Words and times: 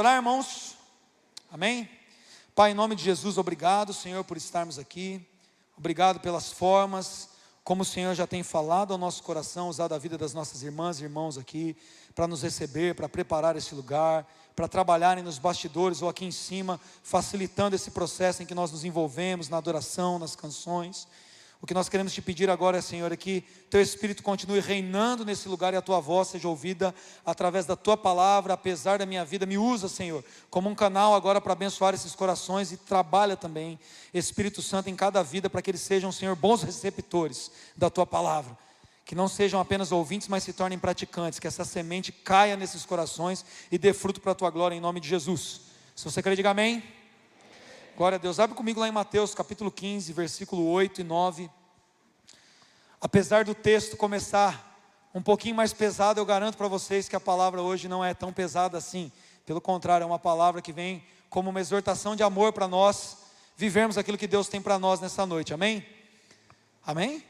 Olá, 0.00 0.16
irmãos. 0.16 0.78
Amém? 1.52 1.86
Pai, 2.54 2.70
em 2.70 2.74
nome 2.74 2.96
de 2.96 3.04
Jesus, 3.04 3.36
obrigado, 3.36 3.92
Senhor, 3.92 4.24
por 4.24 4.34
estarmos 4.34 4.78
aqui. 4.78 5.20
Obrigado 5.76 6.20
pelas 6.20 6.50
formas 6.50 7.28
como 7.62 7.82
o 7.82 7.84
Senhor 7.84 8.14
já 8.14 8.26
tem 8.26 8.42
falado 8.42 8.92
ao 8.94 8.98
nosso 8.98 9.22
coração, 9.22 9.68
usado 9.68 9.94
a 9.94 9.98
vida 9.98 10.16
das 10.16 10.32
nossas 10.32 10.62
irmãs 10.62 10.98
e 10.98 11.04
irmãos 11.04 11.36
aqui, 11.36 11.76
para 12.14 12.26
nos 12.26 12.42
receber, 12.42 12.94
para 12.94 13.10
preparar 13.10 13.56
esse 13.56 13.74
lugar, 13.74 14.26
para 14.56 14.66
trabalharem 14.66 15.22
nos 15.22 15.38
bastidores 15.38 16.00
ou 16.00 16.08
aqui 16.08 16.24
em 16.24 16.32
cima, 16.32 16.80
facilitando 17.02 17.76
esse 17.76 17.90
processo 17.90 18.42
em 18.42 18.46
que 18.46 18.54
nós 18.54 18.72
nos 18.72 18.86
envolvemos 18.86 19.50
na 19.50 19.58
adoração, 19.58 20.18
nas 20.18 20.34
canções. 20.34 21.06
O 21.62 21.66
que 21.66 21.74
nós 21.74 21.90
queremos 21.90 22.14
te 22.14 22.22
pedir 22.22 22.48
agora, 22.48 22.80
Senhor, 22.80 23.12
é 23.12 23.16
que 23.16 23.42
teu 23.68 23.82
Espírito 23.82 24.22
continue 24.22 24.60
reinando 24.60 25.26
nesse 25.26 25.46
lugar 25.46 25.74
e 25.74 25.76
a 25.76 25.82
tua 25.82 26.00
voz 26.00 26.28
seja 26.28 26.48
ouvida 26.48 26.94
através 27.24 27.66
da 27.66 27.76
tua 27.76 27.98
palavra, 27.98 28.54
apesar 28.54 28.98
da 28.98 29.04
minha 29.04 29.26
vida. 29.26 29.44
Me 29.44 29.58
usa, 29.58 29.86
Senhor, 29.86 30.24
como 30.48 30.70
um 30.70 30.74
canal 30.74 31.14
agora 31.14 31.38
para 31.38 31.52
abençoar 31.52 31.92
esses 31.92 32.14
corações 32.14 32.72
e 32.72 32.78
trabalha 32.78 33.36
também, 33.36 33.78
Espírito 34.14 34.62
Santo, 34.62 34.88
em 34.88 34.96
cada 34.96 35.22
vida, 35.22 35.50
para 35.50 35.60
que 35.60 35.70
eles 35.70 35.82
sejam, 35.82 36.10
Senhor, 36.10 36.34
bons 36.34 36.62
receptores 36.62 37.50
da 37.76 37.90
tua 37.90 38.06
palavra. 38.06 38.56
Que 39.04 39.14
não 39.14 39.28
sejam 39.28 39.60
apenas 39.60 39.92
ouvintes, 39.92 40.28
mas 40.28 40.44
se 40.44 40.54
tornem 40.54 40.78
praticantes. 40.78 41.38
Que 41.38 41.46
essa 41.46 41.64
semente 41.64 42.10
caia 42.10 42.56
nesses 42.56 42.86
corações 42.86 43.44
e 43.70 43.76
dê 43.76 43.92
fruto 43.92 44.20
para 44.20 44.32
a 44.32 44.34
tua 44.34 44.48
glória, 44.48 44.74
em 44.74 44.80
nome 44.80 44.98
de 44.98 45.08
Jesus. 45.08 45.60
Se 45.94 46.04
você 46.04 46.22
quer, 46.22 46.34
diga 46.34 46.50
amém. 46.50 46.82
Glória 48.00 48.16
a 48.16 48.18
Deus. 48.18 48.40
Abre 48.40 48.56
comigo 48.56 48.80
lá 48.80 48.88
em 48.88 48.92
Mateus 48.92 49.34
capítulo 49.34 49.70
15, 49.70 50.14
versículo 50.14 50.66
8 50.70 51.02
e 51.02 51.04
9. 51.04 51.50
Apesar 52.98 53.44
do 53.44 53.54
texto 53.54 53.94
começar 53.94 54.74
um 55.14 55.20
pouquinho 55.20 55.54
mais 55.54 55.74
pesado, 55.74 56.18
eu 56.18 56.24
garanto 56.24 56.56
para 56.56 56.66
vocês 56.66 57.10
que 57.10 57.14
a 57.14 57.20
palavra 57.20 57.60
hoje 57.60 57.88
não 57.88 58.02
é 58.02 58.14
tão 58.14 58.32
pesada 58.32 58.78
assim. 58.78 59.12
Pelo 59.44 59.60
contrário, 59.60 60.04
é 60.04 60.06
uma 60.06 60.18
palavra 60.18 60.62
que 60.62 60.72
vem 60.72 61.04
como 61.28 61.50
uma 61.50 61.60
exortação 61.60 62.16
de 62.16 62.22
amor 62.22 62.54
para 62.54 62.66
nós 62.66 63.18
vivermos 63.54 63.98
aquilo 63.98 64.16
que 64.16 64.26
Deus 64.26 64.48
tem 64.48 64.62
para 64.62 64.78
nós 64.78 64.98
nessa 64.98 65.26
noite. 65.26 65.52
Amém? 65.52 65.86
Amém? 66.86 67.22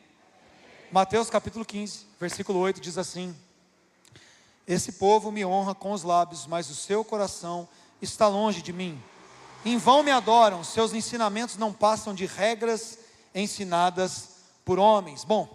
Mateus 0.93 1.29
capítulo 1.29 1.65
15, 1.65 2.07
versículo 2.21 2.61
8 2.61 2.81
diz 2.81 2.97
assim: 2.97 3.37
Esse 4.69 4.93
povo 4.93 5.33
me 5.33 5.45
honra 5.45 5.75
com 5.75 5.91
os 5.91 6.05
lábios, 6.05 6.47
mas 6.47 6.71
o 6.71 6.77
seu 6.77 7.05
coração 7.05 7.69
está 8.01 8.29
longe 8.29 8.63
de 8.63 8.73
mim. 8.73 9.03
Em 9.63 9.77
vão 9.77 10.03
me 10.03 10.11
adoram, 10.11 10.65
seus 10.65 10.95
ensinamentos 10.95 11.59
não 11.59 11.71
passam 11.71 12.15
de 12.15 12.25
regras 12.25 12.99
ensinadas 13.35 14.31
por 14.65 14.79
homens. 14.79 15.23
Bom, 15.23 15.55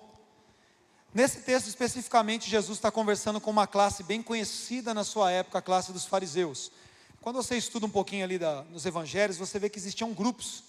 nesse 1.11 1.39
texto 1.39 1.67
especificamente, 1.67 2.47
Jesus 2.47 2.77
está 2.77 2.91
conversando 2.91 3.41
com 3.41 3.49
uma 3.49 3.65
classe 3.65 4.03
bem 4.03 4.21
conhecida 4.21 4.93
na 4.93 5.03
sua 5.03 5.31
época, 5.31 5.57
a 5.57 5.61
classe 5.61 5.91
dos 5.91 6.05
fariseus. 6.05 6.71
Quando 7.19 7.37
você 7.37 7.57
estuda 7.57 7.87
um 7.87 7.89
pouquinho 7.89 8.23
ali 8.23 8.37
da, 8.37 8.63
nos 8.65 8.85
evangelhos, 8.85 9.37
você 9.37 9.57
vê 9.57 9.69
que 9.71 9.79
existiam 9.79 10.13
grupos, 10.13 10.63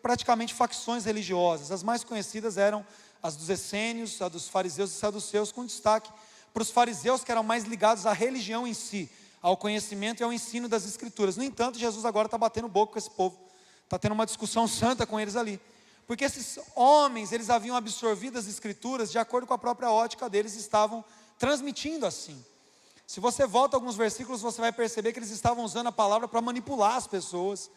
praticamente 0.00 0.54
facções 0.54 1.04
religiosas. 1.04 1.70
As 1.70 1.82
mais 1.82 2.02
conhecidas 2.02 2.56
eram 2.56 2.86
as 3.22 3.36
dos 3.36 3.50
essênios, 3.50 4.22
a 4.22 4.28
dos 4.28 4.48
fariseus 4.48 4.90
e 4.90 4.94
saduceus, 4.94 5.52
com 5.52 5.66
destaque 5.66 6.10
para 6.54 6.62
os 6.62 6.70
fariseus 6.70 7.22
que 7.22 7.30
eram 7.30 7.42
mais 7.42 7.64
ligados 7.64 8.06
à 8.06 8.14
religião 8.14 8.66
em 8.66 8.72
si 8.72 9.10
ao 9.44 9.58
conhecimento 9.58 10.22
e 10.22 10.24
ao 10.24 10.32
ensino 10.32 10.70
das 10.70 10.86
Escrituras. 10.86 11.36
No 11.36 11.44
entanto, 11.44 11.78
Jesus 11.78 12.06
agora 12.06 12.28
está 12.28 12.38
batendo 12.38 12.66
boca 12.66 12.94
com 12.94 12.98
esse 12.98 13.10
povo, 13.10 13.38
está 13.84 13.98
tendo 13.98 14.12
uma 14.12 14.24
discussão 14.24 14.66
santa 14.66 15.04
com 15.04 15.20
eles 15.20 15.36
ali. 15.36 15.60
Porque 16.06 16.24
esses 16.24 16.58
homens, 16.74 17.30
eles 17.30 17.50
haviam 17.50 17.76
absorvido 17.76 18.38
as 18.38 18.46
Escrituras 18.46 19.12
de 19.12 19.18
acordo 19.18 19.46
com 19.46 19.52
a 19.52 19.58
própria 19.58 19.90
ótica 19.90 20.30
deles, 20.30 20.54
estavam 20.54 21.04
transmitindo 21.38 22.06
assim. 22.06 22.42
Se 23.06 23.20
você 23.20 23.46
volta 23.46 23.76
alguns 23.76 23.96
versículos, 23.96 24.40
você 24.40 24.62
vai 24.62 24.72
perceber 24.72 25.12
que 25.12 25.18
eles 25.18 25.30
estavam 25.30 25.62
usando 25.62 25.88
a 25.88 25.92
palavra 25.92 26.26
para 26.26 26.40
manipular 26.40 26.96
as 26.96 27.06
pessoas, 27.06 27.70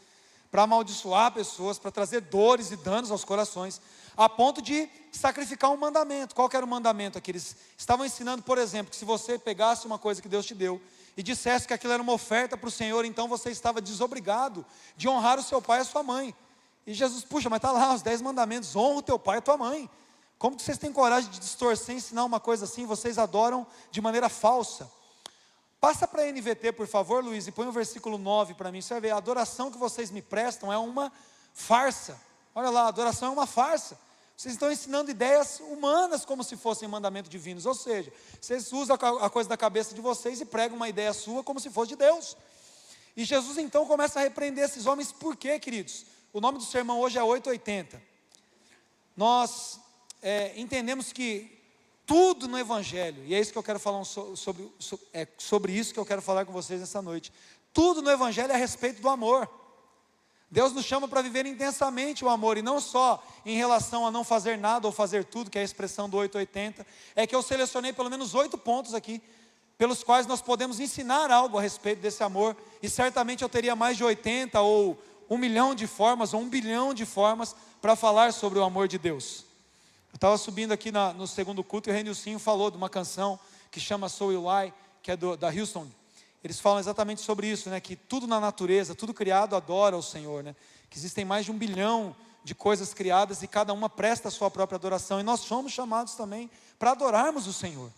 para 0.50 0.64
amaldiçoar 0.64 1.34
pessoas, 1.34 1.78
para 1.78 1.92
trazer 1.92 2.22
dores 2.22 2.72
e 2.72 2.78
danos 2.78 3.12
aos 3.12 3.26
corações, 3.26 3.81
a 4.16 4.30
ponto 4.30 4.62
de 4.62 4.88
sacrificar 5.12 5.70
um 5.72 5.76
mandamento. 5.76 6.34
Qual 6.34 6.50
era 6.53 6.66
o 6.66 6.70
mandamento 6.70 7.18
aqui? 7.18 7.31
Eles 7.31 7.58
estavam 7.78 8.06
ensinando, 8.06 8.41
por 8.41 8.58
exemplo, 8.58 8.90
que 8.90 8.96
se 8.96 9.03
você 9.03 9.38
pegasse 9.38 9.86
uma 9.86 10.00
coisa 10.00 10.22
que 10.22 10.30
Deus 10.30 10.46
te 10.46 10.56
deu 10.56 10.81
e 11.17 11.23
dissesse 11.23 11.67
que 11.67 11.73
aquilo 11.73 11.91
era 11.91 12.01
uma 12.01 12.13
oferta 12.13 12.55
para 12.55 12.67
o 12.67 12.72
Senhor, 12.72 13.03
então 13.03 13.28
você 13.28 13.50
estava 13.50 13.81
desobrigado 13.81 14.63
de 14.95 15.09
honrar 15.09 15.39
o 15.39 15.44
seu 15.44 15.59
pai 15.59 15.79
e 15.79 15.81
a 15.81 15.85
sua 15.85 16.03
mãe. 16.03 16.33
E 16.85 16.94
Jesus, 16.94 17.25
puxa, 17.25 17.50
mas 17.50 17.57
está 17.57 17.72
lá 17.72 17.91
os 17.91 18.03
dez 18.03 18.22
mandamentos, 18.22 18.75
honra 18.75 19.00
o 19.00 19.01
teu 19.01 19.17
pai 19.17 19.38
e 19.38 19.39
a 19.39 19.41
tua 19.41 19.57
mãe. 19.57 19.89
Como 20.38 20.55
que 20.55 20.61
vocês 20.61 20.78
têm 20.78 20.94
coragem 20.94 21.31
de 21.31 21.39
distorcer, 21.39 21.95
ensinar 21.95 22.23
uma 22.23 22.39
coisa 22.39 22.66
assim? 22.66 22.85
Vocês 22.85 23.17
adoram 23.17 23.66
de 23.89 24.00
maneira 24.00 24.29
falsa. 24.29 24.89
Passa 25.81 26.07
para 26.07 26.22
a 26.22 26.31
NVT, 26.31 26.72
por 26.73 26.88
favor, 26.88 27.23
Luiz, 27.23 27.47
e 27.47 27.51
põe 27.51 27.67
o 27.67 27.72
versículo 27.72 28.19
9 28.19 28.53
para 28.53 28.72
mim. 28.72 28.79
Você 28.79 28.94
vai 28.94 29.01
ver, 29.01 29.11
a 29.11 29.17
adoração 29.17 29.72
que 29.72 29.78
vocês 29.78 30.11
me 30.11 30.22
prestam 30.22 30.72
é 30.72 30.78
uma 30.78 31.11
farsa. 31.51 32.19
Olha 32.53 32.69
lá, 32.69 32.84
a 32.84 32.88
adoração 32.89 33.29
é 33.29 33.31
uma 33.31 33.47
farsa. 33.47 33.97
Vocês 34.38 34.53
estão 34.53 34.72
ensinando 34.72 35.09
ideias 35.09 35.59
humanas 35.59 36.24
como 36.24 36.44
se 36.44 36.56
fossem 36.56 36.88
mandamentos 36.88 37.28
divinos. 37.28 37.66
Ou 37.66 37.74
seja, 37.74 38.14
vocês 38.40 38.72
usam 38.72 38.96
a 39.20 39.30
coisa 39.31 39.50
da 39.50 39.58
cabeça 39.58 39.96
de 39.96 40.00
vocês 40.00 40.40
e 40.40 40.46
pregam 40.46 40.75
uma 40.75 40.88
ideia 40.88 41.12
sua 41.12 41.44
como 41.44 41.59
se 41.59 41.72
fosse 41.72 41.90
de 41.90 41.96
Deus. 41.96 42.38
E 43.16 43.26
Jesus 43.26 43.58
então 43.58 43.88
começa 43.88 44.20
a 44.20 44.22
repreender 44.22 44.64
esses 44.64 44.86
homens, 44.86 45.12
por 45.12 45.36
quê, 45.36 45.59
queridos? 45.59 46.06
O 46.31 46.40
nome 46.40 46.59
do 46.59 46.64
sermão 46.64 47.00
hoje 47.00 47.18
é 47.18 47.24
880. 47.24 48.00
Nós 49.16 49.80
é, 50.22 50.53
entendemos 50.56 51.12
que 51.12 51.59
tudo 52.06 52.47
no 52.47 52.59
Evangelho, 52.59 53.26
e 53.26 53.34
é 53.34 53.40
isso 53.40 53.52
que 53.52 53.58
eu 53.58 53.64
quero 53.64 53.80
falar 53.80 54.06
sobre, 54.06 54.38
sobre, 54.38 54.72
é 55.14 55.28
sobre 55.40 55.74
isso 55.74 55.92
que 55.92 56.00
eu 56.00 56.06
quero 56.06 56.22
falar 56.22 56.46
com 56.46 56.53
vocês 56.53 56.80
nessa 56.80 57.02
noite. 57.02 57.34
Tudo 57.74 58.03
no 58.03 58.12
Evangelho 58.12 58.52
é 58.52 58.56
a 58.56 58.59
respeito 58.59 59.02
do 59.02 59.09
amor. 59.09 59.50
Deus 60.50 60.72
nos 60.72 60.85
chama 60.85 61.08
para 61.08 61.22
viver 61.22 61.46
intensamente 61.46 62.24
o 62.24 62.30
amor, 62.30 62.58
e 62.58 62.62
não 62.62 62.80
só 62.80 63.22
em 63.46 63.58
relação 63.58 64.08
a 64.08 64.12
não 64.12 64.24
fazer 64.24 64.58
nada 64.58 64.88
ou 64.88 64.94
fazer 64.94 65.25
tudo, 65.25 65.52
que 65.52 65.58
é 65.58 65.62
a 65.62 65.66
expressão 65.66 66.09
do 66.09 66.16
880, 66.18 66.88
é 67.16 67.28
que 67.28 67.35
eu 67.35 67.41
selecionei 67.41 67.91
pelo 67.91 68.09
menos 68.09 68.34
oito 68.34 68.58
pontos 68.58 68.94
aqui, 68.94 69.22
pelos 69.78 70.03
quais 70.03 70.25
nós 70.25 70.41
podemos 70.41 70.80
ensinar 70.80 71.30
algo 71.31 71.58
a 71.58 71.62
respeito 71.62 72.02
desse 72.02 72.24
amor, 72.24 72.56
e 72.81 72.90
certamente 72.90 73.44
eu 73.44 73.50
teria 73.50 73.75
mais 73.75 73.97
de 73.97 74.03
80 74.06 74.59
ou 74.62 74.97
um 75.30 75.38
milhão 75.38 75.75
de 75.75 75.85
formas, 75.85 76.34
ou 76.34 76.40
um 76.40 76.50
bilhão 76.50 76.94
de 76.94 77.06
formas, 77.06 77.53
para 77.81 77.96
falar 77.96 78.31
sobre 78.31 78.58
o 78.58 78.64
amor 78.64 78.88
de 78.88 78.97
Deus. 78.97 79.44
Eu 80.14 80.16
estava 80.16 80.38
subindo 80.38 80.72
aqui 80.72 80.91
na, 80.91 81.12
no 81.14 81.28
segundo 81.28 81.64
culto 81.64 81.90
e 81.90 81.91
o 81.91 81.94
Renilcinho 81.94 82.40
falou 82.40 82.72
de 82.72 82.78
uma 82.78 82.90
canção 82.90 83.38
que 83.69 83.79
chama 83.79 84.08
So 84.08 84.31
You 84.31 84.41
Lie, 84.41 84.74
que 85.03 85.12
é 85.12 85.18
do, 85.18 85.35
da 85.35 85.50
Houston, 85.50 85.88
eles 86.44 86.59
falam 86.59 86.80
exatamente 86.80 87.22
sobre 87.22 87.48
isso, 87.48 87.70
né? 87.70 87.80
Que 87.80 87.96
tudo 87.96 88.28
na 88.28 88.40
natureza, 88.40 88.96
tudo 88.96 89.14
criado 89.14 89.56
adora 89.56 89.98
o 89.98 90.03
Senhor, 90.03 90.44
né? 90.44 90.56
Que 90.90 90.98
existem 90.98 91.25
mais 91.25 91.46
de 91.46 91.52
um 91.52 91.58
bilhão 91.58 92.16
de 92.44 92.56
coisas 92.56 92.94
criadas 92.94 93.44
e 93.44 93.48
cada 93.48 93.74
uma 93.74 93.90
presta 93.90 94.30
a 94.30 94.31
sua 94.31 94.50
própria 94.50 94.78
adoração. 94.78 95.20
E 95.20 95.24
nós 95.24 95.42
somos 95.42 95.72
chamados 95.72 96.16
também 96.16 96.50
para 96.80 96.92
adorarmos 96.92 97.47
o 97.47 97.53
Senhor. 97.53 97.92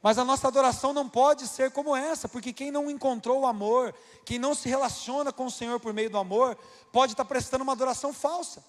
Mas 0.00 0.18
a 0.18 0.24
nossa 0.24 0.46
adoração 0.46 0.92
não 0.92 1.08
pode 1.08 1.48
ser 1.48 1.72
como 1.72 1.96
essa, 1.96 2.28
porque 2.28 2.52
quem 2.52 2.70
não 2.70 2.88
encontrou 2.88 3.40
o 3.40 3.46
amor, 3.46 3.92
quem 4.24 4.38
não 4.38 4.54
se 4.54 4.68
relaciona 4.68 5.32
com 5.32 5.46
o 5.46 5.50
Senhor 5.50 5.80
por 5.80 5.92
meio 5.92 6.08
do 6.08 6.18
amor, 6.18 6.56
pode 6.92 7.14
estar 7.14 7.24
prestando 7.24 7.64
uma 7.64 7.72
adoração 7.72 8.12
falsa. 8.12 8.62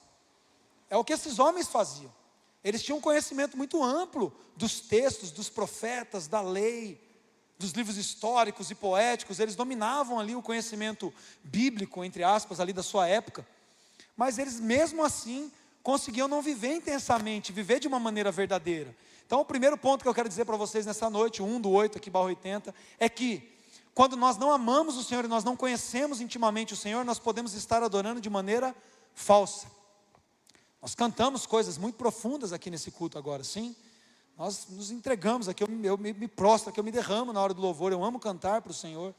É 0.89 0.97
o 0.97 1.03
que 1.03 1.13
esses 1.13 1.37
homens 1.37 1.67
faziam. 1.67 2.11
Eles 2.63 2.81
tinham 2.81 2.97
um 2.97 3.01
conhecimento 3.01 3.55
muito 3.55 3.83
amplo 3.83 4.33
dos 4.55 4.79
textos, 4.81 5.31
dos 5.31 5.49
profetas, 5.49 6.27
da 6.27 6.41
lei, 6.41 6.99
dos 7.59 7.71
livros 7.71 7.97
históricos 7.97 8.71
e 8.71 8.75
poéticos, 8.75 9.37
eles 9.37 9.53
dominavam 9.53 10.17
ali 10.17 10.33
o 10.33 10.41
conhecimento 10.41 11.13
bíblico, 11.43 12.05
entre 12.05 12.23
aspas, 12.23 12.61
ali 12.61 12.71
da 12.71 12.81
sua 12.81 13.05
época, 13.05 13.45
mas 14.15 14.39
eles 14.39 14.61
mesmo 14.61 15.03
assim 15.03 15.51
conseguiam 15.83 16.29
não 16.29 16.41
viver 16.41 16.75
intensamente, 16.75 17.51
viver 17.51 17.81
de 17.81 17.87
uma 17.87 17.99
maneira 17.99 18.31
verdadeira. 18.31 18.95
Então, 19.25 19.41
o 19.41 19.45
primeiro 19.45 19.77
ponto 19.77 20.01
que 20.01 20.07
eu 20.07 20.13
quero 20.13 20.29
dizer 20.29 20.45
para 20.45 20.55
vocês 20.55 20.85
nessa 20.85 21.09
noite, 21.09 21.43
1 21.43 21.59
do 21.59 21.69
8 21.69 21.97
aqui, 21.97 22.09
barro 22.09 22.27
80, 22.27 22.73
é 22.97 23.09
que 23.09 23.47
quando 23.93 24.15
nós 24.15 24.37
não 24.37 24.51
amamos 24.51 24.95
o 24.95 25.03
Senhor 25.03 25.25
e 25.25 25.27
nós 25.27 25.43
não 25.43 25.57
conhecemos 25.57 26.21
intimamente 26.21 26.73
o 26.73 26.77
Senhor, 26.77 27.03
nós 27.03 27.19
podemos 27.19 27.53
estar 27.53 27.83
adorando 27.83 28.21
de 28.21 28.29
maneira 28.29 28.73
falsa. 29.13 29.67
Nós 30.81 30.95
cantamos 30.95 31.45
coisas 31.45 31.77
muito 31.77 31.95
profundas 31.95 32.53
aqui 32.53 32.71
nesse 32.71 32.89
culto 32.89 33.17
agora, 33.17 33.43
sim, 33.43 33.75
nós 34.39 34.67
nos 34.69 34.89
entregamos 34.89 35.49
aqui, 35.49 35.61
eu, 35.61 35.67
eu 35.83 35.97
me, 35.97 36.13
me 36.13 36.25
prostro 36.25 36.69
aqui, 36.69 36.79
eu 36.79 36.83
me 36.83 36.93
derramo 36.93 37.33
na 37.33 37.41
hora 37.41 37.53
do 37.53 37.61
louvor, 37.61 37.91
eu 37.91 38.01
amo 38.01 38.17
cantar 38.17 38.61
para 38.61 38.71
o 38.71 38.73
Senhor. 38.73 39.13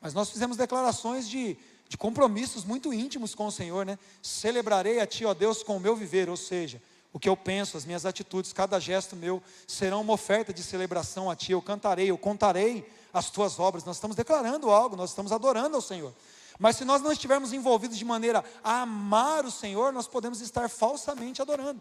Mas 0.00 0.12
nós 0.12 0.28
fizemos 0.28 0.56
declarações 0.56 1.28
de, 1.28 1.56
de 1.88 1.96
compromissos 1.96 2.64
muito 2.64 2.92
íntimos 2.92 3.32
com 3.32 3.46
o 3.46 3.52
Senhor, 3.52 3.86
né? 3.86 3.96
Celebrarei 4.20 4.98
a 4.98 5.06
Ti, 5.06 5.24
ó 5.24 5.32
Deus, 5.32 5.62
com 5.62 5.76
o 5.76 5.80
meu 5.80 5.94
viver, 5.94 6.28
ou 6.28 6.36
seja, 6.36 6.82
o 7.12 7.20
que 7.20 7.28
eu 7.28 7.36
penso, 7.36 7.76
as 7.76 7.84
minhas 7.84 8.04
atitudes, 8.04 8.52
cada 8.52 8.80
gesto 8.80 9.14
meu 9.14 9.40
serão 9.68 10.00
uma 10.00 10.14
oferta 10.14 10.52
de 10.52 10.64
celebração 10.64 11.30
a 11.30 11.36
Ti. 11.36 11.52
Eu 11.52 11.62
cantarei, 11.62 12.10
eu 12.10 12.18
contarei 12.18 12.90
as 13.14 13.30
Tuas 13.30 13.60
obras. 13.60 13.84
Nós 13.84 13.98
estamos 13.98 14.16
declarando 14.16 14.68
algo, 14.68 14.96
nós 14.96 15.10
estamos 15.10 15.30
adorando 15.30 15.76
ao 15.76 15.80
Senhor. 15.80 16.12
Mas 16.58 16.74
se 16.74 16.84
nós 16.84 17.00
não 17.00 17.12
estivermos 17.12 17.52
envolvidos 17.52 17.96
de 17.96 18.04
maneira 18.04 18.44
a 18.64 18.82
amar 18.82 19.44
o 19.44 19.50
Senhor, 19.50 19.92
nós 19.92 20.08
podemos 20.08 20.40
estar 20.40 20.68
falsamente 20.68 21.40
adorando. 21.40 21.80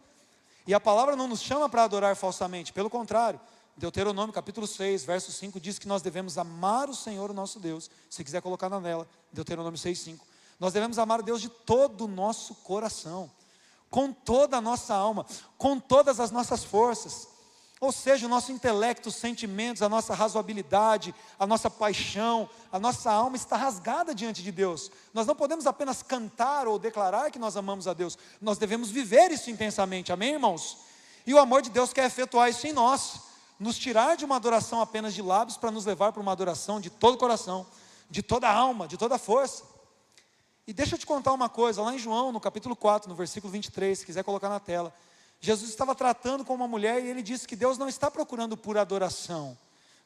E 0.68 0.74
a 0.74 0.80
palavra 0.80 1.16
não 1.16 1.28
nos 1.28 1.42
chama 1.42 1.70
para 1.70 1.84
adorar 1.84 2.16
falsamente, 2.16 2.74
pelo 2.74 2.90
contrário, 2.90 3.40
Deuteronômio 3.78 4.34
capítulo 4.34 4.66
6, 4.66 5.04
verso 5.04 5.32
5 5.32 5.60
diz 5.60 5.78
que 5.78 5.88
nós 5.88 6.02
devemos 6.02 6.38
amar 6.38 6.90
o 6.90 6.96
Senhor, 6.96 7.30
o 7.30 7.34
nosso 7.34 7.60
Deus. 7.60 7.90
Se 8.10 8.24
quiser 8.24 8.42
colocar 8.42 8.70
na 8.70 8.80
tela, 8.80 9.08
Deuteronômio 9.34 9.78
6, 9.78 10.00
5. 10.00 10.26
Nós 10.60 10.72
devemos 10.72 10.98
amar 10.98 11.20
a 11.20 11.24
Deus 11.24 11.42
de 11.42 11.50
todo 11.50 12.06
o 12.06 12.08
nosso 12.08 12.56
coração, 12.56 13.30
com 13.90 14.14
toda 14.14 14.58
a 14.58 14.62
nossa 14.62 14.96
alma, 14.96 15.26
com 15.58 15.78
todas 15.78 16.22
as 16.22 16.32
nossas 16.32 16.64
forças. 16.64 17.28
Ou 17.82 17.92
seja, 17.92 18.26
o 18.26 18.30
nosso 18.30 18.52
intelecto, 18.52 19.10
os 19.10 19.16
sentimentos, 19.16 19.82
a 19.82 19.90
nossa 19.90 20.16
razoabilidade, 20.16 21.14
a 21.38 21.46
nossa 21.46 21.70
paixão, 21.70 22.50
a 22.72 22.80
nossa 22.80 23.12
alma 23.12 23.36
está 23.36 23.58
rasgada 23.58 24.16
diante 24.16 24.42
de 24.42 24.52
Deus. 24.52 24.90
Nós 25.14 25.28
não 25.28 25.36
podemos 25.36 25.68
apenas 25.68 26.02
cantar 26.02 26.68
ou 26.68 26.80
declarar 26.80 27.30
que 27.32 27.40
nós 27.40 27.58
amamos 27.58 27.88
a 27.88 27.94
Deus, 27.94 28.18
nós 28.42 28.58
devemos 28.58 28.90
viver 28.90 29.30
isso 29.32 29.52
intensamente, 29.52 30.12
amém, 30.12 30.34
irmãos? 30.34 30.78
E 31.28 31.34
o 31.34 31.40
amor 31.40 31.62
de 31.62 31.70
Deus 31.70 31.92
quer 31.92 32.06
efetuar 32.06 32.50
isso 32.50 32.66
em 32.66 32.72
nós, 32.72 33.20
nos 33.60 33.78
tirar 33.78 34.16
de 34.16 34.24
uma 34.24 34.38
adoração 34.38 34.80
apenas 34.80 35.14
de 35.14 35.22
lábios 35.22 35.58
para 35.58 35.72
nos 35.72 35.86
levar 35.86 36.14
para 36.14 36.22
uma 36.22 36.32
adoração 36.32 36.80
de 36.80 36.90
todo 36.90 37.16
o 37.16 37.18
coração, 37.18 37.66
de 38.10 38.24
toda 38.24 38.48
a 38.48 38.54
alma, 38.54 38.88
de 38.88 38.96
toda 38.96 39.16
a 39.16 39.20
força. 39.20 39.64
E 40.66 40.74
deixa 40.74 40.96
eu 40.96 41.00
te 41.00 41.06
contar 41.06 41.34
uma 41.34 41.50
coisa, 41.50 41.82
lá 41.82 41.94
em 41.94 42.00
João, 42.00 42.32
no 42.32 42.40
capítulo 42.40 42.76
4, 42.76 43.10
no 43.10 43.16
versículo 43.16 43.52
23, 43.52 44.00
se 44.00 44.06
quiser 44.06 44.24
colocar 44.24 44.50
na 44.50 44.60
tela. 44.60 44.94
Jesus 45.46 45.70
estava 45.70 45.94
tratando 45.94 46.44
com 46.44 46.56
uma 46.56 46.68
mulher 46.68 47.04
e 47.04 47.08
ele 47.08 47.22
disse 47.22 47.48
que 47.48 47.56
Deus 47.56 47.78
não 47.78 47.88
está 47.88 48.10
procurando 48.10 48.58
por 48.58 48.80
adoração. 48.80 49.56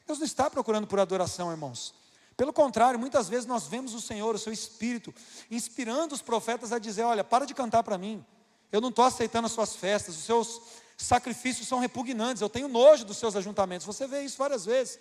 Deus 0.06 0.18
não 0.18 0.26
está 0.26 0.50
procurando 0.50 0.86
por 0.86 1.00
adoração, 1.00 1.50
irmãos. 1.50 1.94
Pelo 2.36 2.52
contrário, 2.52 3.00
muitas 3.00 3.26
vezes 3.26 3.46
nós 3.46 3.66
vemos 3.66 3.94
o 3.94 4.02
Senhor, 4.02 4.34
o 4.34 4.38
seu 4.38 4.52
Espírito, 4.52 5.14
inspirando 5.50 6.14
os 6.14 6.20
profetas 6.20 6.72
a 6.72 6.78
dizer: 6.78 7.04
Olha, 7.04 7.24
para 7.24 7.46
de 7.46 7.54
cantar 7.54 7.82
para 7.82 7.96
mim, 7.96 8.22
eu 8.70 8.82
não 8.82 8.90
estou 8.90 9.04
aceitando 9.04 9.46
as 9.46 9.52
suas 9.52 9.74
festas, 9.74 10.14
os 10.14 10.24
seus 10.24 10.60
sacrifícios 10.98 11.66
são 11.66 11.78
repugnantes, 11.78 12.42
eu 12.42 12.48
tenho 12.50 12.68
nojo 12.68 13.06
dos 13.06 13.16
seus 13.16 13.34
ajuntamentos. 13.34 13.86
Você 13.86 14.06
vê 14.06 14.22
isso 14.22 14.36
várias 14.36 14.66
vezes. 14.66 14.98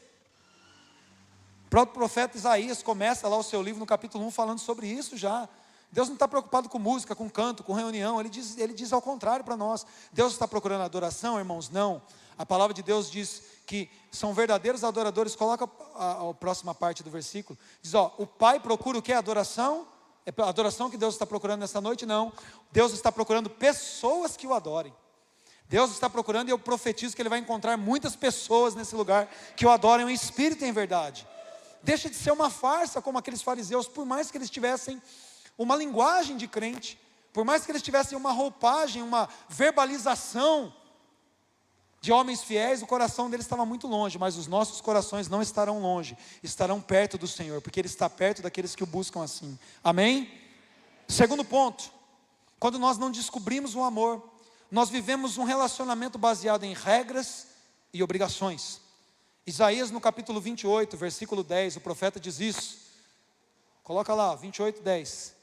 O 1.65 1.69
próprio 1.69 1.93
profeta 1.93 2.37
Isaías 2.37 2.81
começa 2.81 3.27
lá 3.27 3.37
o 3.37 3.43
seu 3.43 3.61
livro 3.61 3.79
no 3.81 3.85
capítulo 3.85 4.25
1 4.27 4.31
falando 4.31 4.59
sobre 4.59 4.87
isso 4.87 5.17
já. 5.17 5.49
Deus 5.91 6.07
não 6.07 6.13
está 6.13 6.27
preocupado 6.27 6.69
com 6.69 6.77
música, 6.77 7.15
com 7.15 7.29
canto, 7.29 7.63
com 7.63 7.73
reunião, 7.73 8.19
ele 8.19 8.29
diz, 8.29 8.57
ele 8.57 8.73
diz 8.73 8.93
ao 8.93 9.01
contrário 9.01 9.43
para 9.43 9.57
nós. 9.57 9.85
Deus 10.13 10.33
está 10.33 10.47
procurando 10.47 10.83
adoração, 10.83 11.39
irmãos? 11.39 11.69
Não. 11.69 12.01
A 12.37 12.45
palavra 12.45 12.73
de 12.73 12.83
Deus 12.83 13.09
diz 13.09 13.41
que 13.65 13.89
são 14.11 14.33
verdadeiros 14.33 14.83
adoradores. 14.83 15.35
Coloca 15.35 15.69
a, 15.95 16.29
a 16.29 16.33
próxima 16.33 16.73
parte 16.73 17.03
do 17.03 17.09
versículo. 17.09 17.57
Diz: 17.81 17.93
ó, 17.93 18.13
o 18.17 18.25
Pai 18.27 18.59
procura 18.59 18.99
o 18.99 19.01
que? 19.01 19.11
Adoração? 19.11 19.87
É 20.25 20.41
a 20.41 20.47
adoração 20.47 20.89
que 20.89 20.97
Deus 20.97 21.15
está 21.15 21.25
procurando 21.25 21.61
nessa 21.61 21.81
noite? 21.81 22.05
Não. 22.05 22.31
Deus 22.71 22.93
está 22.93 23.11
procurando 23.11 23.49
pessoas 23.49 24.37
que 24.37 24.45
o 24.45 24.53
adorem. 24.53 24.93
Deus 25.67 25.91
está 25.91 26.09
procurando 26.09 26.49
e 26.49 26.51
eu 26.51 26.59
profetizo 26.59 27.15
que 27.15 27.21
Ele 27.21 27.29
vai 27.29 27.39
encontrar 27.39 27.77
muitas 27.77 28.15
pessoas 28.15 28.73
nesse 28.73 28.95
lugar 28.95 29.27
que 29.55 29.65
o 29.65 29.69
adorem 29.69 30.07
em 30.07 30.13
espírito 30.13 30.63
em 30.63 30.71
verdade. 30.71 31.27
Deixa 31.81 32.09
de 32.09 32.15
ser 32.15 32.31
uma 32.31 32.49
farsa 32.49 33.01
como 33.01 33.17
aqueles 33.17 33.41
fariseus, 33.41 33.87
por 33.87 34.05
mais 34.05 34.29
que 34.29 34.37
eles 34.37 34.49
tivessem 34.49 35.01
uma 35.59 35.75
linguagem 35.75 36.37
de 36.37 36.47
crente, 36.47 36.97
por 37.33 37.43
mais 37.43 37.65
que 37.65 37.71
eles 37.71 37.81
tivessem 37.81 38.17
uma 38.17 38.31
roupagem, 38.31 39.03
uma 39.03 39.27
verbalização 39.49 40.73
de 41.99 42.13
homens 42.13 42.41
fiéis, 42.41 42.81
o 42.81 42.87
coração 42.87 43.29
deles 43.29 43.45
estava 43.45 43.65
muito 43.65 43.85
longe, 43.85 44.17
mas 44.17 44.37
os 44.37 44.47
nossos 44.47 44.79
corações 44.79 45.27
não 45.27 45.41
estarão 45.41 45.81
longe, 45.81 46.17
estarão 46.41 46.79
perto 46.79 47.17
do 47.17 47.27
Senhor, 47.27 47.61
porque 47.61 47.77
Ele 47.77 47.89
está 47.89 48.09
perto 48.09 48.41
daqueles 48.41 48.73
que 48.73 48.83
o 48.83 48.87
buscam 48.87 49.21
assim. 49.21 49.59
Amém? 49.83 50.31
Segundo 51.09 51.43
ponto, 51.43 51.91
quando 52.57 52.79
nós 52.79 52.97
não 52.97 53.11
descobrimos 53.11 53.75
o 53.75 53.83
amor, 53.83 54.23
nós 54.71 54.89
vivemos 54.89 55.37
um 55.37 55.43
relacionamento 55.43 56.17
baseado 56.17 56.63
em 56.63 56.73
regras 56.73 57.47
e 57.93 58.01
obrigações. 58.01 58.79
Isaías 59.45 59.91
no 59.91 59.99
capítulo 59.99 60.39
28, 60.39 60.95
versículo 60.95 61.43
10, 61.43 61.75
o 61.75 61.81
profeta 61.81 62.17
diz 62.17 62.39
isso. 62.39 62.77
Coloca 63.83 64.13
lá, 64.13 64.35
28, 64.35 64.81
10. 64.81 65.38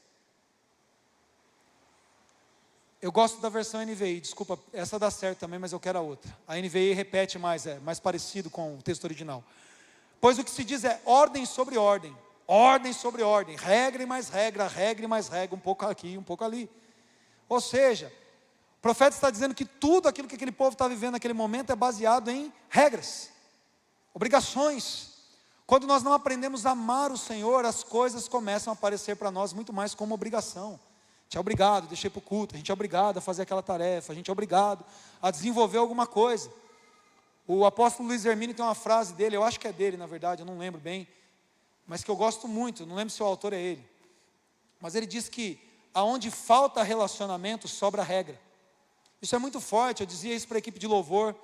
Eu 2.99 3.11
gosto 3.11 3.39
da 3.39 3.47
versão 3.47 3.85
NVI, 3.85 4.19
desculpa, 4.19 4.57
essa 4.73 4.97
dá 4.97 5.11
certo 5.11 5.37
também, 5.37 5.59
mas 5.59 5.71
eu 5.71 5.79
quero 5.79 5.99
a 5.99 6.01
outra. 6.01 6.35
A 6.47 6.55
NVI 6.55 6.93
repete 6.93 7.37
mais, 7.37 7.67
é 7.67 7.77
mais 7.79 7.99
parecido 7.99 8.49
com 8.49 8.75
o 8.75 8.81
texto 8.81 9.03
original. 9.03 9.43
Pois 10.19 10.39
o 10.39 10.43
que 10.43 10.49
se 10.49 10.63
diz 10.63 10.83
é 10.83 10.99
ordem 11.05 11.45
sobre 11.45 11.77
ordem, 11.77 12.17
ordem 12.47 12.91
sobre 12.91 13.21
ordem, 13.21 13.55
regra 13.55 14.01
e 14.01 14.05
mais 14.07 14.29
regra, 14.29 14.67
regra 14.67 15.05
e 15.05 15.07
mais 15.07 15.27
regra, 15.27 15.55
um 15.55 15.59
pouco 15.59 15.85
aqui, 15.85 16.17
um 16.17 16.23
pouco 16.23 16.43
ali. 16.43 16.67
Ou 17.47 17.61
seja, 17.61 18.11
o 18.79 18.81
profeta 18.81 19.15
está 19.15 19.29
dizendo 19.29 19.53
que 19.53 19.63
tudo 19.63 20.09
aquilo 20.09 20.27
que 20.27 20.35
aquele 20.35 20.51
povo 20.51 20.71
está 20.71 20.87
vivendo 20.87 21.13
naquele 21.13 21.35
momento 21.35 21.71
é 21.71 21.75
baseado 21.75 22.31
em 22.31 22.51
regras, 22.67 23.29
obrigações. 24.11 25.13
Quando 25.67 25.85
nós 25.85 26.01
não 26.01 26.13
aprendemos 26.13 26.65
a 26.65 26.71
amar 26.71 27.11
o 27.11 27.17
Senhor, 27.17 27.63
as 27.63 27.83
coisas 27.83 28.27
começam 28.27 28.73
a 28.73 28.75
aparecer 28.75 29.15
para 29.17 29.29
nós 29.29 29.53
muito 29.53 29.71
mais 29.71 29.93
como 29.93 30.15
obrigação 30.15 30.79
gente 31.27 31.37
é 31.37 31.39
obrigado, 31.39 31.87
deixei 31.87 32.09
para 32.09 32.19
o 32.19 32.21
culto, 32.21 32.55
a 32.55 32.57
gente 32.57 32.71
é 32.71 32.73
obrigado 32.73 33.17
a 33.17 33.21
fazer 33.21 33.41
aquela 33.41 33.61
tarefa, 33.61 34.13
a 34.13 34.15
gente 34.15 34.29
é 34.29 34.31
obrigado 34.31 34.83
a 35.21 35.29
desenvolver 35.29 35.77
alguma 35.77 36.07
coisa. 36.07 36.49
O 37.45 37.65
apóstolo 37.65 38.07
Luiz 38.07 38.25
Hermínio 38.25 38.55
tem 38.55 38.63
uma 38.63 38.73
frase 38.73 39.13
dele, 39.13 39.35
eu 39.35 39.43
acho 39.43 39.59
que 39.59 39.67
é 39.67 39.73
dele, 39.73 39.97
na 39.97 40.05
verdade, 40.05 40.41
eu 40.41 40.45
não 40.45 40.57
lembro 40.57 40.79
bem, 40.79 41.05
mas 41.85 42.01
que 42.01 42.09
eu 42.09 42.15
gosto 42.15 42.47
muito, 42.47 42.85
não 42.85 42.95
lembro 42.95 43.13
se 43.13 43.21
o 43.21 43.25
autor 43.25 43.51
é 43.51 43.59
ele. 43.59 43.85
Mas 44.79 44.95
ele 44.95 45.05
diz 45.05 45.27
que 45.27 45.59
aonde 45.93 46.31
falta 46.31 46.81
relacionamento, 46.81 47.67
sobra 47.67 48.03
regra. 48.03 48.39
Isso 49.21 49.35
é 49.35 49.39
muito 49.39 49.59
forte, 49.59 50.01
eu 50.01 50.07
dizia 50.07 50.33
isso 50.33 50.47
para 50.47 50.57
a 50.57 50.59
equipe 50.59 50.79
de 50.79 50.87
louvor. 50.87 51.35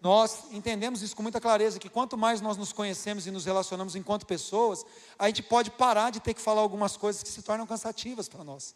Nós 0.00 0.44
entendemos 0.52 1.02
isso 1.02 1.16
com 1.16 1.22
muita 1.22 1.40
clareza, 1.40 1.78
que 1.78 1.88
quanto 1.88 2.16
mais 2.16 2.40
nós 2.40 2.56
nos 2.56 2.72
conhecemos 2.72 3.26
e 3.26 3.30
nos 3.30 3.44
relacionamos 3.44 3.94
enquanto 3.94 4.24
pessoas, 4.24 4.86
a 5.18 5.26
gente 5.26 5.42
pode 5.42 5.70
parar 5.70 6.10
de 6.10 6.20
ter 6.20 6.32
que 6.32 6.40
falar 6.40 6.62
algumas 6.62 6.96
coisas 6.96 7.22
que 7.22 7.28
se 7.28 7.42
tornam 7.42 7.66
cansativas 7.66 8.28
para 8.28 8.44
nós. 8.44 8.74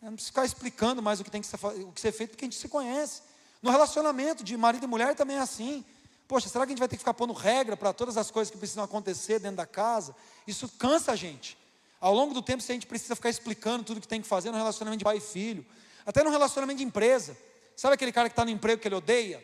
Eu 0.00 0.06
não 0.06 0.12
preciso 0.14 0.32
ficar 0.32 0.44
explicando 0.44 1.02
mais 1.02 1.20
o 1.20 1.24
que 1.24 1.30
tem 1.30 1.40
que 1.40 1.46
ser, 1.46 1.58
o 1.64 1.92
que 1.92 2.00
ser 2.00 2.12
feito, 2.12 2.30
porque 2.30 2.44
a 2.44 2.46
gente 2.46 2.58
se 2.58 2.68
conhece. 2.68 3.22
No 3.62 3.70
relacionamento 3.70 4.44
de 4.44 4.56
marido 4.56 4.84
e 4.84 4.86
mulher 4.86 5.14
também 5.14 5.36
é 5.36 5.40
assim. 5.40 5.84
Poxa, 6.28 6.48
será 6.48 6.66
que 6.66 6.70
a 6.70 6.74
gente 6.74 6.78
vai 6.80 6.88
ter 6.88 6.96
que 6.96 7.00
ficar 7.00 7.14
pondo 7.14 7.32
regra 7.32 7.76
para 7.76 7.92
todas 7.92 8.16
as 8.16 8.30
coisas 8.30 8.50
que 8.50 8.58
precisam 8.58 8.84
acontecer 8.84 9.38
dentro 9.38 9.56
da 9.56 9.66
casa? 9.66 10.14
Isso 10.46 10.68
cansa 10.78 11.12
a 11.12 11.16
gente. 11.16 11.56
Ao 12.00 12.12
longo 12.12 12.34
do 12.34 12.42
tempo, 12.42 12.62
se 12.62 12.70
a 12.70 12.74
gente 12.74 12.86
precisa 12.86 13.16
ficar 13.16 13.30
explicando 13.30 13.84
tudo 13.84 14.00
que 14.00 14.08
tem 14.08 14.20
que 14.20 14.28
fazer 14.28 14.50
no 14.50 14.56
relacionamento 14.56 14.98
de 14.98 15.04
pai 15.04 15.16
e 15.16 15.20
filho, 15.20 15.64
até 16.04 16.22
no 16.22 16.30
relacionamento 16.30 16.78
de 16.78 16.84
empresa. 16.84 17.36
Sabe 17.76 17.94
aquele 17.94 18.12
cara 18.12 18.28
que 18.28 18.32
está 18.32 18.44
no 18.44 18.50
emprego 18.50 18.80
que 18.80 18.88
ele 18.88 18.94
odeia? 18.94 19.42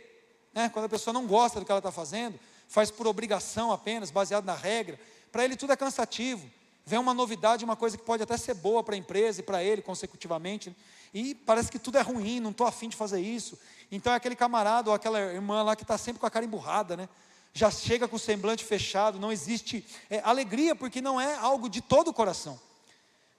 Né? 0.53 0.69
Quando 0.69 0.85
a 0.85 0.89
pessoa 0.89 1.15
não 1.15 1.27
gosta 1.27 1.59
do 1.61 1.67
que 1.67 1.73
ela 1.73 1.79
está 1.79 1.93
fazendo, 1.93 2.39
faz 2.69 2.91
por 2.91 3.07
obrigação 3.07 3.73
apenas, 3.73 4.11
baseado 4.11 4.45
na 4.45 4.55
regra. 4.55 5.01
Para 5.31 5.45
ele 5.45 5.57
tudo 5.57 5.73
é 5.73 5.77
cansativo 5.77 6.49
vem 6.85 6.99
uma 6.99 7.15
novidade, 7.15 7.65
uma 7.65 7.77
coisa 7.77 7.97
que 7.97 8.05
pode 8.05 8.23
até 8.23 8.37
ser 8.37 8.55
boa 8.55 8.83
para 8.83 8.95
a 8.95 8.99
empresa 8.99 9.41
e 9.41 9.43
para 9.43 9.63
ele 9.63 9.83
consecutivamente, 9.83 10.75
e 11.15 11.35
parece 11.35 11.71
que 11.71 11.79
tudo 11.79 11.99
é 11.99 12.01
ruim, 12.01 12.41
não 12.41 12.51
estou 12.51 12.67
afim 12.67 12.89
de 12.89 12.97
fazer 12.97 13.21
isso. 13.21 13.59
Então 13.91 14.13
é 14.13 14.17
aquele 14.17 14.35
camarada 14.35 14.89
ou 14.89 14.97
aquela 14.97 15.21
irmã 15.21 15.63
lá 15.63 15.77
que 15.77 15.83
está 15.83 15.99
sempre 15.99 16.19
com 16.19 16.27
a 16.27 16.31
cara 16.31 16.45
emburrada, 16.45 16.97
né? 16.97 17.09
Já 17.53 17.71
chega 17.71 18.09
com 18.09 18.17
o 18.17 18.19
semblante 18.19 18.65
fechado, 18.65 19.19
não 19.19 19.31
existe 19.31 19.87
é, 20.09 20.21
alegria, 20.21 20.75
porque 20.75 21.03
não 21.03 21.21
é 21.21 21.37
algo 21.37 21.69
de 21.69 21.83
todo 21.83 22.09
o 22.09 22.15
coração. 22.15 22.59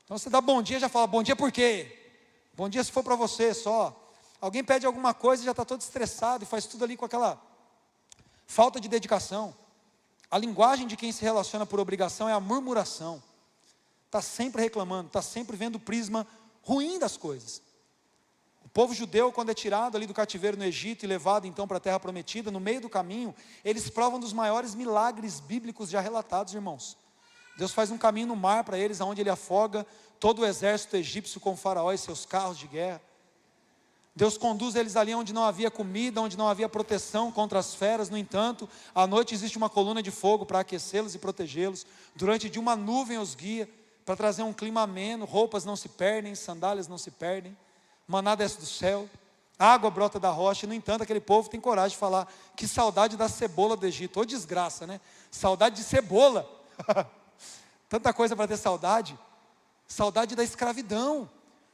Então 0.05 0.17
você 0.17 0.29
dá 0.29 0.39
bom 0.39 0.61
dia, 0.61 0.79
já 0.79 0.87
fala, 0.87 1.07
bom 1.07 1.23
dia 1.23 1.35
por 1.35 1.51
quê? 1.51 1.99
Bom 2.53 2.69
dia 2.69 2.83
se 2.83 2.91
for 2.91 3.03
para 3.03 3.15
você 3.15 3.55
só. 3.55 3.99
Alguém 4.39 4.63
pede 4.63 4.85
alguma 4.85 5.13
coisa 5.13 5.41
e 5.41 5.45
já 5.45 5.51
está 5.51 5.65
todo 5.65 5.81
estressado 5.81 6.43
e 6.43 6.47
faz 6.47 6.67
tudo 6.67 6.83
ali 6.83 6.95
com 6.95 7.05
aquela 7.05 7.41
falta 8.45 8.79
de 8.79 8.87
dedicação. 8.87 9.55
A 10.29 10.37
linguagem 10.37 10.85
de 10.85 10.95
quem 10.95 11.11
se 11.11 11.23
relaciona 11.23 11.65
por 11.65 11.79
obrigação 11.79 12.29
é 12.29 12.33
a 12.33 12.39
murmuração 12.39 13.23
está 14.13 14.21
sempre 14.21 14.61
reclamando, 14.61 15.07
está 15.07 15.23
sempre 15.23 15.57
vendo 15.57 15.75
o 15.75 15.79
prisma 15.79 16.27
ruim 16.61 16.99
das 16.99 17.17
coisas. 17.17 17.63
O 18.63 18.69
povo 18.69 18.93
judeu, 18.93 19.31
quando 19.31 19.49
é 19.49 19.55
tirado 19.55 19.95
ali 19.95 20.05
do 20.05 20.13
cativeiro 20.13 20.55
no 20.55 20.63
Egito 20.63 21.03
e 21.03 21.07
levado 21.07 21.47
então 21.47 21.67
para 21.67 21.77
a 21.77 21.79
terra 21.79 21.99
prometida, 21.99 22.51
no 22.51 22.59
meio 22.59 22.79
do 22.79 22.89
caminho, 22.89 23.33
eles 23.65 23.89
provam 23.89 24.19
dos 24.19 24.31
maiores 24.31 24.75
milagres 24.75 25.39
bíblicos 25.39 25.89
já 25.89 25.99
relatados, 25.99 26.53
irmãos. 26.53 26.95
Deus 27.57 27.71
faz 27.71 27.89
um 27.89 27.97
caminho 27.97 28.27
no 28.27 28.35
mar 28.35 28.63
para 28.63 28.77
eles, 28.77 29.01
aonde 29.01 29.21
ele 29.21 29.29
afoga 29.31 29.85
todo 30.19 30.43
o 30.43 30.45
exército 30.45 30.95
egípcio 30.95 31.39
com 31.39 31.57
faraó 31.57 31.91
e 31.91 31.97
seus 31.97 32.23
carros 32.23 32.57
de 32.57 32.67
guerra. 32.67 33.01
Deus 34.15 34.37
conduz 34.37 34.75
eles 34.75 34.95
ali 34.95 35.15
onde 35.15 35.33
não 35.33 35.43
havia 35.43 35.71
comida, 35.71 36.21
onde 36.21 36.37
não 36.37 36.47
havia 36.47 36.69
proteção 36.69 37.31
contra 37.31 37.57
as 37.57 37.73
feras. 37.73 38.11
No 38.11 38.17
entanto, 38.17 38.69
à 38.93 39.07
noite 39.07 39.33
existe 39.33 39.57
uma 39.57 39.71
coluna 39.71 40.03
de 40.03 40.11
fogo 40.11 40.45
para 40.45 40.59
aquecê-los 40.59 41.15
e 41.15 41.19
protegê-los. 41.19 41.85
Durante 42.15 42.47
de 42.47 42.59
uma 42.59 42.75
nuvem 42.75 43.17
os 43.17 43.33
guia 43.33 43.67
para 44.05 44.15
trazer 44.15 44.43
um 44.43 44.53
clima 44.53 44.81
ameno, 44.81 45.25
roupas 45.25 45.65
não 45.65 45.75
se 45.75 45.89
perdem, 45.89 46.35
sandálias 46.35 46.87
não 46.87 46.97
se 46.97 47.11
perdem, 47.11 47.57
maná 48.07 48.35
desce 48.35 48.59
do 48.59 48.65
céu, 48.65 49.09
água 49.57 49.89
brota 49.89 50.19
da 50.19 50.29
rocha, 50.29 50.65
e 50.65 50.69
no 50.69 50.73
entanto 50.73 51.03
aquele 51.03 51.21
povo 51.21 51.49
tem 51.49 51.59
coragem 51.59 51.91
de 51.91 51.99
falar 51.99 52.27
que 52.55 52.67
saudade 52.67 53.15
da 53.15 53.29
cebola 53.29 53.77
do 53.77 53.85
Egito, 53.85 54.17
ou 54.17 54.25
desgraça, 54.25 54.85
né? 54.85 54.99
Saudade 55.31 55.77
de 55.77 55.83
cebola, 55.83 56.49
tanta 57.87 58.11
coisa 58.13 58.35
para 58.35 58.47
ter 58.47 58.57
saudade, 58.57 59.17
saudade 59.87 60.35
da 60.35 60.43
escravidão, 60.43 61.29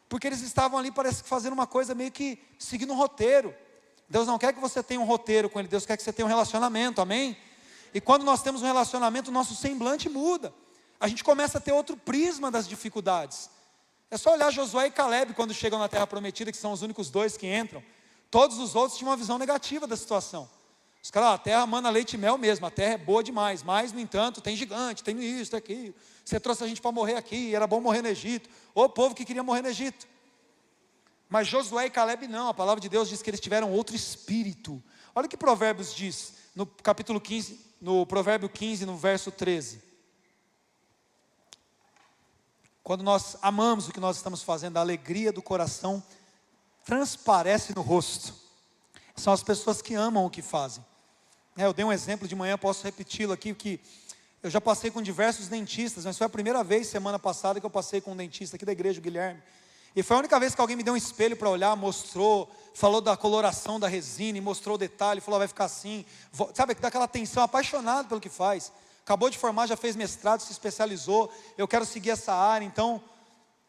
porque 0.08 0.28
eles 0.28 0.42
estavam 0.42 0.78
ali, 0.78 0.92
parece 0.92 1.24
que 1.24 1.30
fazendo 1.30 1.54
uma 1.54 1.68
coisa 1.68 1.96
meio 1.96 2.12
que 2.12 2.40
seguindo 2.58 2.94
um 2.94 2.98
roteiro, 2.98 3.56
Deus 4.08 4.28
não 4.28 4.38
quer 4.38 4.54
que 4.54 4.60
você 4.60 4.82
tenha 4.82 5.00
um 5.00 5.06
roteiro 5.06 5.50
com 5.50 5.60
Ele, 5.60 5.68
Deus 5.68 5.86
quer 5.86 5.96
que 5.96 6.04
você 6.04 6.12
tenha 6.12 6.26
um 6.26 6.30
relacionamento, 6.30 7.00
amém? 7.00 7.38
E 7.94 8.02
quando 8.02 8.24
nós 8.24 8.42
temos 8.42 8.62
um 8.62 8.66
relacionamento, 8.66 9.30
o 9.30 9.34
nosso 9.34 9.56
semblante 9.56 10.10
muda. 10.10 10.54
A 11.00 11.08
gente 11.08 11.24
começa 11.24 11.58
a 11.58 11.62
ter 11.62 11.72
outro 11.72 11.96
prisma 11.96 12.52
das 12.52 12.68
dificuldades. 12.68 13.50
É 14.12 14.18
só 14.18 14.34
olhar 14.34 14.52
Josué 14.52 14.88
e 14.88 14.92
Caleb 14.92 15.34
quando 15.34 15.54
chegam 15.54 15.80
na 15.80 15.88
terra 15.88 16.06
prometida, 16.06 16.52
que 16.52 16.58
são 16.58 16.72
os 16.72 16.82
únicos 16.82 17.10
dois 17.10 17.38
que 17.38 17.48
entram. 17.48 17.82
Todos 18.30 18.58
os 18.58 18.76
outros 18.76 18.98
tinham 18.98 19.10
uma 19.10 19.18
visão 19.18 19.38
negativa 19.38 19.88
da 19.88 19.96
situação. 19.96 20.50
Os 21.02 21.10
caras, 21.10 21.30
ah, 21.30 21.34
a 21.36 21.38
terra 21.38 21.66
manda 21.66 21.90
leite 21.90 22.14
e 22.14 22.18
mel 22.18 22.38
mesmo, 22.38 22.66
a 22.66 22.72
terra 22.72 22.96
é 22.96 22.98
boa 22.98 23.24
demais, 23.24 23.64
mas, 23.64 23.94
no 23.94 24.00
entanto, 24.00 24.42
tem 24.42 24.56
gigante, 24.56 25.04
tem 25.04 25.18
isso, 25.20 25.52
tem 25.52 25.58
aquilo. 25.58 25.96
Você 26.26 26.40
trouxe 26.40 26.64
a 26.64 26.68
gente 26.68 26.82
para 26.82 26.92
morrer 26.92 27.16
aqui, 27.16 27.56
era 27.56 27.66
bom 27.66 27.80
morrer 27.80 28.02
no 28.02 28.10
Egito. 28.10 28.50
O 28.76 28.90
povo 28.90 29.16
que 29.16 29.24
queria 29.24 29.42
morrer 29.42 29.62
no 29.62 29.70
Egito. 29.70 30.06
Mas 31.30 31.48
Josué 31.48 31.86
e 31.86 31.90
Caleb 31.90 32.28
não, 32.28 32.50
a 32.50 32.54
palavra 32.54 32.82
de 32.82 32.90
Deus 32.90 33.08
diz 33.08 33.22
que 33.22 33.30
eles 33.30 33.40
tiveram 33.40 33.72
outro 33.72 33.96
espírito. 33.96 34.84
Olha 35.16 35.28
o 35.28 35.30
que 35.30 35.38
Provérbios 35.38 35.96
diz, 35.96 36.34
no 36.54 36.66
capítulo 36.66 37.22
15, 37.22 37.60
no 37.80 38.06
Provérbio 38.06 38.50
15, 38.50 38.86
no 38.86 38.98
verso 38.98 39.32
13. 39.32 39.89
Quando 42.90 43.04
nós 43.04 43.38
amamos 43.44 43.88
o 43.88 43.92
que 43.92 44.00
nós 44.00 44.16
estamos 44.16 44.42
fazendo, 44.42 44.78
a 44.78 44.80
alegria 44.80 45.32
do 45.32 45.44
coração 45.44 46.02
transparece 46.84 47.76
no 47.76 47.84
rosto. 47.84 48.34
São 49.16 49.32
as 49.32 49.44
pessoas 49.44 49.80
que 49.80 49.94
amam 49.94 50.26
o 50.26 50.30
que 50.32 50.42
fazem. 50.42 50.84
É, 51.56 51.66
eu 51.68 51.72
dei 51.72 51.86
um 51.86 51.92
exemplo 51.94 52.28
de 52.28 52.36
manhã, 52.36 52.58
posso 52.58 52.84
repeti-lo 52.84 53.32
aqui, 53.32 53.54
que 53.54 53.80
eu 54.42 54.50
já 54.50 54.60
passei 54.60 54.90
com 54.90 55.04
diversos 55.04 55.48
dentistas, 55.48 56.04
mas 56.04 56.18
foi 56.18 56.26
a 56.26 56.30
primeira 56.32 56.64
vez, 56.64 56.88
semana 56.88 57.20
passada, 57.20 57.60
que 57.60 57.66
eu 57.68 57.70
passei 57.70 58.02
com 58.02 58.14
um 58.14 58.18
dentista 58.18 58.56
aqui 58.56 58.66
da 58.66 58.72
igreja, 58.72 59.00
o 59.00 59.04
Guilherme. 59.04 59.40
E 59.96 60.02
foi 60.02 60.16
a 60.16 60.20
única 60.22 60.40
vez 60.40 60.56
que 60.56 60.62
alguém 60.62 60.76
me 60.76 60.82
deu 60.82 60.96
um 60.96 60.98
espelho 60.98 61.38
para 61.38 61.48
olhar, 61.48 61.76
mostrou, 61.76 62.50
falou 62.74 63.02
da 63.02 63.16
coloração 63.16 63.80
da 63.80 63.88
resina, 63.88 64.42
mostrou 64.42 64.74
o 64.74 64.80
detalhe, 64.80 65.22
falou, 65.22 65.38
vai 65.38 65.48
ficar 65.48 65.66
assim. 65.66 66.04
Sabe, 66.56 66.74
dá 66.74 66.88
aquela 66.88 67.06
atenção, 67.06 67.44
apaixonado 67.44 68.08
pelo 68.08 68.20
que 68.20 68.30
faz. 68.30 68.72
Acabou 69.10 69.28
de 69.28 69.40
formar, 69.40 69.66
já 69.66 69.76
fez 69.76 69.96
mestrado, 69.96 70.42
se 70.42 70.52
especializou. 70.52 71.34
Eu 71.58 71.68
quero 71.68 71.84
seguir 71.84 72.12
essa 72.12 72.32
área, 72.32 72.64
então 72.64 73.04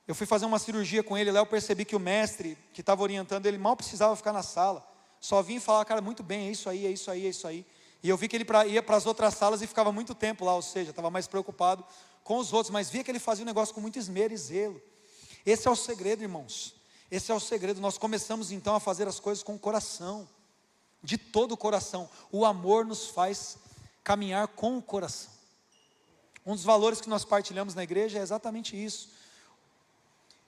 eu 0.07 0.15
fui 0.15 0.27
fazer 0.27 0.45
uma 0.45 0.59
cirurgia 0.59 1.03
com 1.03 1.17
ele. 1.17 1.33
Lá 1.33 1.41
eu 1.41 1.47
percebi 1.47 1.87
que 1.87 1.97
o 1.97 1.99
mestre 1.99 2.59
que 2.75 2.83
estava 2.83 3.03
orientando 3.03 3.47
ele 3.47 3.57
mal 3.57 3.75
precisava 3.75 4.15
ficar 4.15 4.35
na 4.35 4.43
sala. 4.43 4.87
Só 5.19 5.41
vinha 5.41 5.59
falar, 5.59 5.83
cara, 5.87 6.03
muito 6.03 6.23
bem, 6.23 6.49
é 6.49 6.51
isso 6.51 6.69
aí, 6.69 6.85
é 6.85 6.91
isso 6.91 7.11
aí, 7.11 7.25
é 7.25 7.31
isso 7.31 7.47
aí. 7.49 7.65
E 8.03 8.09
eu 8.11 8.19
vi 8.19 8.29
que 8.29 8.37
ele 8.37 8.45
ia 8.69 8.83
para 8.83 8.97
as 8.97 9.07
outras 9.07 9.33
salas 9.33 9.63
e 9.63 9.67
ficava 9.67 9.91
muito 9.91 10.15
tempo 10.15 10.45
lá, 10.45 10.55
ou 10.55 10.61
seja, 10.61 10.91
estava 10.91 11.09
mais 11.09 11.27
preocupado 11.27 11.87
com 12.23 12.37
os 12.37 12.53
outros, 12.53 12.71
mas 12.71 12.91
via 12.91 13.03
que 13.03 13.11
ele 13.11 13.19
fazia 13.19 13.43
o 13.43 13.47
negócio 13.47 13.75
com 13.75 13.81
muito 13.81 13.99
esmero 13.99 14.35
e 14.35 14.37
zelo. 14.37 14.79
Esse 15.47 15.67
é 15.67 15.71
o 15.71 15.75
segredo, 15.75 16.23
irmãos. 16.23 16.75
Esse 17.11 17.33
é 17.33 17.35
o 17.35 17.41
segredo. 17.41 17.81
Nós 17.81 17.97
começamos 17.97 18.53
então 18.53 18.75
a 18.75 18.81
fazer 18.81 19.09
as 19.09 19.19
coisas 19.19 19.43
com 19.43 19.55
o 19.55 19.59
coração, 19.59 20.29
de 21.03 21.17
todo 21.17 21.53
o 21.53 21.57
coração. 21.57 22.11
O 22.31 22.45
amor 22.45 22.85
nos 22.85 23.07
faz 23.07 23.57
caminhar 24.03 24.49
com 24.49 24.79
o 24.79 24.83
coração. 24.83 25.31
Um 26.45 26.55
dos 26.55 26.65
valores 26.65 27.01
que 27.01 27.09
nós 27.09 27.25
partilhamos 27.25 27.75
na 27.75 27.83
igreja 27.83 28.19
é 28.19 28.23
exatamente 28.23 28.83
isso. 28.83 29.11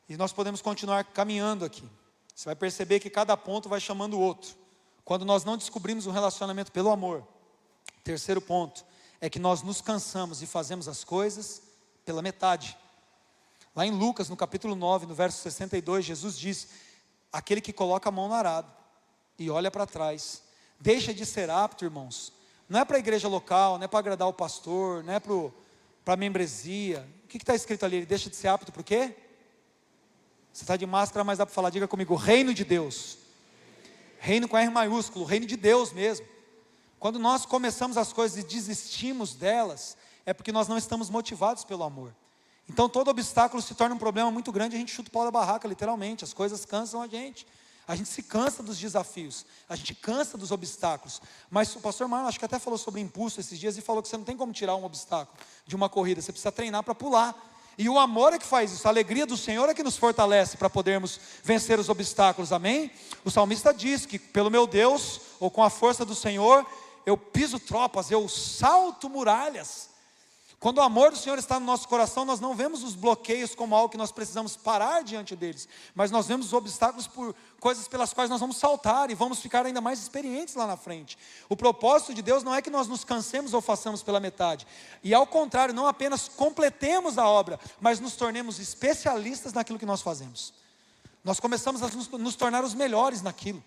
E 0.08 0.16
nós 0.16 0.32
podemos 0.32 0.60
continuar 0.60 1.04
caminhando 1.04 1.64
aqui. 1.64 1.88
Você 2.34 2.46
vai 2.46 2.56
perceber 2.56 3.00
que 3.00 3.10
cada 3.10 3.36
ponto 3.36 3.68
vai 3.68 3.80
chamando 3.80 4.14
o 4.14 4.20
outro. 4.20 4.56
Quando 5.04 5.24
nós 5.24 5.44
não 5.44 5.56
descobrimos 5.56 6.06
um 6.06 6.10
relacionamento 6.10 6.72
pelo 6.72 6.90
amor. 6.90 7.26
Terceiro 8.02 8.40
ponto 8.40 8.84
é 9.20 9.30
que 9.30 9.38
nós 9.38 9.62
nos 9.62 9.80
cansamos 9.80 10.42
e 10.42 10.46
fazemos 10.46 10.88
as 10.88 11.04
coisas 11.04 11.62
pela 12.04 12.22
metade. 12.22 12.76
Lá 13.74 13.86
em 13.86 13.90
Lucas, 13.90 14.28
no 14.28 14.36
capítulo 14.36 14.74
9, 14.74 15.06
no 15.06 15.14
verso 15.14 15.40
62, 15.42 16.04
Jesus 16.04 16.38
diz: 16.38 16.68
Aquele 17.32 17.60
que 17.60 17.72
coloca 17.72 18.08
a 18.08 18.12
mão 18.12 18.28
no 18.28 18.34
arado 18.34 18.70
e 19.38 19.48
olha 19.48 19.70
para 19.70 19.86
trás, 19.86 20.42
deixa 20.80 21.14
de 21.14 21.24
ser 21.24 21.48
apto, 21.48 21.84
irmãos. 21.84 22.32
Não 22.72 22.80
é 22.80 22.86
para 22.86 22.96
a 22.96 23.00
igreja 23.00 23.28
local, 23.28 23.76
não 23.76 23.84
é 23.84 23.86
para 23.86 23.98
agradar 23.98 24.26
o 24.26 24.32
pastor, 24.32 25.04
não 25.04 25.12
é 25.12 25.20
para 25.20 26.14
a 26.14 26.16
membresia. 26.16 27.06
O 27.22 27.28
que 27.28 27.36
está 27.36 27.54
escrito 27.54 27.84
ali? 27.84 27.96
Ele 27.96 28.06
deixa 28.06 28.30
de 28.30 28.36
ser 28.36 28.48
apto 28.48 28.72
o 28.74 28.82
quê? 28.82 29.14
Você 30.50 30.64
está 30.64 30.74
de 30.74 30.86
máscara, 30.86 31.22
mas 31.22 31.36
dá 31.36 31.44
para 31.44 31.54
falar, 31.54 31.68
diga 31.68 31.86
comigo: 31.86 32.14
reino 32.14 32.54
de 32.54 32.64
Deus. 32.64 33.18
Reino 34.18 34.48
com 34.48 34.56
R 34.56 34.70
maiúsculo, 34.70 35.26
reino 35.26 35.44
de 35.44 35.54
Deus 35.54 35.92
mesmo. 35.92 36.26
Quando 36.98 37.18
nós 37.18 37.44
começamos 37.44 37.98
as 37.98 38.10
coisas 38.10 38.42
e 38.42 38.46
desistimos 38.46 39.34
delas, 39.34 39.94
é 40.24 40.32
porque 40.32 40.50
nós 40.50 40.66
não 40.66 40.78
estamos 40.78 41.10
motivados 41.10 41.64
pelo 41.64 41.82
amor. 41.82 42.16
Então 42.66 42.88
todo 42.88 43.08
obstáculo 43.08 43.60
se 43.60 43.74
torna 43.74 43.94
um 43.94 43.98
problema 43.98 44.30
muito 44.30 44.50
grande, 44.50 44.76
a 44.76 44.78
gente 44.78 44.92
chuta 44.92 45.10
o 45.10 45.12
pau 45.12 45.26
da 45.26 45.30
barraca, 45.30 45.68
literalmente. 45.68 46.24
As 46.24 46.32
coisas 46.32 46.64
cansam 46.64 47.02
a 47.02 47.06
gente. 47.06 47.46
A 47.86 47.96
gente 47.96 48.08
se 48.08 48.22
cansa 48.22 48.62
dos 48.62 48.78
desafios, 48.78 49.44
a 49.68 49.74
gente 49.74 49.94
cansa 49.94 50.38
dos 50.38 50.50
obstáculos. 50.52 51.20
Mas 51.50 51.74
o 51.74 51.80
pastor 51.80 52.06
Marlon 52.06 52.28
acho 52.28 52.38
que 52.38 52.44
até 52.44 52.58
falou 52.58 52.78
sobre 52.78 53.00
impulso 53.00 53.40
esses 53.40 53.58
dias 53.58 53.76
e 53.76 53.80
falou 53.80 54.02
que 54.02 54.08
você 54.08 54.16
não 54.16 54.24
tem 54.24 54.36
como 54.36 54.52
tirar 54.52 54.76
um 54.76 54.84
obstáculo 54.84 55.36
de 55.66 55.74
uma 55.74 55.88
corrida, 55.88 56.20
você 56.20 56.32
precisa 56.32 56.52
treinar 56.52 56.82
para 56.82 56.94
pular. 56.94 57.34
E 57.76 57.88
o 57.88 57.98
amor 57.98 58.32
é 58.32 58.38
que 58.38 58.46
faz 58.46 58.70
isso, 58.70 58.86
a 58.86 58.90
alegria 58.90 59.26
do 59.26 59.36
Senhor 59.36 59.68
é 59.68 59.74
que 59.74 59.82
nos 59.82 59.96
fortalece 59.96 60.56
para 60.56 60.68
podermos 60.68 61.18
vencer 61.42 61.78
os 61.78 61.88
obstáculos, 61.88 62.52
amém? 62.52 62.90
O 63.24 63.30
salmista 63.30 63.72
diz 63.72 64.04
que 64.04 64.18
pelo 64.18 64.50
meu 64.50 64.66
Deus, 64.66 65.20
ou 65.40 65.50
com 65.50 65.62
a 65.62 65.70
força 65.70 66.04
do 66.04 66.14
Senhor, 66.14 66.66
eu 67.06 67.16
piso 67.16 67.58
tropas, 67.58 68.10
eu 68.10 68.28
salto 68.28 69.08
muralhas. 69.08 69.91
Quando 70.62 70.78
o 70.78 70.82
amor 70.82 71.10
do 71.10 71.16
Senhor 71.18 71.36
está 71.40 71.58
no 71.58 71.66
nosso 71.66 71.88
coração, 71.88 72.24
nós 72.24 72.38
não 72.38 72.54
vemos 72.54 72.84
os 72.84 72.94
bloqueios 72.94 73.52
como 73.52 73.74
algo 73.74 73.88
que 73.88 73.96
nós 73.96 74.12
precisamos 74.12 74.56
parar 74.56 75.02
diante 75.02 75.34
deles, 75.34 75.68
mas 75.92 76.08
nós 76.12 76.28
vemos 76.28 76.46
os 76.46 76.52
obstáculos 76.52 77.08
por 77.08 77.34
coisas 77.58 77.88
pelas 77.88 78.12
quais 78.12 78.30
nós 78.30 78.38
vamos 78.38 78.58
saltar 78.58 79.10
e 79.10 79.14
vamos 79.16 79.40
ficar 79.40 79.66
ainda 79.66 79.80
mais 79.80 79.98
experientes 79.98 80.54
lá 80.54 80.64
na 80.64 80.76
frente. 80.76 81.18
O 81.48 81.56
propósito 81.56 82.14
de 82.14 82.22
Deus 82.22 82.44
não 82.44 82.54
é 82.54 82.62
que 82.62 82.70
nós 82.70 82.86
nos 82.86 83.02
cansemos 83.02 83.54
ou 83.54 83.60
façamos 83.60 84.04
pela 84.04 84.20
metade, 84.20 84.64
e 85.02 85.12
ao 85.12 85.26
contrário, 85.26 85.74
não 85.74 85.88
apenas 85.88 86.28
completemos 86.28 87.18
a 87.18 87.26
obra, 87.26 87.58
mas 87.80 87.98
nos 87.98 88.14
tornemos 88.14 88.60
especialistas 88.60 89.52
naquilo 89.52 89.80
que 89.80 89.86
nós 89.86 90.00
fazemos. 90.00 90.54
Nós 91.24 91.40
começamos 91.40 91.82
a 91.82 91.88
nos, 91.88 92.08
nos 92.08 92.36
tornar 92.36 92.62
os 92.62 92.72
melhores 92.72 93.20
naquilo. 93.20 93.60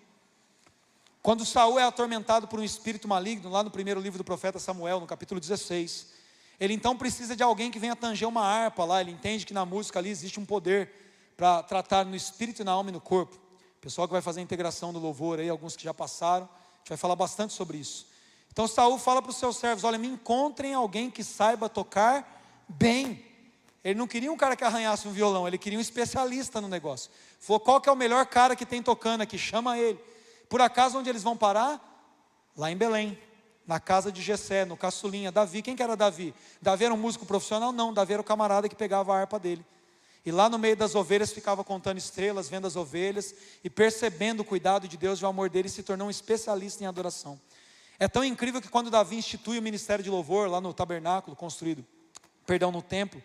Quando 1.22 1.46
Saul 1.46 1.78
é 1.78 1.84
atormentado 1.84 2.48
por 2.48 2.58
um 2.58 2.64
espírito 2.64 3.06
maligno, 3.06 3.50
lá 3.50 3.64
no 3.64 3.70
primeiro 3.70 4.00
livro 4.00 4.20
do 4.20 4.24
profeta 4.24 4.60
Samuel, 4.60 5.02
no 5.02 5.06
capítulo 5.06 5.42
16, 5.42 6.15
ele 6.60 6.74
então 6.74 6.96
precisa 6.98 7.36
de 7.36 7.44
alguém 7.44 7.70
que 7.70 7.80
venha 7.80 7.96
tanger 7.96 8.28
uma 8.28 8.42
harpa 8.42 8.86
lá. 8.86 9.02
Ele 9.02 9.12
entende 9.12 9.46
que 9.46 9.54
na 9.54 9.66
música 9.66 10.00
ali 10.00 10.10
existe 10.10 10.40
um 10.40 10.46
poder 10.46 10.90
para 11.36 11.62
tratar 11.64 12.06
no 12.06 12.16
espírito, 12.16 12.64
na 12.64 12.72
alma 12.72 12.90
e 12.90 12.94
no 12.94 13.02
corpo. 13.02 13.38
Pessoal 13.82 14.08
que 14.08 14.14
vai 14.14 14.22
fazer 14.22 14.40
a 14.40 14.44
integração 14.44 14.94
do 14.94 15.00
louvor 15.00 15.40
aí, 15.40 15.50
alguns 15.50 15.76
que 15.76 15.84
já 15.84 15.94
passaram, 15.94 16.46
a 16.46 16.78
gente 16.80 16.90
vai 16.90 16.98
falar 16.98 17.16
bastante 17.16 17.54
sobre 17.54 17.78
isso. 17.78 18.08
Então 18.52 18.68
Saul 18.68 18.98
fala 18.98 19.22
para 19.22 19.32
os 19.32 19.38
seus 19.38 19.58
servos: 19.58 19.84
olha, 19.84 19.98
me 19.98 20.08
encontrem 20.08 20.74
alguém 20.74 21.12
que 21.12 21.24
saiba 21.24 21.68
tocar 21.68 22.66
bem. 22.68 23.24
Ele 23.84 24.00
não 24.00 24.08
queria 24.08 24.32
um 24.32 24.38
cara 24.38 24.56
que 24.56 24.64
arranhasse 24.64 25.08
um 25.08 25.12
violão, 25.12 25.48
ele 25.48 25.58
queria 25.58 25.78
um 25.78 25.82
especialista 25.82 26.60
no 26.62 26.68
negócio. 26.68 27.12
Falou: 27.40 27.60
qual 27.60 27.82
que 27.82 27.90
é 27.90 27.92
o 27.92 27.96
melhor 27.96 28.26
cara 28.26 28.56
que 28.56 28.66
tem 28.66 28.82
tocando 28.82 29.22
aqui? 29.22 29.38
Chama 29.38 29.78
ele. 29.78 30.00
Por 30.50 30.62
acaso, 30.62 30.98
onde 30.98 31.10
eles 31.10 31.22
vão 31.22 31.36
parar? 31.36 31.82
Lá 32.56 32.72
em 32.72 32.78
Belém 32.78 33.20
na 33.68 33.80
casa 33.80 34.12
de 34.12 34.22
Jessé, 34.22 34.66
no 34.66 34.78
caçulinha, 34.78 35.32
Davi, 35.32 35.62
quem 35.62 35.76
que 35.76 35.82
era 35.82 35.96
Davi? 35.96 36.34
Davi 36.62 36.86
era 36.86 36.94
um 36.94 36.98
músico 36.98 37.26
profissional? 37.26 37.72
Não, 37.72 37.94
Davi 37.94 38.14
era 38.14 38.22
o 38.22 38.26
camarada 38.26 38.70
que 38.70 38.76
pegava 38.76 39.14
a 39.14 39.20
harpa 39.20 39.40
dele. 39.40 39.66
E 40.26 40.32
lá 40.32 40.50
no 40.50 40.58
meio 40.58 40.76
das 40.76 40.96
ovelhas 40.96 41.32
ficava 41.32 41.64
contando 41.64 41.98
estrelas, 41.98 42.50
vendo 42.50 42.66
as 42.66 42.76
ovelhas 42.76 43.34
e 43.64 43.70
percebendo 43.70 44.40
o 44.40 44.46
cuidado 44.46 44.88
de 44.88 44.98
Deus 44.98 45.20
e 45.20 45.26
o 45.26 45.28
amor 45.28 45.50
dele, 45.50 45.70
se 45.70 45.84
tornou 45.84 46.08
um 46.08 46.12
especialista 46.12 46.84
em 46.84 46.88
adoração. 46.88 47.40
É 48.00 48.08
tão 48.08 48.24
incrível 48.24 48.62
que 48.62 48.68
quando 48.68 48.90
Davi 48.90 49.16
institui 49.16 49.60
o 49.60 49.62
ministério 49.62 50.04
de 50.04 50.10
louvor 50.10 50.50
lá 50.50 50.60
no 50.60 50.74
tabernáculo 50.74 51.36
construído, 51.36 51.86
perdão, 52.46 52.72
no 52.72 52.82
templo, 52.82 53.22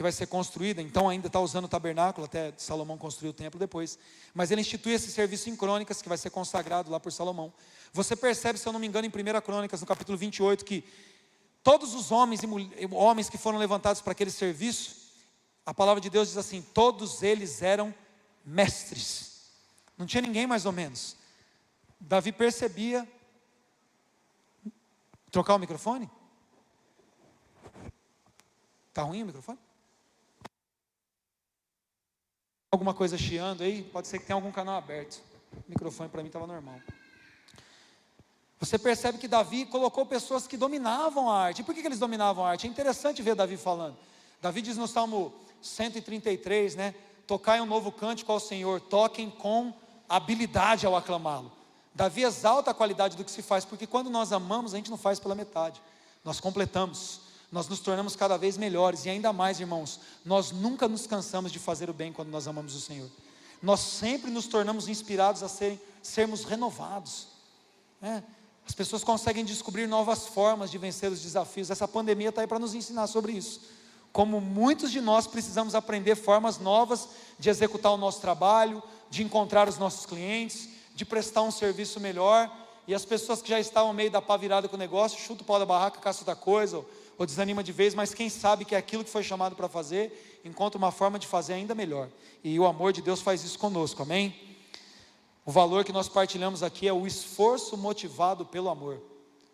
que 0.00 0.02
vai 0.02 0.12
ser 0.12 0.28
construída, 0.28 0.80
então 0.80 1.10
ainda 1.10 1.26
está 1.26 1.38
usando 1.38 1.66
o 1.66 1.68
tabernáculo, 1.68 2.24
até 2.24 2.54
Salomão 2.56 2.96
construiu 2.96 3.32
o 3.32 3.34
templo 3.34 3.60
depois, 3.60 3.98
mas 4.32 4.50
ele 4.50 4.62
institui 4.62 4.94
esse 4.94 5.12
serviço 5.12 5.50
em 5.50 5.54
crônicas, 5.54 6.00
que 6.00 6.08
vai 6.08 6.16
ser 6.16 6.30
consagrado 6.30 6.90
lá 6.90 6.98
por 6.98 7.12
Salomão. 7.12 7.52
Você 7.92 8.16
percebe, 8.16 8.58
se 8.58 8.66
eu 8.66 8.72
não 8.72 8.80
me 8.80 8.86
engano, 8.86 9.06
em 9.06 9.10
1 9.10 9.40
Crônicas, 9.42 9.78
no 9.78 9.86
capítulo 9.86 10.16
28, 10.16 10.64
que 10.64 10.82
todos 11.62 11.92
os 11.92 12.10
homens 12.10 12.40
e 12.42 12.46
homens 12.92 13.28
que 13.28 13.36
foram 13.36 13.58
levantados 13.58 14.00
para 14.00 14.12
aquele 14.12 14.30
serviço, 14.30 15.12
a 15.66 15.74
palavra 15.74 16.00
de 16.00 16.08
Deus 16.08 16.28
diz 16.28 16.38
assim: 16.38 16.62
todos 16.62 17.22
eles 17.22 17.60
eram 17.60 17.94
mestres. 18.42 19.50
Não 19.98 20.06
tinha 20.06 20.22
ninguém 20.22 20.46
mais 20.46 20.64
ou 20.64 20.72
menos. 20.72 21.14
Davi 22.00 22.32
percebia. 22.32 23.06
Trocar 25.30 25.56
o 25.56 25.58
microfone? 25.58 26.10
Está 28.88 29.02
ruim 29.02 29.24
o 29.24 29.26
microfone? 29.26 29.58
Alguma 32.72 32.94
coisa 32.94 33.18
chiando 33.18 33.64
aí? 33.64 33.82
Pode 33.82 34.06
ser 34.06 34.20
que 34.20 34.26
tenha 34.26 34.36
algum 34.36 34.52
canal 34.52 34.76
aberto. 34.76 35.20
O 35.52 35.64
microfone 35.68 36.08
para 36.08 36.22
mim 36.22 36.28
estava 36.28 36.46
normal. 36.46 36.80
Você 38.60 38.78
percebe 38.78 39.18
que 39.18 39.26
Davi 39.26 39.66
colocou 39.66 40.06
pessoas 40.06 40.46
que 40.46 40.56
dominavam 40.56 41.28
a 41.28 41.36
arte. 41.36 41.62
E 41.62 41.64
por 41.64 41.74
que, 41.74 41.80
que 41.80 41.88
eles 41.88 41.98
dominavam 41.98 42.44
a 42.44 42.50
arte? 42.50 42.68
É 42.68 42.70
interessante 42.70 43.22
ver 43.22 43.34
Davi 43.34 43.56
falando. 43.56 43.96
Davi 44.40 44.62
diz 44.62 44.76
no 44.76 44.86
Salmo 44.86 45.34
133, 45.60 46.76
né? 46.76 46.94
Tocai 47.26 47.60
um 47.60 47.66
novo 47.66 47.90
cântico 47.90 48.30
ao 48.30 48.38
Senhor, 48.38 48.80
toquem 48.80 49.30
com 49.30 49.74
habilidade 50.08 50.86
ao 50.86 50.94
aclamá-lo. 50.94 51.50
Davi 51.92 52.22
exalta 52.22 52.70
a 52.70 52.74
qualidade 52.74 53.16
do 53.16 53.24
que 53.24 53.32
se 53.32 53.42
faz, 53.42 53.64
porque 53.64 53.84
quando 53.84 54.08
nós 54.08 54.32
amamos, 54.32 54.74
a 54.74 54.76
gente 54.76 54.90
não 54.90 54.96
faz 54.96 55.18
pela 55.18 55.34
metade, 55.34 55.82
nós 56.24 56.38
completamos, 56.38 57.20
nós 57.50 57.68
nos 57.68 57.80
tornamos 57.80 58.14
cada 58.14 58.36
vez 58.36 58.56
melhores, 58.56 59.04
e 59.04 59.10
ainda 59.10 59.32
mais, 59.32 59.58
irmãos, 59.58 60.00
nós 60.24 60.52
nunca 60.52 60.86
nos 60.86 61.06
cansamos 61.06 61.50
de 61.50 61.58
fazer 61.58 61.90
o 61.90 61.92
bem 61.92 62.12
quando 62.12 62.28
nós 62.28 62.46
amamos 62.46 62.74
o 62.74 62.80
Senhor, 62.80 63.10
nós 63.60 63.80
sempre 63.80 64.30
nos 64.30 64.46
tornamos 64.46 64.88
inspirados 64.88 65.42
a 65.42 65.48
serem, 65.48 65.80
sermos 66.02 66.44
renovados, 66.44 67.26
né? 68.00 68.22
as 68.66 68.74
pessoas 68.74 69.02
conseguem 69.02 69.44
descobrir 69.44 69.88
novas 69.88 70.26
formas 70.26 70.70
de 70.70 70.78
vencer 70.78 71.10
os 71.10 71.20
desafios, 71.20 71.70
essa 71.70 71.88
pandemia 71.88 72.28
está 72.28 72.40
aí 72.40 72.46
para 72.46 72.58
nos 72.58 72.74
ensinar 72.74 73.08
sobre 73.08 73.32
isso, 73.32 73.60
como 74.12 74.40
muitos 74.40 74.92
de 74.92 75.00
nós 75.00 75.26
precisamos 75.26 75.74
aprender 75.74 76.14
formas 76.14 76.58
novas 76.58 77.08
de 77.38 77.50
executar 77.50 77.92
o 77.92 77.96
nosso 77.96 78.20
trabalho, 78.20 78.82
de 79.08 79.22
encontrar 79.22 79.68
os 79.68 79.78
nossos 79.78 80.06
clientes, 80.06 80.68
de 80.94 81.04
prestar 81.04 81.42
um 81.42 81.50
serviço 81.50 81.98
melhor, 81.98 82.50
e 82.86 82.94
as 82.94 83.04
pessoas 83.04 83.40
que 83.40 83.48
já 83.48 83.60
estavam 83.60 83.92
meio 83.92 84.10
da 84.10 84.20
pá 84.20 84.36
virada 84.36 84.68
com 84.68 84.76
o 84.76 84.78
negócio, 84.78 85.20
chuta 85.20 85.42
o 85.42 85.44
pau 85.44 85.58
da 85.58 85.66
barraca, 85.66 86.00
caça 86.00 86.20
outra 86.20 86.34
coisa, 86.34 86.78
ou, 86.78 86.90
ou 87.20 87.26
desanima 87.26 87.62
de 87.62 87.70
vez, 87.70 87.94
mas 87.94 88.14
quem 88.14 88.30
sabe 88.30 88.64
que 88.64 88.74
é 88.74 88.78
aquilo 88.78 89.04
que 89.04 89.10
foi 89.10 89.22
chamado 89.22 89.54
para 89.54 89.68
fazer, 89.68 90.40
encontra 90.42 90.78
uma 90.78 90.90
forma 90.90 91.18
de 91.18 91.26
fazer 91.26 91.52
ainda 91.52 91.74
melhor. 91.74 92.08
E 92.42 92.58
o 92.58 92.64
amor 92.64 92.94
de 92.94 93.02
Deus 93.02 93.20
faz 93.20 93.44
isso 93.44 93.58
conosco, 93.58 94.02
amém? 94.02 94.34
O 95.44 95.52
valor 95.52 95.84
que 95.84 95.92
nós 95.92 96.08
partilhamos 96.08 96.62
aqui 96.62 96.88
é 96.88 96.92
o 96.94 97.06
esforço 97.06 97.76
motivado 97.76 98.46
pelo 98.46 98.70
amor. 98.70 99.02